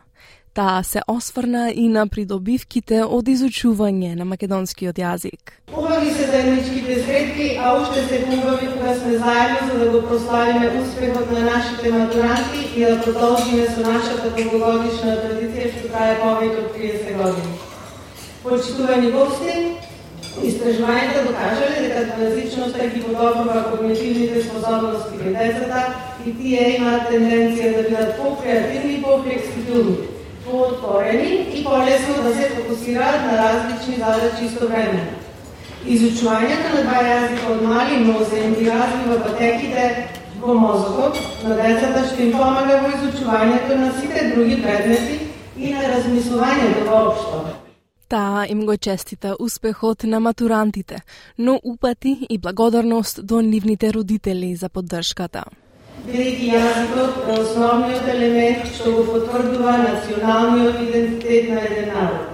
Таа 0.59 0.83
се 0.83 1.01
осврна 1.09 1.71
и 1.71 1.85
на 1.89 2.03
придобивките 2.11 3.05
од 3.17 3.29
изучување 3.31 4.17
на 4.19 4.25
македонскиот 4.27 4.97
јазик. 4.99 5.53
Убави 5.71 6.11
се 6.17 6.27
заедничките 6.33 6.97
сретки, 7.05 7.47
а 7.63 7.75
уште 7.79 8.03
се 8.09 8.19
убави 8.27 8.67
кога 8.73 8.95
сме 8.95 9.13
заедно 9.19 9.69
за 9.69 9.79
да 9.85 9.91
го 9.93 10.01
прославиме 10.09 10.73
успехот 10.81 11.31
на 11.37 11.45
нашите 11.51 11.93
матуранти 11.93 12.65
и 12.77 12.85
да 12.85 12.99
продолжиме 13.05 13.69
со 13.77 13.87
нашата 13.87 14.35
долгогодишна 14.41 15.15
традиција 15.23 15.71
што 15.77 15.93
трае 15.95 16.19
повеќе 16.25 16.59
од 16.65 16.75
30 16.81 17.15
години. 17.23 17.55
Почитувани 18.43 19.15
гости, 19.15 19.57
Истражувањата 20.43 21.23
докажале 21.31 21.81
дека 21.87 22.03
двојазичноста 22.11 22.93
ги 22.93 23.07
подобрува 23.07 23.65
когнитивните 23.71 24.43
способности 24.51 25.23
кај 25.23 25.39
децата 25.39 25.81
и 26.27 26.35
тие 26.43 26.69
имаат 26.77 27.11
тенденција 27.15 27.75
да 27.79 27.83
бидат 27.89 28.15
по-креативни 28.19 28.95
и 28.99 29.03
по-флексибилни, 29.03 29.97
поотворени 30.51 31.46
и 31.55 31.64
полесно 31.64 32.22
да 32.22 32.34
се 32.34 32.49
фокусираат 32.49 33.20
на 33.26 33.38
различни 33.42 33.94
задачи 33.96 34.44
истовремено. 34.44 35.07
Изучувањето 35.86 36.72
на 36.74 36.80
два 36.88 37.01
јазика 37.07 37.53
од 37.53 37.62
мали 37.62 37.99
мозен 38.05 38.44
им 38.44 38.55
ги 38.55 38.70
развива 38.70 39.18
патеките 39.26 40.09
во 40.40 40.55
мозокот 40.55 41.20
на 41.44 41.55
децата 41.61 42.03
што 42.09 42.22
им 42.22 42.32
помага 42.32 42.80
во 42.82 42.90
изучувањето 42.96 43.78
на 43.78 43.92
сите 44.01 44.32
други 44.34 44.62
предмети 44.62 45.20
и 45.57 45.72
на 45.72 45.82
размислувањето 45.94 46.84
воопшто. 46.90 47.44
Таа 48.09 48.46
им 48.49 48.66
го 48.66 48.76
честита 48.76 49.36
успехот 49.38 50.03
на 50.03 50.20
матурантите, 50.20 51.03
но 51.38 51.61
упати 51.64 52.26
и 52.30 52.38
благодарност 52.38 53.26
до 53.26 53.40
нивните 53.40 53.92
родители 53.92 54.55
за 54.57 54.68
поддршката. 54.68 55.44
Бидејќи 56.07 56.49
јазикот 56.55 57.16
е 57.28 57.38
основниот 57.42 58.09
елемент 58.14 58.70
што 58.74 58.92
го 58.96 59.05
потврдува 59.12 59.76
националниот 59.82 60.80
идентитет 60.86 61.51
на 61.51 61.61
еден 61.61 61.92
народ. 61.94 62.26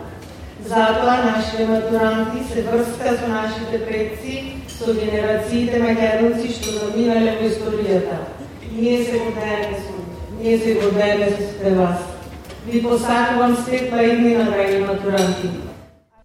Затоа 0.69 1.17
нашите 1.25 1.67
матуранти 1.67 2.45
се 2.53 2.63
врска 2.63 3.17
со 3.17 3.29
нашите 3.29 3.85
предци, 3.87 4.37
со 4.79 4.95
генерациите 4.95 5.83
македонци 5.83 6.55
што 6.55 6.79
заминале 6.79 7.37
во 7.41 7.49
историјата. 7.51 8.19
Ние 8.73 9.05
се 9.05 9.19
гордееме 9.19 9.79
со 9.85 9.95
ние 10.41 10.59
се 10.59 10.75
гордееме 10.75 11.31
со 11.31 11.75
вас. 11.75 11.99
Ви 12.67 12.83
посакувам 12.83 13.57
светла 13.57 14.03
иднина, 14.03 14.45
драги 14.45 14.79
матуранти. 14.79 15.49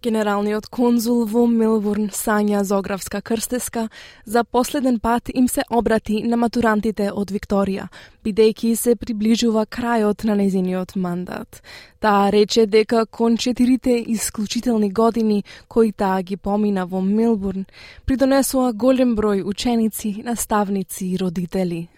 Генералниот 0.02 0.64
конзул 0.72 1.26
во 1.28 1.42
Мелбурн 1.44 2.06
Сања 2.08 2.62
Зографска 2.64 3.20
Крстеска 3.20 3.88
за 4.24 4.44
последен 4.44 4.98
пат 4.98 5.28
им 5.34 5.48
се 5.48 5.60
обрати 5.70 6.22
на 6.24 6.38
матурантите 6.40 7.10
од 7.12 7.28
Викторија, 7.28 7.90
бидејќи 8.24 8.70
се 8.80 8.94
приближува 8.96 9.66
крајот 9.66 10.24
на 10.24 10.38
незиниот 10.40 10.94
мандат. 10.96 11.60
Таа 12.00 12.30
рече 12.32 12.64
дека 12.66 13.04
кон 13.04 13.36
четирите 13.36 13.98
исклучителни 14.08 14.88
години 14.90 15.44
кои 15.68 15.92
таа 15.92 16.22
ги 16.22 16.36
помина 16.36 16.86
во 16.86 17.02
Мелбурн, 17.04 17.66
придонесува 18.06 18.72
голем 18.72 19.12
број 19.16 19.44
ученици, 19.44 20.22
наставници 20.24 21.06
и 21.12 21.18
родители. 21.18 21.88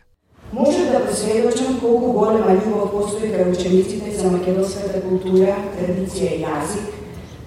Може 0.53 0.91
да 0.91 1.07
посведочам 1.07 1.79
колку 1.81 2.13
голема 2.13 2.59
љубов 2.59 2.91
постои 2.91 3.31
кај 3.31 3.55
учениците 3.55 4.11
за 4.19 4.35
македонската 4.35 5.01
култура, 5.07 5.55
традиција 5.79 6.35
и 6.35 6.43
јазик, 6.43 7.02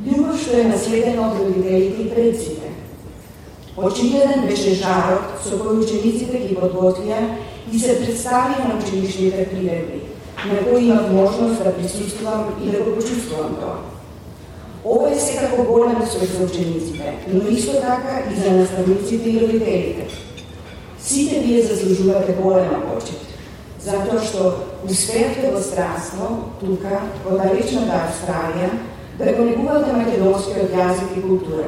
љубов 0.05 0.39
што 0.41 0.59
е 0.59 0.69
наследено 0.69 1.31
од 1.31 1.39
родителите 1.39 2.01
и 2.01 2.09
предците. 2.09 2.71
Очигледен 3.77 4.45
беше 4.47 4.75
жарот 4.79 5.41
со 5.43 5.57
кој 5.59 5.81
учениците 5.83 6.45
ги 6.47 6.55
подготвија 6.55 7.17
и 7.71 7.79
се 7.79 7.97
представија 7.99 8.69
на 8.69 8.77
училишните 8.79 9.49
приредби, 9.51 10.01
на 10.45 10.61
кои 10.67 10.85
имав 10.85 11.11
можност 11.11 11.63
да 11.63 11.73
присуствувам 11.73 12.55
и 12.63 12.71
да 12.71 12.83
го 12.83 12.95
почувствувам 12.95 13.57
тоа. 13.59 13.77
Ова 14.85 15.11
е 15.11 15.19
секако 15.19 15.63
голем 15.63 16.01
успех 16.03 16.29
за 16.31 16.45
учениците, 16.45 17.13
но 17.27 17.49
исто 17.49 17.73
така 17.73 18.23
и 18.31 18.39
за 18.39 18.51
наставниците 18.51 19.29
и 19.29 19.39
родителите. 19.39 20.07
Сите 20.99 21.39
вие 21.39 21.61
заслужувате 21.61 22.31
голема 22.31 22.81
почет, 22.93 23.21
затоа 23.81 24.21
што 24.21 24.53
успеавте 24.85 25.51
во 25.51 25.61
странство, 25.61 26.29
тука, 26.61 27.01
во 27.25 27.37
далечната 27.37 28.05
Австралија, 28.07 28.69
да 29.17 29.33
го 29.33 29.43
македонскиот 29.45 30.71
јазик 30.75 31.17
и 31.17 31.21
култура. 31.21 31.67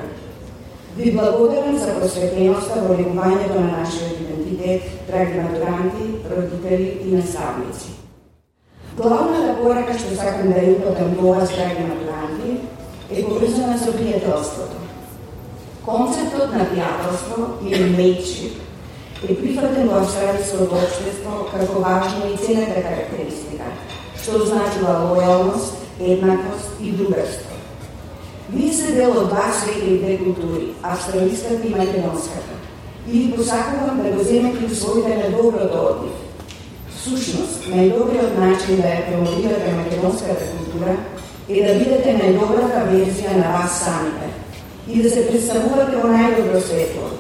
Да 0.98 1.04
ви 1.04 1.12
благодарам 1.12 1.78
за 1.78 1.93
просветеноста 2.00 2.82
во 2.88 2.95
негувањето 2.98 3.60
на 3.60 3.84
нашиот 3.84 4.20
идентитет, 4.22 4.82
драги 5.08 5.39
матуранти, 5.39 6.08
родители 6.32 7.00
и 7.06 7.16
наставници. 7.16 7.93
Главната 8.98 9.56
порака 9.62 9.93
што 9.93 10.16
сакам 10.16 10.52
да 10.52 10.66
упатам 10.74 11.16
до 11.16 11.34
вас, 11.34 11.50
драги 11.50 11.86
матуранти, 11.88 12.60
е 13.12 13.24
поврзана 13.24 13.78
со 13.78 13.93
пријателството. 13.93 14.84
Концептот 15.86 16.52
на 16.52 16.66
пријателство 16.68 17.64
или 17.64 17.93
mateship 17.95 18.58
е 19.24 19.36
прифатен 19.36 19.88
во 19.88 20.02
австралиското 20.02 20.76
општество 20.76 21.45
како 21.52 21.80
важна 21.80 22.28
и 22.34 22.38
ценета 22.38 22.82
карактеристика, 22.82 23.72
што 24.20 24.43
означува 24.43 25.00
лојалност, 25.14 25.87
еднакост 26.00 26.70
и 26.82 26.91
другарство. 26.91 27.58
Вие 28.50 28.74
сте 28.74 28.91
дел 28.95 29.12
од 29.12 29.28
два 29.28 29.52
света 29.52 29.86
и 29.86 29.98
две 29.98 30.18
култури, 30.18 30.68
австралиската 30.84 31.68
и 31.68 31.76
македонската. 31.76 32.54
И 33.12 33.20
ви 33.20 33.36
посакувам 33.36 34.04
да 34.04 34.10
го 34.10 34.24
земете 34.24 34.66
и 34.66 34.76
своите 34.76 35.16
на 35.16 35.38
доброто 35.38 35.78
одбив. 35.89 36.16
Сушност, 37.04 37.68
најдобриот 37.72 38.39
начин 38.39 38.82
да 38.82 38.88
ја 38.88 39.04
промовирате 39.08 39.76
македонската 39.76 40.48
култура 40.52 40.95
е 41.50 41.62
да 41.68 41.76
бидете 41.80 42.16
најдобрата 42.20 42.88
верзија 42.88 43.36
на 43.36 43.52
вас 43.60 43.80
самите 43.84 44.28
и 44.88 45.04
да 45.04 45.10
се 45.10 45.28
представувате 45.28 46.00
во 46.00 46.08
најдобро 46.08 46.64
светло, 46.64 47.12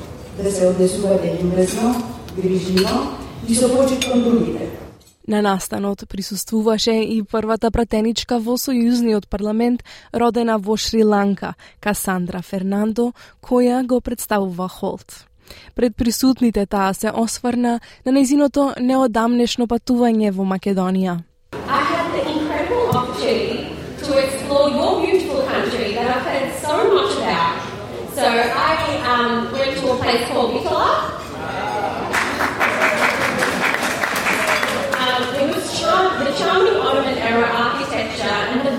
да 0.43 0.51
се 0.51 0.67
однесувате 0.67 1.37
љубезно, 1.39 1.95
грижино 2.35 3.15
и 3.47 3.55
со 3.55 3.69
почет 3.69 4.11
кон 4.11 4.23
другите. 4.23 4.86
На 5.27 5.41
настанот 5.41 6.03
присуствуваше 6.07 6.91
и 6.91 7.23
првата 7.23 7.67
пратеничка 7.71 8.39
во 8.39 8.55
Сојузниот 8.55 9.27
парламент, 9.27 9.83
родена 10.13 10.55
во 10.57 10.77
Шри-Ланка, 10.79 11.55
Касандра 11.83 12.39
Фернандо, 12.41 13.11
која 13.43 13.83
го 13.83 13.99
представува 13.99 14.69
Холт. 14.71 15.27
Пред 15.75 15.95
присутните 15.95 16.65
таа 16.65 16.93
се 16.93 17.11
осврна 17.11 17.79
на 18.05 18.11
незиното 18.11 18.71
неодамнешно 18.79 19.67
патување 19.67 20.31
во 20.31 20.47
Македонија. 20.47 21.26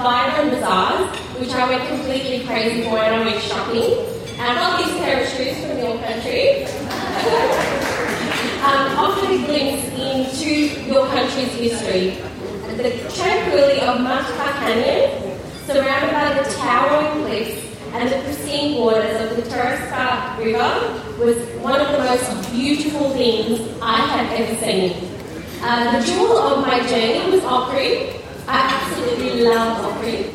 Architecture 0.00 0.42
and 0.42 0.50
bazaars, 0.50 1.18
which 1.40 1.50
I 1.50 1.68
went 1.68 1.88
completely 1.88 2.46
crazy 2.46 2.82
for 2.82 2.90
when 2.90 3.14
I 3.14 3.24
went 3.24 3.42
shopping. 3.42 4.06
And 4.38 4.42
I 4.42 4.54
got 4.54 4.78
these 4.78 4.96
pair 4.98 5.22
of 5.22 5.28
shoes 5.28 5.58
from 5.64 5.78
your 5.78 5.98
country. 5.98 6.64
um, 8.62 8.98
offered 8.98 9.30
a 9.30 9.38
glimpse 9.46 9.88
into 9.98 10.50
your 10.86 11.06
country's 11.08 11.52
history. 11.54 12.22
The 12.76 12.90
tranquility 13.12 13.80
of 13.80 14.00
Matka 14.00 14.52
Canyon, 14.60 15.38
surrounded 15.66 16.12
by 16.12 16.40
the 16.40 16.48
towering 16.54 17.24
cliffs 17.24 17.64
and 17.94 18.08
the 18.08 18.18
pristine 18.22 18.80
waters 18.80 19.20
of 19.20 19.36
the 19.36 19.42
Taraska 19.42 20.38
River, 20.38 20.70
was 21.18 21.36
one 21.62 21.80
of 21.80 21.90
the 21.90 21.98
most 21.98 22.52
beautiful 22.52 23.10
things 23.10 23.60
I 23.82 23.96
have 23.96 24.40
ever 24.40 24.56
seen. 24.60 25.08
Uh, 25.60 25.98
the 25.98 26.06
jewel 26.06 26.38
of 26.38 26.64
my 26.64 26.78
journey 26.86 27.30
was 27.32 27.42
Opry. 27.42 28.18
absolutely 28.48 29.42
love 29.44 29.84
of 29.84 30.04
it. 30.08 30.26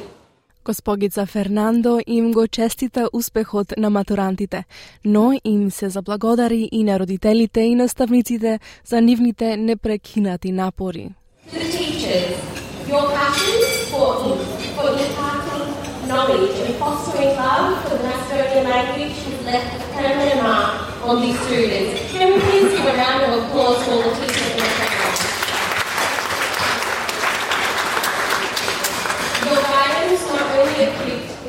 Gospogica 0.66 1.26
Fernando 1.26 2.00
jim 2.08 2.32
go 2.32 2.48
čestita 2.48 3.08
uspehot 3.14 3.74
na 3.78 3.90
maturantite. 3.90 4.64
No, 5.04 5.34
jim 5.44 5.72
se 5.72 5.90
zablagodari 5.90 6.70
i 6.72 6.84
naroditelite 6.84 7.68
i 7.68 7.76
nastavnicite 7.76 8.60
zanivnite 8.86 9.58
neprekinati 9.58 10.52
napori. 10.52 11.10
To 11.50 11.60
the 11.60 11.60
teachers, 11.60 12.38
your 12.90 13.12
passion 13.12 13.60
for, 13.92 14.38
for 14.76 14.90
imparting 14.90 15.74
knowledge 16.08 16.56
and 16.66 16.76
fostering 16.76 17.36
love 17.36 17.84
for 17.84 17.98
the 17.98 18.04
Macedonian 18.04 18.70
language 18.70 19.16
has 19.26 19.46
left 19.46 19.68
a 19.76 19.94
permanent 19.94 20.44
mark 20.44 20.72
on 21.06 21.22
these 21.22 21.40
students. 21.46 21.92
Can 22.12 22.34
we 22.34 22.40
please 22.40 22.72
give 22.78 22.86
a 22.86 22.96
round 22.98 23.24
of 23.24 23.44
applause 23.44 23.84
for 23.84 23.96
the 24.04 24.12
teachers 24.16 24.52
and 24.64 24.72
the 24.80 24.93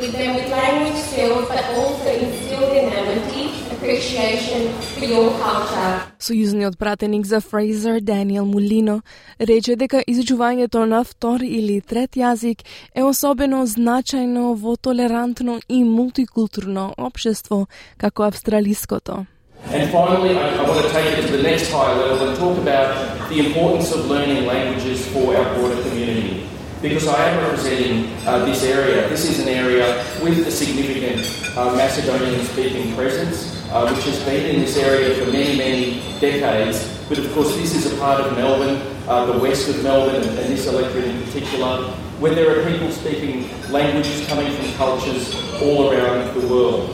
with 0.04 0.12
them 0.18 0.34
with 0.36 0.48
language 0.50 1.00
skills, 1.08 1.48
but 1.48 1.64
also 1.80 2.08
instilled 2.12 2.72
in 2.76 2.90
them 2.90 3.06
a 3.16 3.18
deep 3.32 3.52
appreciation 3.72 4.60
for 4.98 5.06
your 5.06 5.30
culture. 5.40 5.92
Сојузниот 6.20 6.76
пратеник 6.78 7.26
за 7.26 7.40
Фрейзер 7.40 8.00
Даниел 8.00 8.44
Мулино 8.44 9.00
рече 9.40 9.76
дека 9.76 10.02
изучувањето 10.06 10.84
на 10.84 11.04
втор 11.04 11.40
или 11.40 11.80
трет 11.80 12.16
јазик 12.16 12.64
е 12.94 13.02
особено 13.02 13.66
значајно 13.66 14.54
во 14.54 14.76
толерантно 14.76 15.60
и 15.68 15.84
мултикултурно 15.84 16.94
општество 16.98 17.66
како 17.98 18.22
австралиското. 18.22 19.26
And 19.72 19.90
finally, 19.90 20.36
I, 20.36 20.60
I, 20.60 20.68
want 20.68 20.84
to 20.84 20.92
take 20.92 21.18
it 21.18 21.24
to 21.24 21.32
the 21.36 21.42
next 21.42 21.72
higher 21.72 21.96
level 21.96 22.28
and 22.28 22.36
talk 22.36 22.58
about 22.58 22.88
the 23.30 23.38
importance 23.46 23.92
of 23.92 24.04
learning 24.10 24.44
languages 24.44 25.08
for 25.08 25.34
our 25.34 25.54
broader 25.54 25.80
community. 25.88 26.53
Because 26.84 27.08
I 27.08 27.30
am 27.30 27.42
representing 27.42 28.12
uh, 28.26 28.44
this 28.44 28.62
area. 28.62 29.08
This 29.08 29.24
is 29.24 29.38
an 29.38 29.48
area 29.48 30.04
with 30.22 30.46
a 30.46 30.50
significant 30.50 31.18
uh, 31.56 31.74
Macedonian 31.74 32.44
speaking 32.44 32.94
presence, 32.94 33.58
uh, 33.72 33.90
which 33.90 34.04
has 34.04 34.22
been 34.24 34.54
in 34.54 34.60
this 34.60 34.76
area 34.76 35.14
for 35.14 35.32
many, 35.32 35.56
many 35.56 36.02
decades. 36.20 36.86
But 37.08 37.16
of 37.16 37.32
course, 37.32 37.56
this 37.56 37.74
is 37.74 37.90
a 37.90 37.96
part 37.96 38.20
of 38.20 38.36
Melbourne, 38.36 38.82
uh, 39.08 39.24
the 39.24 39.38
west 39.38 39.66
of 39.70 39.82
Melbourne, 39.82 40.16
and, 40.16 40.38
and 40.38 40.52
this 40.52 40.66
electorate 40.66 41.06
in 41.06 41.22
particular, 41.22 41.88
where 42.20 42.34
there 42.34 42.60
are 42.60 42.70
people 42.70 42.90
speaking 42.90 43.48
languages 43.72 44.26
coming 44.26 44.54
from 44.54 44.70
cultures 44.74 45.34
all 45.62 45.90
around 45.90 46.38
the 46.38 46.46
world. 46.46 46.90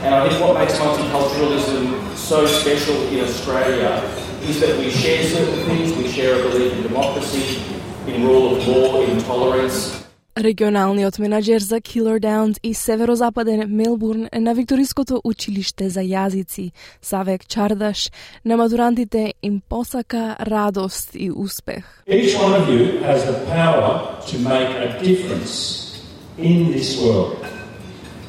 And 0.00 0.14
I 0.14 0.26
think 0.26 0.40
what 0.40 0.58
makes 0.58 0.72
multiculturalism 0.78 2.16
so 2.16 2.46
special 2.46 2.94
in 3.08 3.20
Australia 3.20 4.00
is 4.40 4.58
that 4.60 4.78
we 4.78 4.90
share 4.90 5.22
certain 5.22 5.66
things. 5.66 5.94
We 5.98 6.08
share 6.08 6.40
a 6.40 6.48
belief 6.48 6.72
in 6.72 6.82
democracy, 6.84 7.60
in 8.07 8.27
rule 8.27 8.57
of 8.57 8.67
law, 8.67 9.01
in 9.03 9.17
tolerance. 9.23 9.99
Регионалниот 10.39 11.19
менаџер 11.19 11.59
за 11.59 11.81
Killer 11.81 12.19
Downs 12.19 12.59
и 12.63 12.73
северозападен 12.73 13.75
Мелбурн 13.75 14.29
на 14.33 14.53
Викториското 14.53 15.21
училиште 15.23 15.89
за 15.89 15.99
јазици, 15.99 16.71
Савек 17.01 17.47
Чардаш, 17.47 18.11
на 18.45 18.57
матурантите 18.57 19.33
им 19.43 19.61
посака 19.69 20.37
радост 20.39 21.11
и 21.15 21.31
успех. 21.31 22.03
Each 22.07 22.35
one 22.39 22.53
of 22.55 22.69
you 22.69 23.03
has 23.03 23.25
the 23.25 23.37
power 23.51 24.15
to 24.29 24.39
make 24.39 24.71
a 24.87 25.03
difference 25.03 25.99
in 26.37 26.71
this 26.71 27.01
world. 27.03 27.35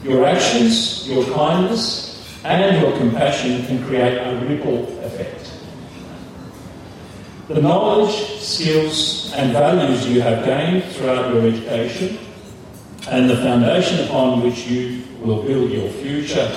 Your 0.02 0.24
actions, 0.26 1.06
your 1.06 1.24
kindness, 1.26 2.16
and 2.44 2.80
your 2.80 2.92
compassion 2.98 3.64
can 3.66 3.84
create 3.86 4.18
a 4.18 4.32
ripple 4.48 4.88
effect. 5.04 5.43
The 7.47 7.61
knowledge, 7.61 8.39
skills, 8.39 9.31
and 9.35 9.53
values 9.53 10.07
you 10.07 10.19
have 10.21 10.43
gained 10.45 10.83
throughout 10.95 11.31
your 11.31 11.43
education 11.43 12.17
and 13.07 13.29
the 13.29 13.35
foundation 13.35 14.03
upon 14.07 14.41
which 14.41 14.65
you 14.65 15.03
will 15.21 15.43
build 15.43 15.69
your 15.69 15.89
future, 15.91 16.51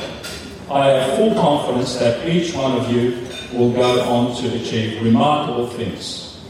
I 0.71 0.89
have 0.89 1.19
full 1.19 1.35
confidence 1.35 1.97
that 1.97 2.27
each 2.27 2.55
one 2.55 2.73
of 2.73 2.91
you 2.91 3.27
will 3.53 3.71
go 3.71 4.01
on 4.03 4.35
to 4.37 4.55
achieve 4.55 5.03
remarkable 5.03 5.67
things. 5.67 6.41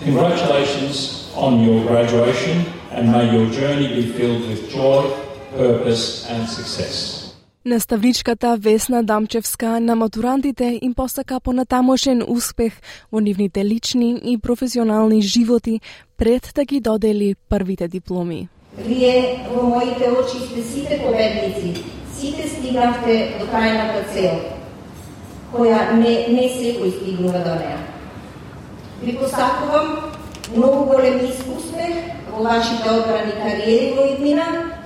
Congratulations 0.00 1.32
on 1.34 1.60
your 1.60 1.82
graduation 1.86 2.66
and 2.90 3.10
may 3.10 3.32
your 3.32 3.50
journey 3.50 3.88
be 3.88 4.12
filled 4.12 4.46
with 4.48 4.68
joy, 4.68 5.10
purpose 5.52 6.26
and 6.26 6.46
success. 6.46 7.17
Наставничката 7.68 8.56
Весна 8.56 9.02
Дамчевска 9.02 9.80
на 9.80 9.96
матурантите 9.96 10.78
им 10.82 10.94
посака 10.94 11.40
понатамошен 11.40 12.22
успех 12.28 12.72
во 13.12 13.20
нивните 13.20 13.64
лични 13.64 14.16
и 14.24 14.38
професионални 14.38 15.20
животи 15.22 15.80
пред 16.16 16.52
да 16.54 16.64
ги 16.64 16.80
додели 16.80 17.36
првите 17.48 17.88
дипломи. 17.88 18.48
Вие 18.78 19.44
во 19.52 19.62
моите 19.62 20.08
очи 20.10 20.38
сте 20.46 20.62
сите 20.62 21.02
победници, 21.04 21.84
сите 22.16 22.48
стигнавте 22.48 23.36
до 23.38 23.44
крајната 23.52 24.00
цел, 24.16 24.40
која 25.52 25.92
не, 25.92 26.24
не 26.32 26.48
секој 26.48 26.88
стигнува 27.02 27.44
до 27.44 27.60
неа. 27.60 27.76
Ви 29.02 29.12
посакувам 29.12 30.16
многу 30.56 30.84
голем 30.84 31.20
успех 31.52 32.16
во 32.32 32.42
вашите 32.48 32.88
одбрани 32.88 33.32
кариери 33.44 33.92
во 33.92 34.08
иднина, 34.14 34.77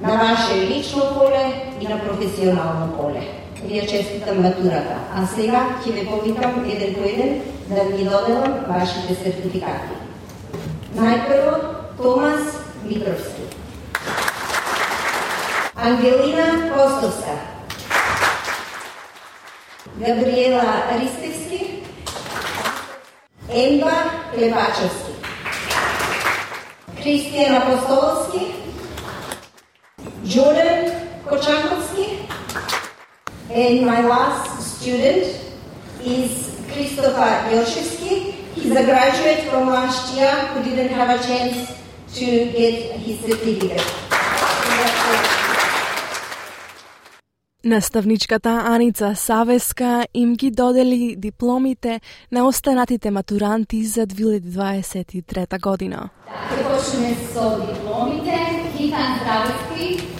на 0.00 0.16
ваше 0.16 0.54
лично 0.54 1.02
поле 1.14 1.72
и 1.80 1.88
на 1.88 2.00
професионално 2.00 2.96
поле. 2.96 3.28
Вие 3.64 3.86
честитам 3.86 4.42
матурата. 4.42 4.96
А 5.14 5.26
сега 5.26 5.66
ќе 5.82 5.92
ве 5.92 6.04
повикам 6.06 6.64
еден 6.70 6.94
по 6.94 7.02
еден 7.02 7.42
да 7.68 7.82
ви 7.84 8.04
доделам 8.04 8.54
вашите 8.68 9.14
сертификати. 9.14 9.94
Најпрво 10.96 11.54
Томас 12.02 12.42
Митровски. 12.84 13.42
Ангелина 15.76 16.70
Костовска. 16.74 17.34
Габриела 19.98 20.82
Ристевски. 21.00 21.82
Емба 23.50 23.92
Клепачевски. 24.34 25.12
Кристијан 27.02 27.56
Апостоловски. 27.62 28.67
Jordan 30.28 30.92
Kochankovsky. 31.24 32.28
And 33.50 33.86
my 33.86 34.00
last 34.06 34.60
student 34.76 35.24
is 36.04 36.32
Christopher 36.70 37.30
Yoshevsky. 37.48 38.34
He's 38.54 38.76
a 38.76 38.84
graduate 38.84 39.48
from 39.48 39.68
last 39.68 40.14
year 40.14 40.34
who 40.52 40.62
didn't 40.62 40.92
have 40.92 41.08
a 41.08 41.22
chance 41.28 41.72
to 42.18 42.26
get 42.52 43.00
his 43.00 43.20
certificate. 43.20 43.82
Наставничката 47.64 48.62
Аница 48.66 49.14
Савеска 49.16 50.06
им 50.14 50.34
ги 50.34 50.50
додели 50.50 51.14
дипломите 51.18 52.00
на 52.32 52.46
останатите 52.46 53.10
матуранти 53.10 53.84
за 53.84 54.06
2023 54.06 55.60
година. 55.60 56.08
Ќе 56.28 56.62
почнеме 56.68 57.16
со 57.32 57.44
дипломите. 57.66 58.58
Хитан 58.78 59.18
Здравецки, 59.20 60.17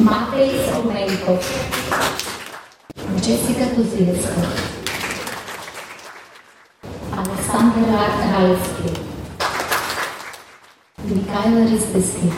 Матеј 0.00 0.50
Соменков, 0.72 1.44
Джесика 3.20 3.66
Тузилевска, 3.74 4.40
Александра 7.20 8.06
Раевски, 8.32 8.90
Микајла 11.04 11.66
Риспески, 11.68 12.32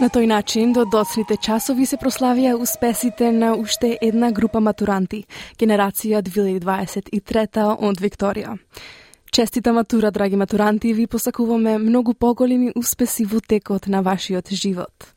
На 0.00 0.08
тој 0.08 0.26
начин, 0.26 0.72
до 0.72 0.84
доцните 0.84 1.36
часови 1.36 1.86
се 1.86 1.96
прославија 1.96 2.54
успесите 2.56 3.32
на 3.32 3.54
уште 3.56 3.98
една 4.02 4.30
група 4.32 4.60
матуранти, 4.60 5.26
генерација 5.60 6.22
2023 6.22 7.76
од 7.88 8.00
Викторија. 8.00 8.56
Честита 9.32 9.72
матура, 9.72 10.10
драги 10.10 10.36
матуранти, 10.36 10.94
ви 10.94 11.06
посакуваме 11.06 11.78
многу 11.78 12.14
поголеми 12.14 12.72
успеси 12.76 13.24
во 13.24 13.40
текот 13.40 13.86
на 13.86 14.02
вашиот 14.02 14.50
живот. 14.52 15.14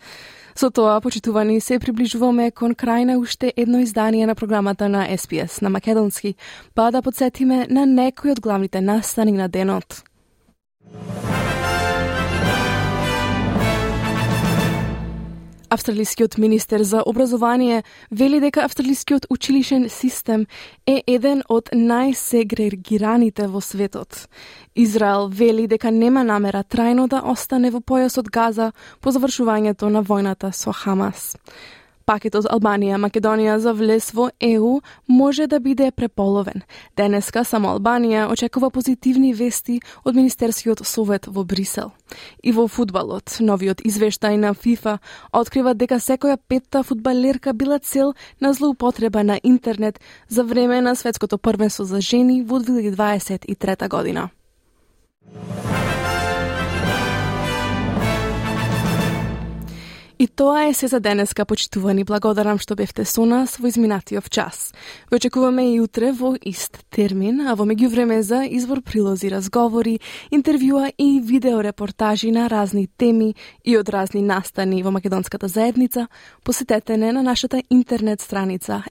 Со 0.55 0.69
тоа, 0.69 1.01
почитувани, 1.01 1.61
се 1.61 1.79
приближуваме 1.79 2.51
кон 2.51 2.77
крај 2.77 3.09
на 3.09 3.17
уште 3.17 3.53
едно 3.57 3.79
издание 3.81 4.27
на 4.29 4.35
програмата 4.35 4.89
на 4.89 5.07
SPS 5.09 5.61
на 5.61 5.69
Македонски, 5.69 6.35
па 6.75 6.91
да 6.91 7.01
подсетиме 7.01 7.65
на 7.69 7.85
некои 7.85 8.31
од 8.31 8.39
главните 8.39 8.81
настани 8.81 9.31
на 9.31 9.49
денот. 9.49 10.03
Австралискиот 15.73 16.37
министер 16.37 16.83
за 16.83 17.03
образование 17.05 17.83
вели 18.11 18.39
дека 18.39 18.61
австралискиот 18.65 19.25
училишен 19.29 19.89
систем 19.89 20.45
е 20.85 21.01
еден 21.07 21.41
од 21.49 21.71
најсегрегираните 21.73 23.47
во 23.49 23.57
светот. 23.57 24.29
Израел 24.75 25.27
вели 25.33 25.65
дека 25.67 25.89
нема 25.91 26.23
намера 26.23 26.61
трајно 26.61 27.07
да 27.09 27.23
остане 27.25 27.71
во 27.73 27.81
појасот 27.81 28.29
Газа 28.29 28.71
по 29.01 29.09
завршувањето 29.09 29.89
на 29.89 30.03
војната 30.05 30.53
со 30.53 30.71
Хамас. 30.71 31.33
Пакетот 32.05 32.45
Албанија 32.51 32.97
Македонија 32.99 33.57
за 33.63 33.73
влез 33.73 34.11
во 34.13 34.29
ЕУ 34.39 34.81
може 35.07 35.47
да 35.47 35.59
биде 35.59 35.91
преполовен. 35.91 36.63
Денеска 36.97 37.43
само 37.43 37.73
Албанија 37.73 38.27
очекува 38.31 38.69
позитивни 38.69 39.33
вести 39.33 39.79
од 40.03 40.15
Министерскиот 40.15 40.85
совет 40.85 41.27
во 41.27 41.43
Брисел. 41.43 41.91
И 42.43 42.51
во 42.51 42.67
фудбалот, 42.67 43.37
новиот 43.39 43.81
извештај 43.81 44.37
на 44.37 44.53
ФИФА 44.53 44.99
открива 45.31 45.73
дека 45.73 45.99
секоја 45.99 46.37
петта 46.37 46.83
фудбалерка 46.83 47.53
била 47.53 47.79
цел 47.79 48.13
на 48.41 48.53
злоупотреба 48.53 49.23
на 49.23 49.39
интернет 49.43 49.99
за 50.27 50.43
време 50.43 50.81
на 50.81 50.95
светското 50.95 51.37
првенство 51.37 51.85
за 51.85 52.01
жени 52.01 52.43
во 52.43 52.59
2023 52.59 53.89
година. 53.89 54.29
И 60.23 60.27
тоа 60.27 60.67
е 60.67 60.73
се 60.73 60.87
за 60.87 60.99
денеска, 60.99 61.43
почитувани. 61.45 62.05
Благодарам 62.07 62.55
што 62.55 62.77
бевте 62.79 63.03
со 63.03 63.25
нас 63.27 63.57
во 63.59 63.67
изминатиот 63.67 64.29
час. 64.31 64.71
Ве 65.11 65.19
очекуваме 65.19 65.65
и 65.75 65.81
утре 65.83 66.13
во 66.15 66.37
ист 66.39 66.79
термин, 66.95 67.41
а 67.43 67.57
во 67.59 67.67
меѓувреме 67.67 68.21
за 68.23 68.45
извор 68.47 68.79
прилози, 68.79 69.27
разговори, 69.27 69.99
интервјуа 70.31 70.93
и 70.95 71.19
видеорепортажи 71.19 72.31
на 72.31 72.47
разни 72.47 72.87
теми 72.87 73.35
и 73.67 73.75
од 73.75 73.89
разни 73.91 74.21
настани 74.23 74.79
во 74.79 74.95
македонската 74.95 75.51
заедница, 75.51 76.07
посетете 76.47 76.95
не 76.95 77.11
на 77.11 77.19
нашата 77.21 77.59
интернет 77.69 78.21
страница 78.21 78.83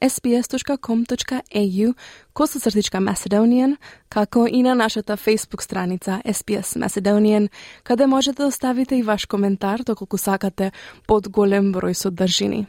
Коса 2.32 2.58
косацртичка 2.58 2.98
Macedonian, 2.98 3.76
како 4.08 4.46
и 4.46 4.62
на 4.62 4.74
нашата 4.74 5.16
Facebook 5.16 5.62
страница 5.62 6.22
SPS 6.24 6.78
Macedonian, 6.78 7.48
каде 7.84 8.06
можете 8.06 8.42
да 8.42 8.46
оставите 8.46 8.96
и 8.96 9.02
ваш 9.02 9.26
коментар 9.26 9.82
доколку 9.82 10.18
сакате 10.18 10.72
под 11.06 11.28
голем 11.28 11.72
број 11.74 11.92
содржини. 11.92 12.66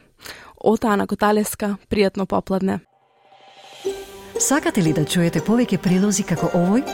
Од 0.60 0.84
Ана 0.84 1.06
Коталеска, 1.06 1.76
пријатно 1.90 2.26
попладне. 2.26 2.80
Сакате 4.38 4.82
ли 4.82 4.92
да 4.92 5.04
чуете 5.04 5.40
повеќе 5.40 5.78
прилози 5.78 6.22
како 6.22 6.46
овој? 6.52 6.84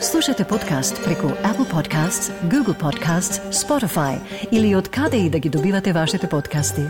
Слушате 0.00 0.44
подкаст 0.44 1.00
преку 1.04 1.32
Apple 1.48 1.66
Podcasts, 1.72 2.28
Google 2.50 2.76
Podcasts, 2.76 3.40
Spotify 3.52 4.20
или 4.52 4.74
од 4.74 4.88
каде 4.88 5.16
и 5.16 5.30
да 5.30 5.38
ги 5.38 5.48
добивате 5.48 5.92
вашите 5.92 6.28
подкасти. 6.28 6.84